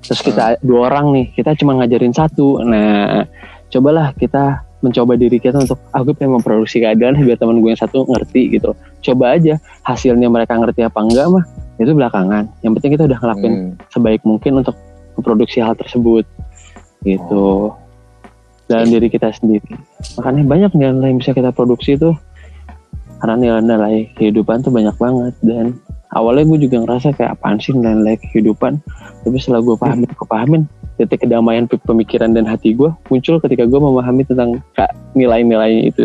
Terus 0.02 0.20
kita 0.20 0.58
dua 0.64 0.90
orang 0.90 1.14
nih 1.14 1.26
kita 1.38 1.54
cuma 1.54 1.78
ngajarin 1.78 2.10
satu. 2.10 2.58
Nah 2.66 3.22
cobalah 3.70 4.10
kita 4.18 4.64
mencoba 4.84 5.16
diri 5.16 5.40
kita 5.40 5.64
untuk 5.64 5.80
aku 5.96 6.12
pengen 6.12 6.36
memproduksi 6.38 6.82
keadilan 6.82 7.16
biar 7.16 7.40
teman 7.40 7.62
gue 7.62 7.72
yang 7.72 7.80
satu 7.80 8.04
ngerti 8.04 8.58
gitu. 8.58 8.76
Coba 9.00 9.38
aja 9.38 9.56
hasilnya 9.86 10.28
mereka 10.28 10.58
ngerti 10.60 10.84
apa 10.84 10.98
enggak 11.00 11.26
mah 11.30 11.44
itu 11.76 11.90
belakangan. 11.90 12.46
Yang 12.62 12.72
penting 12.78 12.90
kita 12.98 13.04
udah 13.10 13.18
ngelakuin 13.18 13.52
Hmm. 13.54 13.72
sebaik 13.90 14.22
mungkin 14.22 14.62
untuk 14.62 14.76
memproduksi 15.18 15.58
hal 15.58 15.74
tersebut. 15.74 16.22
Gitu. 17.02 17.46
Dalam 18.64 18.88
diri 18.88 19.12
kita 19.12 19.28
sendiri. 19.34 19.76
Makanya 20.16 20.42
banyak 20.48 20.70
nilai 20.72 21.12
yang 21.12 21.18
bisa 21.20 21.36
kita 21.36 21.52
produksi 21.52 22.00
tuh. 22.00 22.16
Karena 23.20 23.36
nilai-nilai 23.40 24.14
kehidupan 24.16 24.64
tuh 24.64 24.72
banyak 24.72 24.96
banget. 24.96 25.34
Dan 25.44 25.76
awalnya 26.12 26.48
gue 26.48 26.68
juga 26.68 26.80
ngerasa 26.84 27.12
kayak 27.12 27.40
apaan 27.40 27.60
sih 27.60 27.76
nilai 27.76 28.16
kehidupan? 28.20 28.80
Tapi 29.24 29.36
setelah 29.36 29.60
gue 29.64 29.76
pahamin 29.76 30.08
kepahamin 30.12 30.62
titik 30.94 31.26
kedamaian 31.26 31.66
pe- 31.66 31.80
pemikiran 31.82 32.30
dan 32.32 32.46
hati 32.46 32.70
gue 32.70 32.86
muncul 33.10 33.42
ketika 33.42 33.66
gue 33.66 33.80
memahami 33.82 34.22
tentang 34.22 34.62
kak 34.78 34.94
nilai-nilainya 35.18 35.82
itu. 35.90 36.04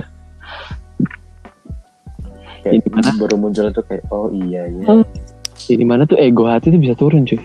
Kayak 2.60 2.92
mana? 2.92 3.12
baru 3.16 3.36
muncul 3.40 3.72
itu 3.72 3.82
kayak 3.88 4.04
oh 4.12 4.28
iya 4.36 4.68
iya. 4.68 4.84
Hmm. 4.84 5.06
Di 5.68 5.84
mana 5.84 6.03
tuh 6.03 6.16
ego 6.16 6.47
hati 6.47 6.72
itu 6.72 6.80
bisa 6.80 6.93
turun 6.93 7.26
cuy. 7.26 7.39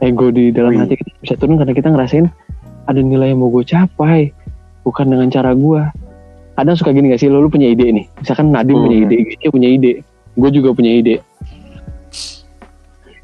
Ego 0.00 0.30
di 0.30 0.48
dalam 0.50 0.72
Wih. 0.72 0.80
hati 0.80 0.94
kita 0.96 1.10
bisa 1.18 1.34
turun 1.34 1.58
karena 1.58 1.72
kita 1.72 1.88
ngerasain 1.88 2.26
ada 2.86 3.00
nilai 3.00 3.32
yang 3.32 3.40
mau 3.40 3.50
gue 3.50 3.62
capai 3.62 4.30
bukan 4.80 5.06
dengan 5.06 5.28
cara 5.28 5.52
gue 5.52 5.82
kadang 6.54 6.76
suka 6.76 6.92
gini 6.92 7.08
gak 7.08 7.20
sih? 7.20 7.28
Lo, 7.28 7.40
lu 7.40 7.48
punya 7.48 7.68
ide 7.68 7.88
nih. 7.88 8.04
Misalkan 8.16 8.52
Nadim 8.52 8.76
Hmm. 8.76 8.84
punya 8.84 8.98
ide 9.02 9.16
dia 9.34 9.48
punya 9.48 9.68
ide 9.68 9.92
gue 10.36 10.50
juga 10.50 10.70
punya 10.72 10.92
ide. 10.94 11.16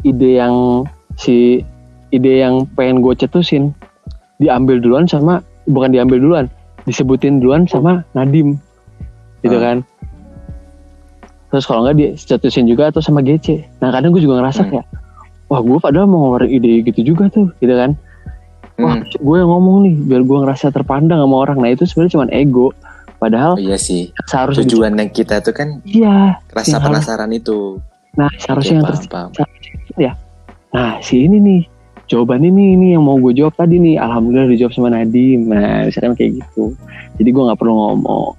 Ide 0.03 0.31
yang 0.37 0.85
si 1.17 1.65
ide 2.09 2.33
yang 2.39 2.69
pengen 2.73 3.01
gue 3.01 3.13
cetusin 3.13 3.73
diambil 4.39 4.79
duluan 4.79 5.09
sama 5.09 5.41
bukan 5.67 5.91
diambil 5.91 6.21
duluan 6.21 6.47
disebutin 6.85 7.41
duluan 7.41 7.67
sama 7.67 8.05
Nadim 8.13 8.61
gitu 9.41 9.57
Ah. 9.59 9.63
kan 9.65 9.77
terus 11.57 11.65
kalau 11.65 11.81
nggak 11.83 11.97
dicetusin 11.97 12.69
juga 12.69 12.93
atau 12.93 13.01
sama 13.01 13.19
GC 13.19 13.81
nah 13.81 13.89
kadang 13.89 14.13
gue 14.13 14.21
juga 14.21 14.37
ngerasa 14.39 14.61
Hmm. 14.63 14.71
kayak 14.75 14.87
wah 15.47 15.59
gue 15.59 15.79
padahal 15.79 16.05
mau 16.05 16.29
ngeluarin 16.29 16.53
ide 16.53 16.85
gitu 16.85 17.01
juga 17.07 17.31
tuh 17.31 17.49
gitu 17.57 17.73
kan. 17.73 17.97
Wah 18.77 18.93
Hmm. 18.93 19.09
gue 19.09 19.37
yang 19.39 19.49
ngomong 19.49 19.77
nih 19.83 19.95
biar 20.05 20.21
gue 20.21 20.39
ngerasa 20.39 20.69
terpandang 20.69 21.17
sama 21.17 21.37
orang. 21.39 21.57
Nah 21.57 21.71
itu 21.71 21.83
sebenarnya 21.83 22.13
cuma 22.13 22.27
ego. 22.29 22.77
Padahal 23.17 23.55
Oh, 23.55 23.63
iya 23.63 23.79
sih. 23.79 24.13
seharusnya 24.27 24.67
tujuan 24.67 24.93
yang 24.93 25.09
kita 25.09 25.41
itu 25.41 25.49
kan 25.51 25.81
iya 25.83 26.37
rasa 26.51 26.77
harus- 26.77 27.01
penasaran 27.01 27.33
itu. 27.33 27.81
Nah 28.13 28.29
seharusnya 28.37 28.77
yang 28.77 28.85
paham, 28.85 29.09
paham. 29.09 29.31
nah 30.69 31.01
si 31.01 31.25
ini 31.25 31.39
nih 31.39 31.61
jawaban 32.05 32.43
ini 32.43 32.75
ini 32.75 32.87
yang 32.93 33.01
mau 33.01 33.17
gue 33.17 33.33
jawab 33.33 33.57
tadi 33.57 33.79
nih. 33.79 33.97
Alhamdulillah 33.97 34.51
dijawab 34.51 34.73
sama 34.75 34.91
Nadim 34.91 35.49
nah 35.49 35.87
misalkan 35.87 36.13
kayak 36.13 36.37
gitu. 36.37 36.77
Jadi 37.17 37.29
gue 37.31 37.43
nggak 37.43 37.57
perlu 37.57 37.73
ngomong. 37.73 38.35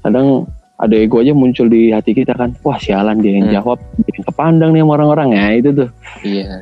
Kadang 0.00 0.48
ada 0.82 0.94
ego 0.98 1.22
aja 1.22 1.30
muncul 1.30 1.70
di 1.70 1.94
hati 1.94 2.10
kita 2.10 2.34
kan 2.34 2.58
wah 2.66 2.74
sialan 2.76 3.22
dia 3.22 3.38
yang 3.38 3.46
Hmm. 3.48 3.56
jawab 3.62 3.78
dia 4.02 4.12
yang 4.18 4.26
kepandang 4.26 4.70
nih 4.74 4.82
sama 4.82 4.92
orang-orang 4.98 5.28
ya 5.30 5.46
itu 5.54 5.70
tuh 5.72 5.88
iya 6.26 6.58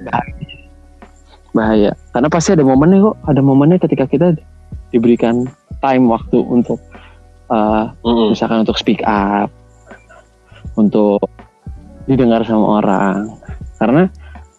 bahaya 1.50 1.90
karena 2.14 2.28
pasti 2.30 2.54
ada 2.54 2.62
momennya 2.62 2.98
kok 3.02 3.16
ada 3.26 3.40
momennya 3.42 3.78
ketika 3.82 4.04
kita 4.06 4.26
diberikan 4.94 5.48
time 5.82 6.06
waktu 6.06 6.38
untuk 6.38 6.78
uh, 7.50 7.90
Mm-mm. 8.06 8.30
misalkan 8.36 8.62
untuk 8.62 8.78
speak 8.78 9.02
up 9.02 9.50
untuk 10.78 11.18
didengar 12.06 12.46
sama 12.46 12.78
orang 12.78 13.34
karena 13.82 14.06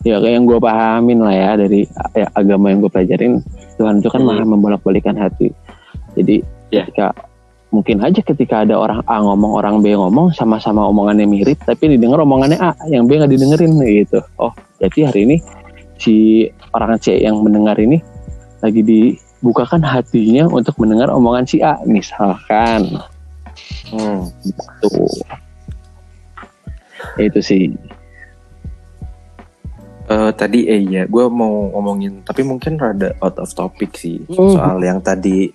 ya 0.02 0.18
kayak 0.20 0.34
yang 0.36 0.46
gue 0.50 0.60
pahamin 0.60 1.20
lah 1.22 1.32
ya 1.32 1.52
dari 1.56 1.86
ya, 2.12 2.28
agama 2.34 2.74
yang 2.74 2.82
gue 2.82 2.92
pelajarin 2.92 3.40
Tuhan 3.78 4.02
itu 4.02 4.10
kan 4.10 4.20
Hmm. 4.20 4.28
maha 4.34 4.44
membolak 4.44 4.82
balikan 4.84 5.16
hati 5.16 5.54
jadi 6.18 6.44
Ya. 6.72 6.88
ketika 6.88 7.12
mungkin 7.72 8.04
aja 8.04 8.20
ketika 8.20 8.68
ada 8.68 8.76
orang 8.76 9.00
A 9.08 9.24
ngomong 9.24 9.52
orang 9.56 9.80
B 9.80 9.96
ngomong 9.96 10.36
sama-sama 10.36 10.84
omongannya 10.92 11.24
mirip 11.24 11.56
tapi 11.64 11.96
didengar 11.96 12.20
omongannya 12.20 12.60
A 12.60 12.76
yang 12.92 13.08
B 13.08 13.16
nggak 13.16 13.32
didengerin 13.32 13.80
gitu 13.80 14.20
oh 14.38 14.52
berarti 14.78 15.08
hari 15.08 15.20
ini 15.24 15.38
si 15.96 16.46
orang 16.76 17.00
C 17.00 17.16
yang 17.16 17.40
mendengar 17.40 17.80
ini 17.80 18.04
lagi 18.60 18.84
dibukakan 18.84 19.82
hatinya 19.82 20.52
untuk 20.52 20.76
mendengar 20.84 21.08
omongan 21.16 21.48
si 21.48 21.64
A 21.64 21.80
misalkan 21.88 23.00
Hmm. 23.92 24.24
tuh 24.80 25.12
itu 27.20 27.40
sih 27.44 27.64
Eh, 30.12 30.32
tadi 30.36 30.68
eh 30.68 30.82
iya, 30.84 31.08
gue 31.08 31.24
mau 31.32 31.72
ngomongin, 31.72 32.20
tapi 32.28 32.44
mungkin 32.44 32.76
rada 32.76 33.16
out 33.24 33.40
of 33.40 33.48
topic 33.56 33.96
sih 33.96 34.20
Hmm. 34.28 34.60
soal 34.60 34.78
yang 34.84 35.00
tadi 35.00 35.48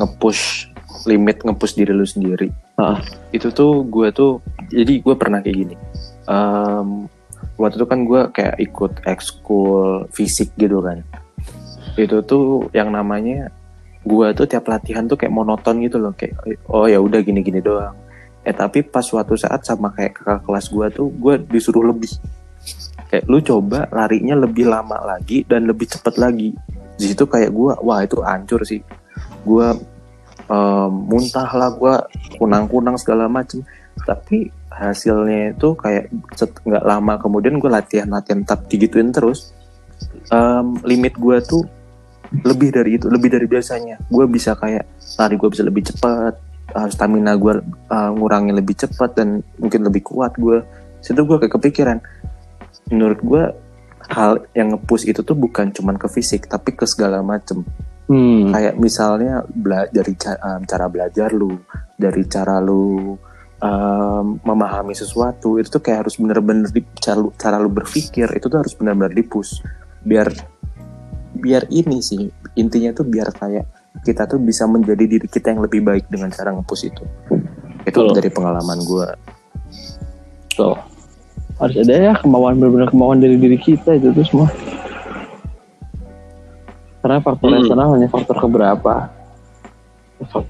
nge-push 0.00 0.72
limit 1.06 1.44
nge-push 1.44 1.78
diri 1.78 1.92
lu 1.94 2.06
sendiri. 2.06 2.48
Ah. 2.80 2.98
Itu 3.30 3.52
tuh 3.52 3.84
gue 3.86 4.10
tuh, 4.10 4.42
jadi 4.72 4.98
gue 5.02 5.14
pernah 5.14 5.38
kayak 5.44 5.56
gini. 5.56 5.76
Em, 6.26 7.06
waktu 7.60 7.76
itu 7.78 7.86
kan 7.86 8.00
gue 8.08 8.20
kayak 8.34 8.56
ikut 8.58 8.92
ekskul 9.06 10.08
fisik 10.10 10.54
gitu 10.58 10.82
kan. 10.82 11.04
Itu 11.94 12.24
tuh 12.24 12.72
yang 12.74 12.90
namanya 12.90 13.52
gue 14.02 14.26
tuh 14.32 14.46
tiap 14.48 14.66
latihan 14.70 15.04
tuh 15.04 15.18
kayak 15.20 15.34
monoton 15.34 15.84
gitu 15.84 16.00
loh, 16.00 16.14
kayak 16.16 16.38
oh 16.70 16.88
ya 16.88 16.98
udah 16.98 17.20
gini-gini 17.20 17.60
doang. 17.60 17.94
Eh 18.46 18.54
tapi 18.54 18.80
pas 18.86 19.04
suatu 19.04 19.36
saat 19.36 19.66
sama 19.66 19.92
kayak 19.92 20.16
kakak 20.22 20.40
kelas 20.48 20.66
gue 20.72 20.86
tuh, 20.94 21.06
gue 21.12 21.34
disuruh 21.50 21.84
lebih 21.84 22.08
kayak 23.08 23.24
lu 23.24 23.40
coba 23.40 23.88
larinya 23.88 24.36
lebih 24.36 24.68
lama 24.68 25.00
lagi 25.16 25.42
dan 25.48 25.64
lebih 25.64 25.88
cepat 25.88 26.20
lagi 26.20 26.52
di 26.98 27.04
situ 27.08 27.24
kayak 27.24 27.50
gua 27.54 27.78
wah 27.80 28.04
itu 28.04 28.20
hancur 28.20 28.60
sih 28.68 28.84
gua 29.46 29.72
muntah 30.88 31.48
lah 31.52 31.70
gua 31.76 31.94
kunang-kunang 32.40 32.96
segala 32.96 33.28
macem. 33.28 33.62
Tapi 33.98 34.48
hasilnya 34.72 35.58
itu 35.58 35.74
kayak 35.74 36.08
nggak 36.38 36.84
lama 36.86 37.18
kemudian 37.18 37.58
gue 37.58 37.66
latihan-latihan 37.66 38.46
tetap 38.46 38.70
digituin 38.70 39.10
terus 39.10 39.50
em, 40.30 40.78
limit 40.86 41.18
gua 41.18 41.42
tuh 41.42 41.66
lebih 42.46 42.70
dari 42.70 43.00
itu 43.00 43.08
lebih 43.08 43.32
dari 43.32 43.46
biasanya. 43.48 43.98
Gue 44.08 44.28
bisa 44.28 44.54
kayak 44.54 44.84
lari 45.16 45.34
gue 45.34 45.48
bisa 45.48 45.64
lebih 45.64 45.82
cepat 45.88 46.34
eh, 46.76 46.88
stamina 46.92 47.34
gue 47.34 47.64
ngurangin 47.90 48.54
lebih 48.54 48.76
cepat 48.76 49.16
dan 49.16 49.40
mungkin 49.56 49.88
lebih 49.88 50.04
kuat 50.04 50.36
gue 50.36 50.60
situ 51.00 51.24
gue 51.24 51.36
kayak 51.40 51.54
kepikiran. 51.56 51.98
Menurut 52.92 53.20
gue 53.24 53.42
hal 54.08 54.40
yang 54.56 54.72
nge-push 54.72 55.04
itu 55.04 55.20
tuh 55.20 55.36
bukan 55.36 55.68
cuman 55.68 56.00
ke 56.00 56.08
fisik 56.08 56.48
tapi 56.48 56.72
ke 56.72 56.88
segala 56.88 57.20
macem 57.20 57.60
hmm. 58.08 58.50
kayak 58.50 58.74
misalnya 58.80 59.44
bela 59.46 59.86
dari 59.92 60.16
ca- 60.16 60.40
um, 60.40 60.64
cara 60.64 60.86
belajar 60.88 61.30
lu 61.30 61.54
dari 61.94 62.24
cara 62.26 62.58
lu 62.58 63.14
um, 63.62 64.40
memahami 64.42 64.96
sesuatu 64.96 65.60
itu 65.60 65.68
tuh 65.68 65.82
kayak 65.82 66.08
harus 66.08 66.16
bener-bener 66.18 66.68
di, 66.72 66.82
cara, 66.98 67.18
lu, 67.20 67.30
cara 67.36 67.56
lu 67.60 67.70
berpikir 67.70 68.26
itu 68.34 68.46
tuh 68.48 68.58
harus 68.58 68.74
bener-bener 68.74 69.12
di-push 69.14 69.62
biar 70.02 70.30
biar 71.38 71.68
ini 71.70 72.02
sih 72.02 72.26
intinya 72.58 72.90
tuh 72.96 73.06
biar 73.06 73.30
kayak 73.30 73.66
kita 74.02 74.26
tuh 74.26 74.38
bisa 74.38 74.66
menjadi 74.66 75.04
diri 75.06 75.26
kita 75.26 75.54
yang 75.54 75.62
lebih 75.62 75.82
baik 75.84 76.06
dengan 76.10 76.30
cara 76.30 76.54
nge-push 76.54 76.84
itu 76.88 77.04
itu 77.86 77.98
Betul. 77.98 78.14
dari 78.16 78.30
pengalaman 78.30 78.78
gue 78.82 79.08
Tuh. 80.58 80.78
harus 81.58 81.76
ada 81.82 81.94
ya 81.94 82.14
kemauan 82.22 82.58
benar-benar 82.58 82.88
kemauan 82.90 83.18
dari 83.18 83.34
diri 83.34 83.58
kita 83.58 83.98
itu 83.98 84.14
tuh 84.14 84.26
semua 84.26 84.48
karena 87.08 87.24
faktor 87.24 87.48
Hmm. 87.48 87.58
eksternal 87.58 87.88
hanya 87.96 88.08
faktor 88.12 88.36
keberapa. 88.36 88.94
Faktor 90.20 90.44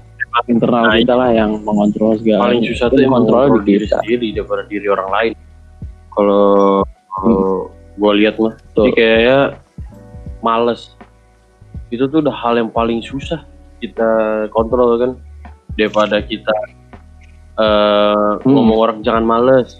internal 0.45 0.83
Nah, 0.85 0.99
kita 0.99 1.15
lah 1.15 1.31
yang 1.31 1.51
mengontrol 1.63 2.19
segala 2.19 2.51
paling 2.51 2.67
susah 2.67 2.87
Itu 2.91 2.99
emang 2.99 3.23
mengontrol 3.23 3.63
diri 3.63 3.87
kita. 3.87 3.95
sendiri 3.97 4.27
daripada 4.29 4.63
diri 4.67 4.87
orang 4.87 5.09
lain. 5.09 5.33
Kalau 6.11 6.43
gue 7.95 8.11
lihat 8.15 8.35
mah 8.39 8.59
Tuh. 8.75 8.87
jadi 8.87 8.91
kayaknya 8.93 9.39
males. 10.41 10.99
Itu 11.87 12.11
tuh 12.11 12.19
udah 12.19 12.35
hal 12.35 12.59
yang 12.59 12.69
paling 12.69 12.99
susah 12.99 13.39
kita 13.79 14.09
kontrol 14.51 14.99
kan 14.99 15.11
daripada 15.73 16.19
kita 16.19 16.51
eh 17.55 18.35
Hmm. 18.35 18.43
ngomong 18.45 18.77
orang 18.77 18.97
jangan 18.99 19.23
males. 19.23 19.79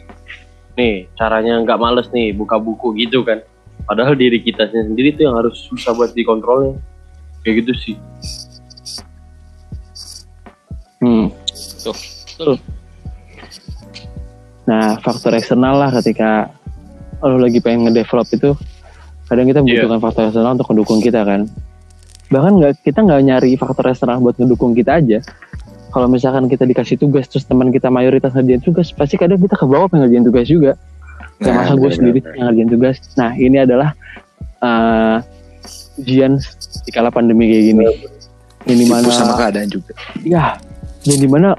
Nih 0.76 1.12
caranya 1.14 1.60
nggak 1.60 1.76
males 1.78 2.08
nih 2.10 2.32
buka 2.32 2.56
buku 2.56 2.96
gitu 2.96 3.28
kan 3.28 3.44
padahal 3.90 4.14
diri 4.14 4.38
kita 4.46 4.70
sendiri 4.70 5.18
tuh 5.18 5.26
yang 5.26 5.36
harus 5.42 5.58
susah 5.66 5.98
buat 5.98 6.14
dikontrolnya 6.14 6.78
kayak 7.42 7.66
gitu 7.66 7.74
sih 7.74 7.98
Hmm. 11.00 11.32
Betul. 12.36 12.60
Nah, 14.68 15.00
faktor 15.02 15.32
eksternal 15.40 15.80
lah 15.80 15.90
ketika 16.00 16.52
lo 17.24 17.40
lagi 17.40 17.60
pengen 17.64 17.90
ngedevelop 17.90 18.28
itu, 18.32 18.52
kadang 19.28 19.48
kita 19.48 19.60
membutuhkan 19.64 20.00
faktor 20.04 20.24
eksternal 20.30 20.54
untuk 20.60 20.70
mendukung 20.72 21.00
kita 21.00 21.24
kan. 21.24 21.48
Bahkan 22.30 22.52
nggak 22.62 22.74
kita 22.86 23.00
nggak 23.02 23.22
nyari 23.26 23.52
faktor 23.58 23.90
eksternal 23.90 24.22
buat 24.22 24.38
ngedukung 24.38 24.78
kita 24.78 25.02
aja. 25.02 25.20
Kalau 25.90 26.06
misalkan 26.06 26.46
kita 26.46 26.70
dikasih 26.70 27.02
tugas 27.02 27.26
terus 27.26 27.50
teman 27.50 27.74
kita 27.74 27.90
mayoritas 27.90 28.30
ngerjain 28.38 28.62
tugas, 28.62 28.94
pasti 28.94 29.18
kadang 29.18 29.42
kita 29.42 29.58
ke 29.58 29.66
bawah 29.66 29.90
pengen 29.90 30.06
ngerjain 30.06 30.26
tugas 30.30 30.46
juga. 30.46 30.72
Nah, 31.40 31.54
masa 31.56 31.74
gue 31.74 31.80
bener-bener. 31.80 31.96
sendiri 31.96 32.20
yang 32.36 32.46
ngerjain 32.52 32.70
tugas. 32.70 32.96
Nah, 33.16 33.32
ini 33.36 33.58
adalah 33.64 33.90
uh, 34.60 35.18
ujian 35.98 36.36
di 36.84 36.92
kala 36.92 37.10
pandemi 37.10 37.48
kayak 37.48 37.66
gini. 37.72 37.86
Ini 38.68 38.84
mana 38.92 39.08
Dipush 39.08 39.18
sama 39.18 39.34
keadaan 39.40 39.72
juga 39.72 39.96
ya 40.28 40.60
dan 41.08 41.18
di 41.18 41.30
mana 41.32 41.56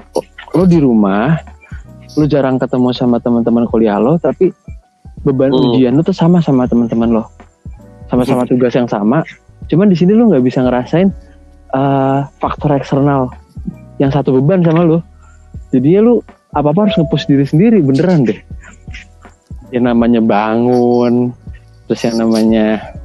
lo 0.53 0.63
di 0.69 0.77
rumah 0.77 1.33
lo 2.13 2.29
jarang 2.29 2.61
ketemu 2.61 2.93
sama 2.93 3.17
teman-teman 3.17 3.65
kuliah 3.65 3.97
lo 3.97 4.21
tapi 4.21 4.53
beban 5.25 5.49
Hmm. 5.49 5.73
ujian 5.73 5.97
lo 5.97 6.05
tuh 6.05 6.13
sama 6.13 6.45
sama 6.45 6.69
teman-teman 6.69 7.09
lo 7.09 7.25
sama-sama 8.05 8.45
tugas 8.45 8.77
yang 8.77 8.85
sama 8.85 9.25
cuman 9.65 9.89
di 9.89 9.97
sini 9.97 10.13
lo 10.13 10.29
nggak 10.29 10.45
bisa 10.45 10.61
ngerasain 10.61 11.09
eh, 11.73 12.19
faktor 12.37 12.77
eksternal 12.77 13.33
yang 13.97 14.13
satu 14.13 14.37
beban 14.37 14.61
sama 14.61 14.85
lo 14.85 15.01
jadi 15.73 15.99
ya 15.99 16.01
lo 16.05 16.21
apa 16.53 16.69
apa 16.69 16.85
harus 16.85 16.95
ngepush 17.01 17.25
diri 17.27 17.45
sendiri 17.49 17.81
beneran 17.81 18.29
deh 18.29 18.37
yang 19.71 19.87
namanya 19.87 20.19
bangun 20.19 21.31
terus 21.87 22.01
yang 22.07 22.19
namanya 22.19 22.95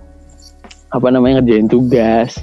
apa 0.90 1.06
namanya 1.10 1.42
ngerjain 1.42 1.66
tugas. 1.70 2.38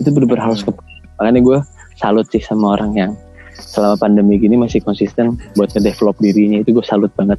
Itu 0.00 0.12
benar-benar 0.12 0.52
harus 0.52 0.64
ke 0.64 0.72
makanya 1.18 1.40
gue 1.42 1.58
salut 1.98 2.26
sih 2.30 2.40
sama 2.40 2.78
orang 2.78 2.92
yang 2.94 3.12
selama 3.58 3.98
pandemi 3.98 4.38
gini 4.38 4.54
masih 4.54 4.80
konsisten 4.80 5.36
buat 5.56 5.72
ngedevelop 5.72 6.16
dirinya. 6.20 6.64
Itu 6.64 6.76
gue 6.76 6.84
salut 6.84 7.12
banget 7.14 7.38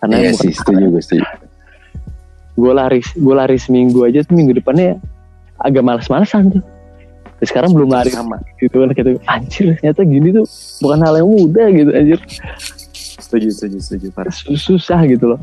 karena 0.00 0.16
Iya 0.16 0.32
sih, 0.32 0.52
setuju 0.54 0.86
gue 0.88 1.02
setuju. 1.02 1.24
gue 2.60 2.72
lari 2.76 3.00
gue 3.00 3.34
lari 3.34 3.56
seminggu 3.56 4.04
aja 4.04 4.20
tuh 4.20 4.36
minggu 4.36 4.60
depannya 4.60 5.00
agak 5.60 5.82
males-malesan 5.84 6.60
tuh. 6.60 6.64
Terus 7.40 7.48
sekarang 7.56 7.72
belum 7.72 7.88
lari 7.88 8.12
Sama. 8.12 8.36
gitu 8.60 8.84
kan 8.84 8.92
gitu. 8.92 9.16
Anjir 9.24 9.64
ternyata 9.80 10.04
gini 10.04 10.28
tuh 10.28 10.44
bukan 10.84 10.98
hal 11.00 11.14
yang 11.24 11.28
mudah 11.30 11.66
gitu 11.72 11.90
anjir 11.96 12.20
Setuju, 13.30 13.48
setuju, 13.54 13.78
setuju. 13.78 14.06
Parah. 14.10 14.34
Sus- 14.34 14.66
susah 14.66 15.06
gitu 15.06 15.38
loh 15.38 15.40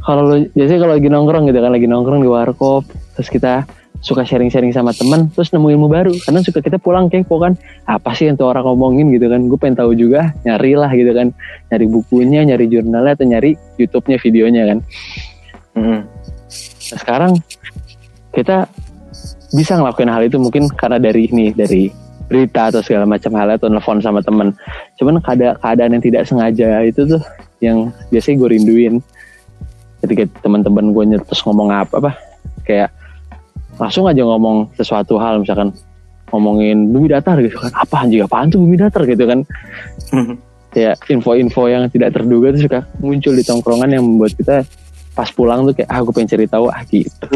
kalau 0.00 0.22
lo 0.26 0.36
biasanya 0.56 0.80
kalau 0.80 0.94
lagi 0.96 1.08
nongkrong 1.12 1.44
gitu 1.52 1.60
kan 1.60 1.70
lagi 1.72 1.86
nongkrong 1.86 2.20
di 2.24 2.30
warkop 2.30 2.88
terus 3.16 3.28
kita 3.28 3.68
suka 4.00 4.24
sharing-sharing 4.24 4.72
sama 4.72 4.96
teman 4.96 5.28
terus 5.36 5.52
nemu 5.52 5.76
ilmu 5.76 5.86
baru 5.92 6.12
karena 6.24 6.40
suka 6.40 6.64
kita 6.64 6.80
pulang 6.80 7.12
kepo 7.12 7.36
kan 7.36 7.52
apa 7.84 8.16
sih 8.16 8.32
yang 8.32 8.40
tuh 8.40 8.48
orang 8.48 8.64
ngomongin 8.64 9.12
gitu 9.12 9.28
kan 9.28 9.44
gue 9.44 9.58
pengen 9.60 9.76
tahu 9.76 9.92
juga 9.92 10.32
nyari 10.48 10.72
lah 10.72 10.88
gitu 10.96 11.12
kan 11.12 11.36
nyari 11.68 11.84
bukunya 11.84 12.40
nyari 12.48 12.64
jurnalnya 12.72 13.12
atau 13.12 13.26
nyari 13.28 13.60
YouTube-nya 13.76 14.16
videonya 14.24 14.62
kan 14.72 14.78
Mm-mm. 15.76 16.00
Nah, 16.90 16.98
sekarang 16.98 17.32
kita 18.32 18.66
bisa 19.52 19.76
ngelakuin 19.76 20.10
hal 20.10 20.22
itu 20.24 20.40
mungkin 20.40 20.66
karena 20.72 20.96
dari 20.96 21.28
ini 21.28 21.52
dari 21.52 21.92
berita 22.30 22.70
atau 22.70 22.78
segala 22.78 23.04
macam 23.10 23.34
hal 23.34 23.58
atau 23.58 23.66
nelfon 23.66 23.98
sama 23.98 24.22
temen. 24.22 24.54
Cuman 25.02 25.18
keada 25.18 25.58
keadaan 25.58 25.98
yang 25.98 26.04
tidak 26.06 26.22
sengaja 26.30 26.86
itu 26.86 27.02
tuh 27.02 27.18
yang 27.58 27.90
biasanya 28.14 28.46
gue 28.46 28.48
rinduin. 28.54 28.94
Ketika 30.00 30.30
teman-teman 30.46 30.94
gue 30.94 31.04
nyetus 31.12 31.42
ngomong 31.42 31.74
apa 31.74 31.98
apa 31.98 32.10
kayak 32.62 32.88
langsung 33.76 34.06
aja 34.06 34.22
ngomong 34.22 34.70
sesuatu 34.78 35.18
hal 35.18 35.42
misalkan 35.42 35.74
ngomongin 36.30 36.94
bumi 36.94 37.10
datar 37.10 37.42
gitu 37.42 37.58
kan. 37.58 37.74
Apa 37.74 38.06
anjing 38.06 38.22
apaan 38.22 38.46
tuh 38.48 38.62
bumi 38.62 38.78
datar 38.78 39.02
gitu 39.04 39.26
kan. 39.26 39.42
Kayak 40.70 41.02
info-info 41.10 41.66
yang 41.66 41.90
tidak 41.90 42.14
terduga 42.14 42.54
tuh 42.54 42.62
suka 42.62 42.86
muncul 43.02 43.34
di 43.34 43.42
tongkrongan 43.42 43.90
yang 43.90 44.06
membuat 44.06 44.38
kita 44.38 44.62
pas 45.18 45.26
pulang 45.34 45.66
tuh 45.66 45.74
kayak 45.74 45.90
ah 45.90 45.98
gue 45.98 46.14
pengen 46.14 46.30
cari 46.30 46.46
tahu. 46.46 46.70
Ah 46.70 46.86
gitu. 46.86 47.26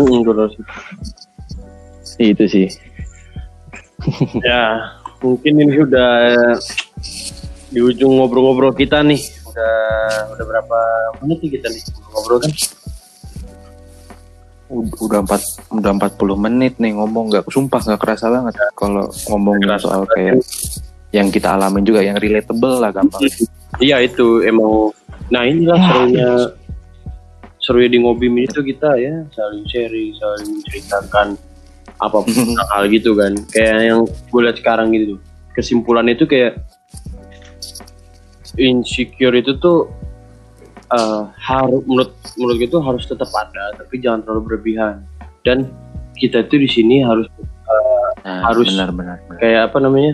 Itu 2.22 2.46
sih 2.46 2.70
Ya, 4.40 4.64
mungkin 5.18 5.52
ini 5.56 5.72
sudah 5.74 6.12
di 7.68 7.80
ujung 7.80 8.20
ngobrol-ngobrol 8.20 8.72
kita 8.72 9.00
nih. 9.00 9.18
Udah 9.48 9.74
udah 10.34 10.44
berapa 10.44 10.78
menit 11.22 11.38
nih 11.40 11.50
kita 11.56 11.66
nih 11.70 11.82
ngobrol 12.10 12.38
kan? 12.38 12.50
Ud- 14.64 14.96
Udah 14.96 15.20
empat 15.22 15.40
udah 15.70 15.90
40 15.92 16.34
menit 16.40 16.80
nih 16.80 16.96
ngomong 16.96 17.30
nggak 17.30 17.46
sumpah 17.46 17.78
nggak 17.78 18.00
kerasa 18.00 18.26
banget 18.32 18.54
kalau 18.74 19.06
ngomongin 19.28 19.68
Kerasa 19.70 19.82
soal 19.86 20.02
kayak 20.08 20.40
yang 21.14 21.30
kita 21.30 21.54
alamin 21.54 21.84
juga 21.86 22.00
yang 22.02 22.18
relatable 22.18 22.82
lah 22.82 22.90
gampang. 22.90 23.22
Iya 23.78 24.02
itu 24.02 24.42
emang. 24.42 24.90
Nah 25.30 25.42
inilah 25.46 25.78
Ya. 25.78 25.86
serunya 25.88 26.28
serunya 27.60 27.88
di 27.88 27.98
ngobim 28.02 28.34
itu 28.36 28.60
kita 28.60 28.98
ya 28.98 29.24
saling 29.32 29.64
sharing, 29.68 30.10
saling 30.18 30.48
menceritakan 30.58 31.26
apa 32.04 32.16
pun 32.20 32.32
tentang 32.44 32.68
hal 32.70 32.84
gitu 32.86 33.14
kan. 33.14 33.32
Kayak 33.48 33.78
yang 33.84 34.00
gue 34.04 34.40
lihat 34.40 34.56
sekarang 34.56 34.92
gitu. 34.92 35.16
Kesimpulan 35.52 36.06
itu 36.06 36.24
kayak 36.24 36.60
insecure 38.56 39.34
itu 39.34 39.56
tuh 39.56 39.90
harus 41.34 41.82
menurut 41.84 42.10
menurut 42.36 42.56
gue 42.56 42.68
tuh 42.68 42.78
harus 42.78 43.02
tetap 43.02 43.26
ada 43.34 43.74
tapi 43.74 43.98
jangan 43.98 44.22
terlalu 44.22 44.42
berlebihan 44.46 45.02
dan 45.42 45.66
kita 46.14 46.42
itu 46.42 46.56
di 46.56 46.68
sini 46.68 47.02
harus 47.02 47.26
Nah, 48.24 48.40
Harus- 48.40 48.72
benar 48.72 48.88
benar. 48.88 49.16
benar. 49.20 49.36
kayak 49.36 49.60
apa 49.68 49.78
namanya 49.80 50.12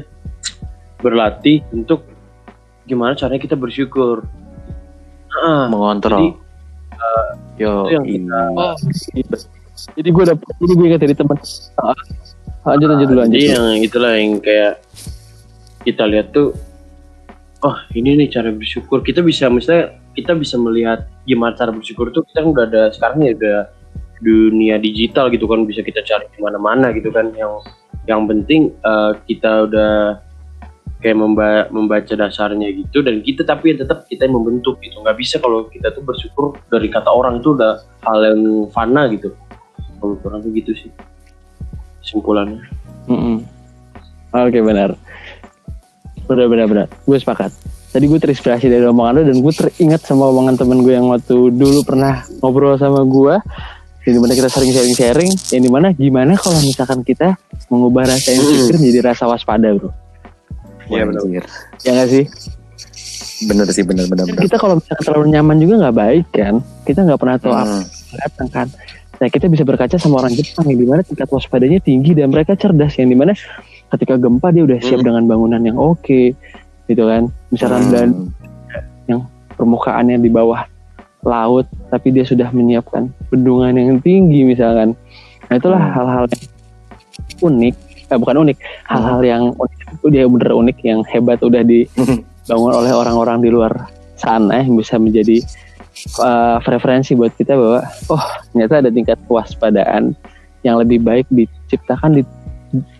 berlatih 0.98 1.62
untuk 1.70 2.02
gimana 2.82 3.14
caranya 3.14 3.38
kita 3.38 3.54
bersyukur. 3.54 4.26
Mengontrol. 5.70 6.18
jadi 6.18 6.26
Yo, 7.54 7.70
itu 7.86 7.92
yang 7.92 8.04
iya. 8.04 8.18
kita- 8.18 8.50
oh 8.50 8.74
gitu. 9.14 9.36
Jadi 9.96 10.08
gue 10.12 10.24
dapet 10.34 10.46
jadi 10.60 10.72
gue 10.76 10.86
ingat 10.90 11.00
dari 11.02 11.14
teman 11.16 11.36
Ah, 11.80 11.96
lanjut 12.76 12.88
lanjut 12.92 13.06
dulu 13.08 13.20
lanjut 13.24 13.36
jadi 13.40 13.46
yang 13.56 13.68
itulah 13.80 14.12
yang 14.16 14.32
kayak 14.38 14.84
kita 15.84 16.04
lihat 16.04 16.32
tuh 16.36 16.52
oh 17.64 17.76
ini 17.96 18.16
nih 18.16 18.28
cara 18.32 18.50
bersyukur. 18.52 19.04
Kita 19.04 19.20
bisa 19.20 19.48
misalnya 19.52 19.96
kita 20.16 20.34
bisa 20.36 20.56
melihat 20.56 21.06
gimana 21.28 21.54
cara 21.56 21.70
bersyukur 21.70 22.10
tuh 22.10 22.24
kita 22.26 22.44
kan 22.44 22.48
udah 22.52 22.64
ada 22.66 22.82
sekarang 22.92 23.18
ya 23.24 23.32
udah 23.36 23.58
dunia 24.20 24.76
digital 24.76 25.32
gitu 25.32 25.48
kan 25.48 25.64
bisa 25.64 25.80
kita 25.80 26.04
cari 26.04 26.28
di 26.28 26.40
mana-mana 26.40 26.92
gitu 26.92 27.12
kan. 27.12 27.32
Yang 27.36 27.52
yang 28.08 28.24
penting 28.28 28.72
eh, 28.72 29.12
kita 29.28 29.68
udah 29.68 29.92
kayak 31.00 31.16
memba- 31.16 31.68
membaca 31.72 32.12
dasarnya 32.12 32.76
gitu 32.76 33.00
dan 33.00 33.24
kita 33.24 33.40
tapi 33.40 33.72
tetap 33.72 34.04
kita 34.04 34.28
yang 34.28 34.36
membentuk 34.40 34.76
gitu. 34.84 35.00
Nggak 35.00 35.16
bisa 35.16 35.36
kalau 35.40 35.68
kita 35.68 35.92
tuh 35.96 36.04
bersyukur 36.04 36.56
dari 36.68 36.92
kata 36.92 37.08
orang 37.08 37.40
itu 37.40 37.56
udah 37.56 37.80
hal 38.04 38.18
yang 38.24 38.68
fana 38.72 39.08
gitu 39.12 39.32
kalau 40.00 40.16
tuh 40.16 40.50
gitu 40.50 40.72
sih. 40.74 40.90
Kesimpulannya. 42.00 42.64
Mm-mm. 43.06 43.44
oke 44.32 44.58
benar. 44.64 44.96
Benar 46.24 46.46
benar 46.48 46.66
benar. 46.66 46.86
Gue 47.04 47.18
sepakat. 47.18 47.52
Tadi 47.90 48.06
gue 48.06 48.18
terinspirasi 48.18 48.70
dari 48.70 48.86
omongan 48.86 49.18
lo 49.18 49.22
dan 49.26 49.36
gue 49.42 49.50
teringat 49.52 50.06
sama 50.06 50.30
omongan 50.30 50.54
temen 50.54 50.78
gue 50.80 50.94
yang 50.94 51.10
waktu 51.10 51.50
dulu 51.50 51.82
pernah 51.82 52.22
ngobrol 52.38 52.78
sama 52.78 53.02
gue 53.02 53.34
yang 54.06 54.14
di 54.16 54.20
mana 54.22 54.32
kita 54.32 54.46
sering 54.48 54.70
sharing 54.70 54.94
sharing 54.94 55.32
yang 55.50 55.62
di 55.66 55.70
mana 55.70 55.90
gimana 55.90 56.32
kalau 56.38 56.56
misalkan 56.62 57.02
kita 57.02 57.34
mengubah 57.66 58.08
rasa 58.08 58.30
insecure 58.30 58.78
menjadi 58.80 59.10
rasa 59.10 59.26
waspada 59.26 59.74
bro? 59.74 59.90
Iya, 60.86 61.02
benar. 61.06 61.44
Ya 61.82 61.90
nggak 61.98 62.08
sih? 62.08 62.24
Bener 63.40 63.66
sih 63.72 63.82
bener 63.82 64.04
bener 64.06 64.24
Kan 64.24 64.36
bener. 64.36 64.42
kita 64.46 64.56
kalau 64.56 64.78
misalkan 64.78 65.04
terlalu 65.04 65.26
nyaman 65.28 65.56
juga 65.58 65.74
nggak 65.82 65.96
baik 65.98 66.26
kan? 66.30 66.54
Kita 66.86 66.98
nggak 67.02 67.18
pernah 67.18 67.36
tahu 67.42 67.52
apa 67.52 67.66
Hmm. 67.66 67.82
yang 67.82 68.18
datang 68.22 68.48
kan 68.48 68.66
nah 69.20 69.28
kita 69.28 69.52
bisa 69.52 69.68
berkaca 69.68 70.00
sama 70.00 70.24
orang 70.24 70.32
Jepang 70.32 70.64
yang 70.64 70.80
di 70.80 70.88
mana 70.88 71.04
tingkat 71.04 71.28
waspadanya 71.28 71.76
tinggi 71.78 72.16
dan 72.16 72.32
mereka 72.32 72.56
cerdas 72.56 72.96
yang 72.96 73.12
di 73.12 73.16
mana 73.16 73.36
ketika 73.92 74.16
gempa 74.16 74.48
dia 74.48 74.64
udah 74.64 74.80
siap 74.80 75.04
Hmm. 75.04 75.12
dengan 75.12 75.22
bangunan 75.28 75.60
yang 75.60 75.76
oke 75.76 76.32
gitu 76.88 77.02
kan 77.04 77.28
misalkan 77.52 77.84
Hmm. 77.84 77.92
dan 77.92 78.08
permukaannya 79.60 80.16
di 80.24 80.32
bawah 80.32 80.64
laut 81.20 81.68
tapi 81.92 82.16
dia 82.16 82.24
sudah 82.24 82.48
menyiapkan 82.48 83.12
bendungan 83.28 83.76
yang 83.76 84.00
tinggi 84.00 84.40
misalkan 84.40 84.96
nah 85.52 85.60
itulah 85.60 85.76
Hmm. 85.76 85.92
hal-hal 85.92 86.24
yang 86.32 86.44
unik 87.44 87.74
eh, 88.08 88.16
bukan 88.16 88.36
unik 88.48 88.58
hal-hal 88.88 89.20
yang 89.20 89.42
unik 89.52 89.78
itu 90.00 90.06
dia 90.08 90.24
bener 90.24 90.50
unik 90.56 90.78
yang 90.80 91.00
hebat 91.12 91.38
udah 91.44 91.60
dibangun 91.70 92.72
oleh 92.72 92.92
orang-orang 92.96 93.44
di 93.44 93.52
luar 93.52 93.68
sana 94.16 94.64
yang 94.64 94.80
bisa 94.80 94.96
menjadi 94.96 95.44
uh, 96.16 96.58
referensi 96.64 97.12
buat 97.12 97.32
kita 97.32 97.54
bahwa 97.54 97.80
oh 98.08 98.24
ternyata 98.50 98.74
ada 98.80 98.90
tingkat 98.90 99.18
kewaspadaan 99.26 100.14
yang 100.60 100.76
lebih 100.76 101.00
baik 101.00 101.26
diciptakan 101.28 102.20
di 102.20 102.22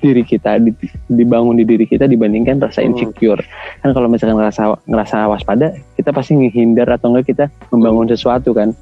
diri 0.03 0.27
kita 0.27 0.59
di- 0.59 0.75
dibangun 1.07 1.55
di 1.55 1.63
diri 1.63 1.87
kita 1.87 2.11
dibandingkan 2.11 2.59
rasa 2.59 2.83
Hmm. 2.83 2.91
insecure. 2.91 3.39
Kan 3.79 3.95
kalau 3.95 4.11
misalkan 4.11 4.35
ngerasa 4.35 4.83
ngerasa 4.83 5.31
waspada 5.31 5.71
kita 5.95 6.11
pasti 6.11 6.35
menghindar 6.35 6.91
atau 6.91 7.15
enggak 7.15 7.31
kita 7.31 7.45
membangun 7.71 8.11
sesuatu 8.11 8.51
kan. 8.51 8.75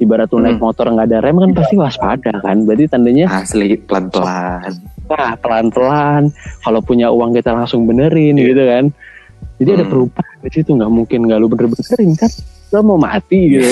Ibarat 0.00 0.32
lu 0.32 0.40
naik 0.40 0.56
Hmm. 0.56 0.64
motor 0.64 0.88
nggak 0.88 1.12
ada 1.12 1.18
rem 1.20 1.36
kan 1.36 1.52
pasti 1.52 1.76
waspada 1.76 2.32
kan. 2.40 2.64
Berarti 2.64 2.88
tandanya 2.88 3.28
Asli 3.28 3.76
pelan 3.76 4.08
pelan. 4.08 4.72
nah 5.10 5.36
pelan-pelan. 5.36 6.32
Kalau 6.64 6.80
punya 6.80 7.12
uang 7.12 7.36
kita 7.36 7.52
langsung 7.52 7.84
benerin 7.84 8.40
gitu 8.40 8.64
kan. 8.64 8.88
Jadi 9.60 9.70
ada 9.76 9.84
Hmm. 9.84 9.92
perubahan 9.92 10.36
di 10.40 10.50
situ. 10.56 10.70
Nggak 10.72 10.88
mungkin 10.88 11.18
nggak 11.28 11.36
lu 11.36 11.52
bener-benerin 11.52 12.16
kan 12.16 12.32
lo 12.70 12.80
mau 12.80 12.98
mati 12.98 13.38
gitu 13.50 13.70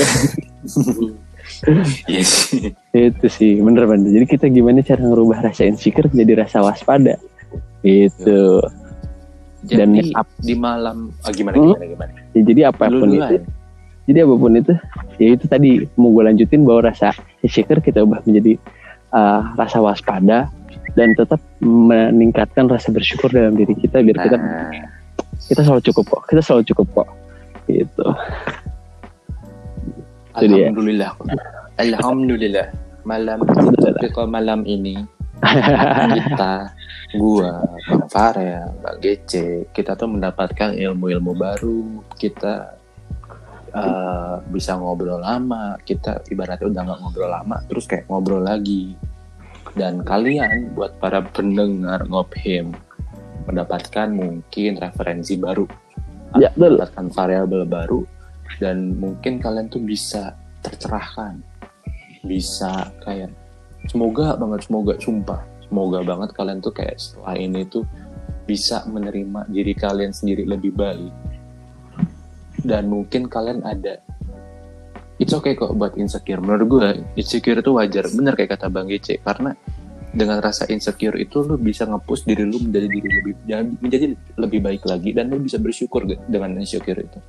Iya 2.05 2.23
sih. 2.29 2.71
itu 2.91 3.27
sih 3.27 3.59
bener-bener 3.59 4.11
jadi 4.13 4.27
kita 4.29 4.47
gimana 4.49 4.79
cara 4.81 5.01
ngerubah 5.01 5.43
rasa 5.43 5.65
insecure 5.65 6.07
jadi 6.09 6.39
rasa 6.39 6.61
waspada 6.61 7.17
itu 7.81 8.61
Dan 9.61 9.91
Jadi 9.93 10.15
ap- 10.15 10.39
di 10.39 10.55
malam 10.55 11.11
ah, 11.21 11.31
gimana 11.31 11.57
Hmm? 11.57 11.75
gimana 11.75 11.85
gimana. 11.85 12.13
Ya, 12.31 12.41
jadi 12.45 12.61
apa 12.65 12.85
pun 12.87 12.95
Dulu 13.03 13.11
itu 13.11 13.19
duluan. 13.35 13.43
jadi 14.07 14.19
apa 14.23 14.35
pun 14.37 14.53
itu 14.55 14.75
ya 15.17 15.29
itu 15.31 15.45
tadi 15.47 15.69
mau 15.95 16.09
gue 16.11 16.25
lanjutin 16.25 16.63
bahwa 16.63 16.81
rasa 16.85 17.11
insecure 17.41 17.81
kita 17.81 18.01
ubah 18.01 18.23
menjadi 18.23 18.55
uh, 19.11 19.51
rasa 19.55 19.79
waspada 19.79 20.47
dan 20.95 21.11
tetap 21.13 21.43
meningkatkan 21.61 22.65
rasa 22.67 22.89
bersyukur 22.89 23.29
dalam 23.29 23.53
diri 23.53 23.75
kita 23.75 23.99
biar 23.99 24.19
kita 24.21 24.37
Nah, 24.37 24.71
kita 25.45 25.61
selalu 25.61 25.83
cukup 25.85 26.05
kok 26.09 26.23
kita 26.29 26.41
selalu 26.41 26.63
cukup 26.65 26.87
kok 26.95 27.09
gitu 27.67 27.75
Itu. 27.75 28.07
Alhamdulillah. 30.39 31.13
Alhamdulillah. 31.85 32.67
Malam 33.07 33.41
ketika 33.79 34.29
malam 34.29 34.69
ini 34.69 35.01
kita, 36.13 36.75
gua, 37.17 37.63
Bang 37.89 38.05
Farel, 38.11 38.75
Bang 38.83 38.99
Gece, 39.01 39.71
kita 39.71 39.95
tuh 39.95 40.11
mendapatkan 40.11 40.75
ilmu-ilmu 40.75 41.33
baru. 41.39 42.03
Kita 42.19 42.75
eh, 43.73 44.35
bisa 44.51 44.77
ngobrol 44.77 45.23
lama. 45.23 45.79
Kita 45.81 46.27
ibaratnya 46.29 46.69
udah 46.69 46.83
nggak 46.85 46.99
ngobrol 47.01 47.31
lama 47.31 47.57
terus 47.71 47.87
kayak 47.87 48.11
ngobrol 48.11 48.43
lagi. 48.43 48.99
Dan 49.79 50.03
kalian 50.03 50.75
buat 50.75 50.99
para 50.99 51.23
pendengar 51.23 52.03
ngophem 52.11 52.75
mendapatkan 53.47 54.11
mungkin 54.11 54.77
referensi 54.77 55.39
baru. 55.39 55.65
Ya, 56.37 56.53
mendapatkan 56.59 57.09
variabel 57.15 57.65
baru 57.65 58.18
dan 58.57 58.97
mungkin 58.97 59.37
kalian 59.37 59.69
tuh 59.69 59.85
bisa 59.85 60.33
tercerahkan. 60.65 61.45
Bisa 62.25 62.89
kayak 63.05 63.31
semoga 63.87 64.35
banget 64.35 64.67
semoga 64.67 64.95
sumpah 64.99 65.41
semoga 65.69 66.01
banget 66.01 66.33
kalian 66.35 66.59
tuh 66.65 66.73
kayak 66.73 66.97
setelah 66.97 67.37
ini 67.37 67.63
tuh 67.69 67.85
bisa 68.49 68.83
menerima 68.89 69.45
diri 69.53 69.77
kalian 69.77 70.11
sendiri 70.11 70.49
lebih 70.49 70.73
baik. 70.73 71.13
Dan 72.65 72.91
mungkin 72.91 73.29
kalian 73.29 73.63
ada 73.63 74.03
it's 75.21 75.37
okay 75.37 75.55
kok 75.55 75.77
buat 75.77 75.95
insecure. 75.95 76.41
Menurut 76.41 76.67
gue 76.67 76.89
insecure 77.21 77.61
itu 77.61 77.71
wajar. 77.77 78.09
Bener 78.11 78.35
kayak 78.35 78.59
kata 78.59 78.67
bang 78.73 78.89
Gece 78.89 79.21
karena 79.23 79.53
dengan 80.09 80.41
rasa 80.41 80.65
insecure 80.73 81.21
itu 81.21 81.45
lu 81.45 81.61
bisa 81.61 81.85
nge-push 81.85 82.25
diri 82.25 82.49
lu 82.49 82.57
menjadi 82.65 82.89
diri 82.89 83.09
lebih 83.21 83.35
menjadi 83.85 84.07
lebih 84.41 84.61
baik 84.65 84.83
lagi 84.89 85.13
dan 85.13 85.29
lu 85.29 85.37
bisa 85.37 85.61
bersyukur 85.61 86.09
dengan 86.09 86.57
insecure 86.57 86.97
itu 86.97 87.21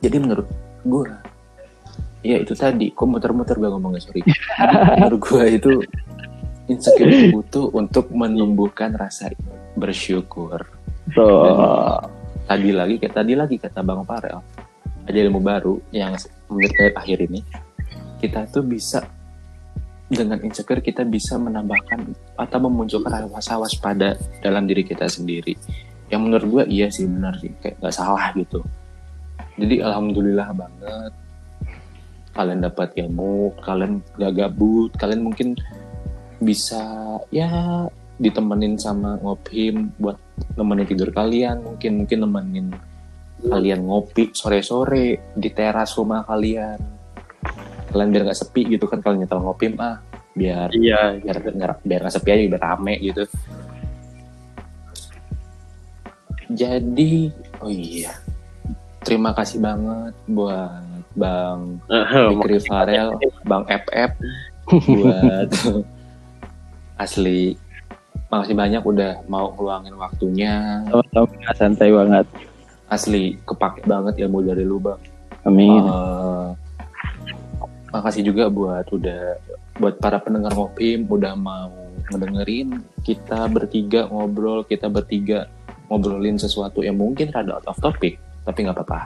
jadi 0.00 0.16
menurut 0.20 0.48
gue 0.84 1.08
ya 2.26 2.36
itu 2.42 2.52
tadi 2.58 2.90
kok 2.90 3.06
muter-muter 3.06 3.56
gue 3.56 3.70
ngomongnya 3.70 4.02
sorry. 4.02 4.22
Menurut 4.98 5.20
gue 5.22 5.44
itu 5.46 5.72
insecure 6.66 7.30
butuh 7.30 7.70
untuk 7.70 8.10
menumbuhkan 8.10 8.98
rasa 8.98 9.30
bersyukur. 9.78 10.66
Tuh. 11.14 12.02
tadi 12.50 12.74
lagi 12.74 12.98
kayak 12.98 13.14
tadi 13.14 13.38
lagi 13.38 13.56
kata 13.62 13.78
Bang 13.86 14.02
Farel. 14.02 14.42
Ada 15.06 15.18
ilmu 15.30 15.38
baru 15.38 15.78
yang 15.94 16.18
menit 16.50 16.74
menit 16.74 16.94
akhir 16.98 17.18
ini 17.30 17.40
kita 18.18 18.50
tuh 18.50 18.66
bisa 18.66 19.06
dengan 20.10 20.38
insecure 20.42 20.82
kita 20.82 21.06
bisa 21.06 21.38
menambahkan 21.38 22.10
atau 22.38 22.58
memunculkan 22.66 23.30
rasa 23.30 23.58
waspada 23.58 24.18
dalam 24.42 24.66
diri 24.66 24.82
kita 24.82 25.06
sendiri. 25.06 25.54
Yang 26.10 26.20
menurut 26.22 26.46
gue 26.50 26.64
iya 26.74 26.90
sih 26.90 27.06
benar 27.06 27.38
sih. 27.38 27.54
Kayak 27.62 27.78
nggak 27.82 27.94
salah 27.94 28.34
gitu 28.34 28.66
jadi 29.56 29.88
alhamdulillah 29.88 30.48
banget. 30.52 31.12
Kalian 32.36 32.60
dapat 32.60 32.92
ilmu 33.00 33.56
kalian 33.64 34.04
gak 34.20 34.36
gabut 34.36 34.92
kalian 35.00 35.24
mungkin 35.24 35.56
bisa 36.36 36.84
ya 37.32 37.88
ditemenin 38.20 38.76
sama 38.76 39.16
ngopim 39.24 39.96
buat 39.96 40.20
nemenin 40.60 40.84
tidur 40.84 41.08
kalian. 41.08 41.64
Mungkin 41.64 42.04
mungkin 42.04 42.18
nemenin 42.28 42.66
kalian 43.40 43.88
ngopi 43.88 44.36
sore-sore 44.36 45.32
di 45.32 45.48
teras 45.48 45.96
rumah 45.96 46.28
kalian. 46.28 46.76
Kalian 47.88 48.08
biar 48.12 48.22
nggak 48.28 48.36
sepi 48.36 48.76
gitu 48.76 48.84
kan 48.84 49.00
kalau 49.00 49.16
nyetel 49.16 49.40
ngopim 49.40 49.80
ah 49.80 49.96
biar 50.36 50.68
Iya, 50.76 51.16
biar 51.16 51.36
biar, 51.40 51.72
biar 51.80 52.00
nggak 52.04 52.12
sepi 52.12 52.28
aja 52.28 52.44
biar 52.52 52.60
rame 52.60 52.94
gitu. 53.00 53.24
Jadi 56.52 57.32
oh 57.64 57.72
iya 57.72 58.25
terima 59.06 59.30
kasih 59.30 59.62
banget 59.62 60.12
buat 60.26 60.82
bang 61.14 61.78
Fikri 62.10 62.58
Farel 62.66 63.14
bang 63.46 63.64
FF 63.70 64.10
buat 64.98 65.50
asli. 66.98 67.54
Makasih 68.26 68.56
banyak 68.58 68.82
udah 68.82 69.22
mau 69.30 69.54
ngeluangin 69.54 69.94
waktunya. 69.94 70.82
Sama-sama 70.90 71.54
santai 71.54 71.94
banget. 71.94 72.26
asli 72.86 73.34
kepake 73.42 73.82
banget 73.82 74.14
ilmu 74.26 74.46
dari 74.46 74.62
lu 74.62 74.78
bang. 74.78 74.98
Amin. 75.42 75.82
Eh, 75.82 76.48
makasih 77.90 78.22
juga 78.26 78.46
buat 78.46 78.86
udah 78.90 79.38
buat 79.78 79.98
para 79.98 80.22
pendengar 80.22 80.54
ngopim 80.54 81.06
udah 81.06 81.34
mau 81.34 81.74
ngedengerin 82.10 82.78
kita 83.02 83.50
bertiga 83.50 84.06
ngobrol 84.06 84.62
kita 84.62 84.86
bertiga 84.86 85.50
ngobrolin 85.90 86.38
sesuatu 86.38 86.86
yang 86.86 86.94
mungkin 86.94 87.34
rada 87.34 87.58
out 87.58 87.66
of 87.66 87.78
topic 87.82 88.22
tapi 88.46 88.62
nggak 88.62 88.76
apa-apa 88.78 89.00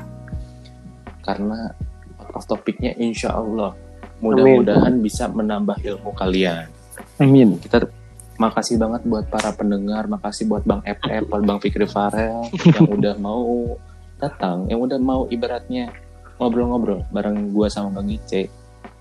karena 1.24 1.72
out 2.20 2.36
of 2.36 2.44
topicnya 2.44 2.92
insya 3.00 3.34
Allah 3.34 3.72
mudah-mudahan 4.20 5.00
bisa 5.00 5.26
menambah 5.32 5.80
ilmu 5.80 6.12
kalian 6.12 6.68
Amin. 7.16 7.56
kita 7.56 7.88
makasih 8.36 8.76
banget 8.76 9.04
buat 9.08 9.24
para 9.32 9.52
pendengar 9.56 10.04
makasih 10.06 10.44
buat 10.48 10.64
Bang 10.68 10.84
FF 10.84 11.28
buat 11.32 11.44
Bang 11.44 11.58
Fikri 11.58 11.88
Farel 11.88 12.44
yang 12.76 12.88
udah 12.88 13.14
mau 13.16 13.76
datang 14.20 14.68
yang 14.68 14.84
udah 14.84 15.00
mau 15.00 15.24
ibaratnya 15.32 15.88
ngobrol-ngobrol 16.36 17.04
bareng 17.08 17.52
gua 17.52 17.72
sama 17.72 18.00
Bang 18.00 18.12
Ice 18.12 18.48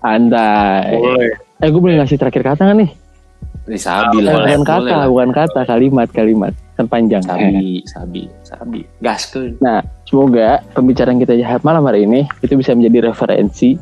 Andai. 0.00 0.96
Boleh. 0.96 1.32
Eh, 1.60 1.68
gue 1.68 1.76
boleh 1.76 2.00
ngasih 2.00 2.16
terakhir 2.16 2.40
kata 2.40 2.64
nggak 2.64 2.78
nih? 2.80 2.90
di 3.70 3.78
Sabi 3.78 4.18
Eh, 4.18 4.22
lah 4.24 4.34
bukan 4.34 4.62
kata, 4.64 4.96
bukan 5.06 5.30
kata, 5.30 5.60
kalimat, 5.68 6.08
kalimat. 6.10 6.52
Kan 6.80 6.88
panjang. 6.88 7.20
Sabi 7.20 7.84
Sabi 7.84 8.22
Sabi 8.40 8.80
gaskeun 9.04 9.60
Semoga 10.08 10.64
pembicaraan 10.72 11.20
kita 11.20 11.36
jahat 11.36 11.60
malam 11.60 11.84
hari 11.84 12.08
ini 12.08 12.24
itu 12.40 12.56
bisa 12.56 12.72
menjadi 12.72 13.12
referensi 13.12 13.76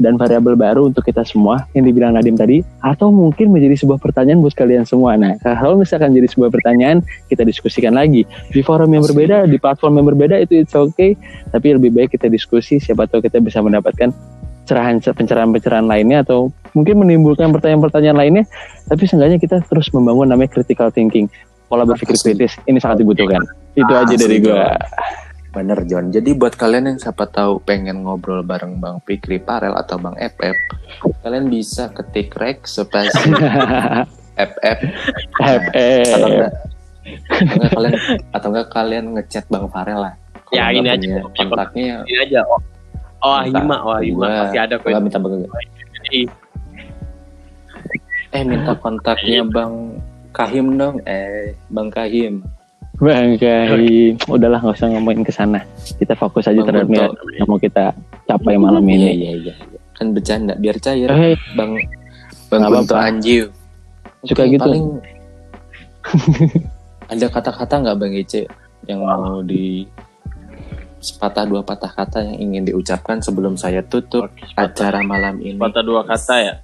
dan 0.00 0.16
variabel 0.16 0.56
baru 0.56 0.88
untuk 0.88 1.04
kita 1.04 1.22
semua 1.22 1.68
yang 1.76 1.84
dibilang 1.84 2.16
Nadim 2.16 2.34
tadi 2.34 2.64
atau 2.80 3.12
mungkin 3.12 3.52
menjadi 3.52 3.84
sebuah 3.84 4.00
pertanyaan 4.00 4.40
buat 4.40 4.56
kalian 4.56 4.88
semua. 4.88 5.14
Nah, 5.14 5.36
kalau 5.44 5.76
misalkan 5.76 6.16
jadi 6.16 6.24
sebuah 6.24 6.48
pertanyaan, 6.48 7.04
kita 7.28 7.44
diskusikan 7.44 7.92
lagi 7.92 8.24
di 8.50 8.60
forum 8.64 8.88
yang 8.96 9.04
berbeda, 9.04 9.44
di 9.44 9.60
platform 9.60 10.00
yang 10.00 10.08
berbeda 10.08 10.40
itu 10.40 10.64
it's 10.64 10.72
okay, 10.72 11.14
tapi 11.52 11.76
lebih 11.76 11.92
baik 11.92 12.16
kita 12.16 12.32
diskusi 12.32 12.80
siapa 12.80 13.04
tahu 13.04 13.20
kita 13.20 13.44
bisa 13.44 13.60
mendapatkan 13.60 14.08
cerahan 14.64 15.02
pencerahan-pencerahan 15.02 15.84
lainnya 15.84 16.22
atau 16.24 16.48
mungkin 16.72 17.02
menimbulkan 17.02 17.50
pertanyaan-pertanyaan 17.52 18.18
lainnya, 18.18 18.44
tapi 18.86 19.04
seenggaknya 19.04 19.36
kita 19.42 19.60
terus 19.66 19.90
membangun 19.92 20.30
namanya 20.32 20.50
critical 20.54 20.88
thinking. 20.88 21.28
Pola 21.70 21.86
berpikir 21.86 22.18
kritis 22.18 22.58
ini 22.66 22.82
sangat 22.82 23.06
dibutuhkan. 23.06 23.38
Itu 23.78 23.92
aja 23.94 24.14
dari 24.18 24.42
gua. 24.42 24.74
bener 25.50 25.82
John 25.90 26.14
jadi 26.14 26.30
buat 26.38 26.54
kalian 26.54 26.94
yang 26.94 26.98
siapa 27.02 27.26
tahu 27.26 27.58
pengen 27.66 28.06
ngobrol 28.06 28.46
bareng 28.46 28.78
Bang 28.78 29.02
Fikri 29.02 29.42
Farel 29.42 29.74
atau 29.74 29.98
Bang 29.98 30.14
FF 30.14 30.54
kalian 31.26 31.50
bisa 31.50 31.90
ketik 31.90 32.38
rek 32.38 32.70
spasi 32.70 33.10
FF 34.38 34.78
FF. 35.42 36.06
atau 36.14 36.28
enggak 36.30 36.52
atau 37.34 37.50
enggak 37.58 37.72
kalian 37.74 37.94
atau 38.30 38.48
enggak 38.54 38.68
kalian 38.70 39.04
ngechat 39.18 39.44
Bang 39.50 39.66
Farel 39.74 40.06
lah 40.06 40.14
Ya, 40.50 40.66
ini 40.74 40.90
aja, 40.90 41.22
kontaknya 41.38 42.02
Ini 42.10 42.26
aja. 42.26 42.42
Oh, 42.42 42.58
oh 43.22 43.38
Minta 43.46 43.62
Hima, 43.62 43.76
oh 43.86 43.94
ke 43.94 44.10
Hima 44.10 44.18
gua. 44.26 44.38
pasti 44.42 44.58
ada 44.58 44.74
kok. 44.82 44.88
Minta 44.98 45.18
bang 45.22 45.32
eh 48.30 48.42
minta 48.46 48.72
kontaknya 48.78 49.42
Bang 49.46 49.98
Kahim 50.30 50.78
dong. 50.78 51.02
Eh 51.06 51.54
Bang 51.70 51.90
Kahim. 51.90 52.42
Bang 53.00 53.40
Kai, 53.40 54.12
udahlah 54.28 54.60
nggak 54.60 54.76
usah 54.76 54.92
ngomongin 54.92 55.24
ke 55.24 55.32
sana. 55.32 55.64
Kita 55.96 56.12
fokus 56.12 56.44
aja 56.52 56.60
Bang 56.60 56.84
terhadap 56.84 57.16
yang 57.32 57.48
mau 57.48 57.56
kita 57.56 57.96
capai 58.28 58.60
malam 58.60 58.84
iya 58.84 58.92
ini. 58.92 59.08
iya 59.16 59.32
iya 59.40 59.54
kan 60.00 60.16
bercanda 60.16 60.56
biar 60.56 60.80
cair. 60.80 61.08
Eh, 61.12 61.36
Bang 61.52 61.76
Bang 62.48 62.64
Nggak. 62.64 62.96
Anjiu. 62.96 63.52
Suka 64.24 64.44
Oke, 64.44 64.56
gitu. 64.56 64.64
paling 64.64 64.84
ada 67.12 67.26
kata-kata 67.28 67.74
nggak 67.84 67.96
Bang 68.00 68.12
Ece 68.16 68.48
yang 68.88 69.04
mau 69.04 69.44
di 69.44 69.84
sepatah 71.00 71.48
dua 71.48 71.60
patah 71.64 71.88
kata 71.88 72.20
yang 72.20 72.36
ingin 72.36 72.62
diucapkan 72.72 73.20
sebelum 73.24 73.56
saya 73.56 73.84
tutup 73.84 74.28
acara 74.56 75.00
malam 75.04 75.36
ini? 75.40 75.56
Patah 75.56 75.84
dua 75.84 76.04
kata 76.04 76.34
ya. 76.40 76.54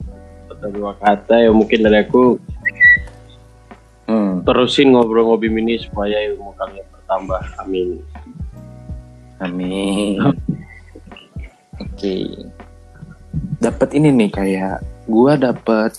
Patah 0.49 0.71
dua 0.73 0.93
kata 0.97 1.35
ya. 1.45 1.51
Mungkin 1.53 1.79
dari 1.85 2.05
aku 2.05 2.41
Hmm, 4.07 4.43
terusin 4.43 4.95
ngobrol-ngobrol 4.95 5.51
ini 5.59 5.77
supaya 5.77 6.15
ilmu 6.27 6.55
kalian 6.55 6.87
bertambah. 6.89 7.43
Amin. 7.59 7.99
amin 9.37 10.17
oke 11.77 12.15
dapat 13.59 13.89
ini 13.93 14.09
nih 14.09 14.31
kayak 14.33 14.81
gua 15.05 15.37
dapat 15.37 15.93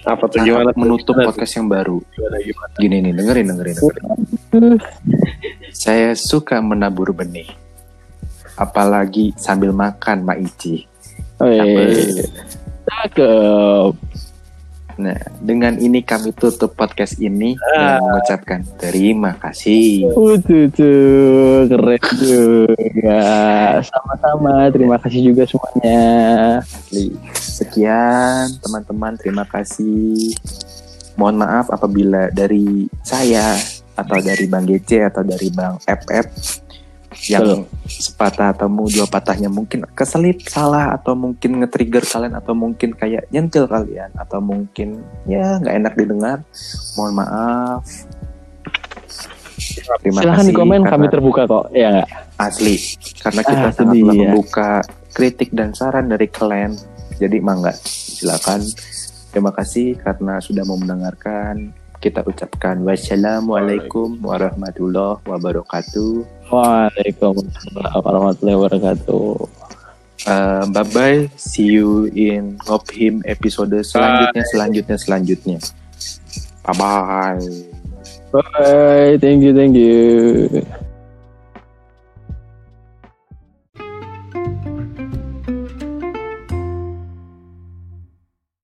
Apa 0.00 0.24
tuh 0.24 0.40
gimana? 0.40 0.72
menutup 0.72 1.12
Gimana 1.12 1.20
tuh? 1.20 1.28
podcast 1.28 1.52
yang 1.52 1.68
baru 1.68 1.98
Gimana, 2.08 2.36
gimana? 2.40 2.72
gini 2.80 2.96
nih 3.04 3.12
dengerin 3.12 3.46
dengerin 3.52 3.76
dengerin 3.76 4.80
saya 5.70 6.16
suka 6.16 6.64
menabur 6.64 7.12
benih 7.12 7.44
apalagi 8.56 9.36
sambil 9.36 9.76
makan 9.76 10.24
Mak 10.24 10.38
Ici 10.40 10.88
Wih, 11.40 12.24
cakep. 12.86 13.92
Nah, 15.00 15.16
dengan 15.40 15.80
ini 15.80 16.04
kami 16.04 16.36
tutup 16.36 16.76
podcast 16.76 17.16
ini 17.16 17.56
Ah. 17.72 17.96
dan 17.96 18.04
mengucapkan 18.04 18.60
terima 18.76 19.32
kasih. 19.40 20.12
Tuh, 20.12 20.36
keren 21.64 22.04
juga. 22.20 23.20
Sama-sama, 23.80 24.68
terima 24.68 25.00
kasih 25.00 25.32
juga 25.32 25.48
semuanya. 25.48 26.04
Sekian 27.32 28.60
teman-teman, 28.60 29.16
terima 29.16 29.48
kasih. 29.48 30.36
Mohon 31.16 31.48
maaf 31.48 31.66
apabila 31.72 32.28
dari 32.28 32.84
saya 33.00 33.56
atau 33.96 34.20
dari 34.20 34.44
Bang 34.48 34.68
GC 34.68 35.08
atau 35.08 35.24
dari 35.24 35.48
Bang 35.48 35.80
FF 35.84 36.26
yang 37.26 37.66
sepatah 37.90 38.54
atau 38.54 38.70
dua 38.70 39.06
patahnya 39.10 39.50
mungkin 39.50 39.82
keselip 39.98 40.46
salah 40.46 40.94
atau 40.94 41.18
mungkin 41.18 41.58
nge-trigger 41.58 42.06
kalian 42.06 42.38
atau 42.38 42.54
mungkin 42.54 42.94
kayak 42.94 43.26
nyentil 43.34 43.66
kalian 43.66 44.14
atau 44.14 44.38
mungkin 44.38 45.02
ya 45.26 45.58
nggak 45.58 45.74
enak 45.74 45.94
didengar. 45.98 46.38
Mohon 46.94 47.12
maaf. 47.26 47.82
Terima 50.00 50.22
Silahkan 50.22 50.46
kasih 50.46 50.52
di 50.54 50.56
komen 50.56 50.80
karena 50.86 50.92
kami 50.94 51.06
terbuka 51.10 51.42
kok. 51.50 51.64
Ya 51.74 52.06
asli. 52.38 52.76
Karena 53.20 53.40
kita 53.44 53.66
Ah, 53.68 53.72
sangat 53.74 53.94
sedih, 53.98 54.02
ya. 54.06 54.12
membuka 54.14 54.70
kritik 55.12 55.50
dan 55.52 55.74
saran 55.74 56.06
dari 56.08 56.30
kalian. 56.30 56.78
Jadi 57.18 57.36
mangga 57.42 57.74
silakan. 57.84 58.64
Terima 59.34 59.50
kasih 59.52 59.98
karena 60.00 60.40
sudah 60.40 60.62
mau 60.64 60.78
mendengarkan. 60.78 61.74
Kita 62.00 62.24
ucapkan 62.24 62.80
wassalamualaikum 62.80 64.24
warahmatullahi 64.24 65.20
wabarakatuh 65.20 66.39
Waalaikumsalam 66.50 68.02
warahmatullahi 68.02 68.58
wabarakatuh. 68.58 69.26
Uh, 70.26 70.66
bye 70.74 70.84
bye. 70.92 71.20
See 71.38 71.80
you 71.80 72.10
in 72.12 72.58
Ngophim 72.66 73.22
episode 73.24 73.72
selanjutnya, 73.86 74.44
selanjutnya, 74.50 74.96
selanjutnya. 74.98 75.58
Bye 76.66 76.74
bye. 76.76 77.46
Bye. 78.34 79.16
Thank 79.22 79.46
you, 79.46 79.52
thank 79.54 79.74
you. 79.78 80.86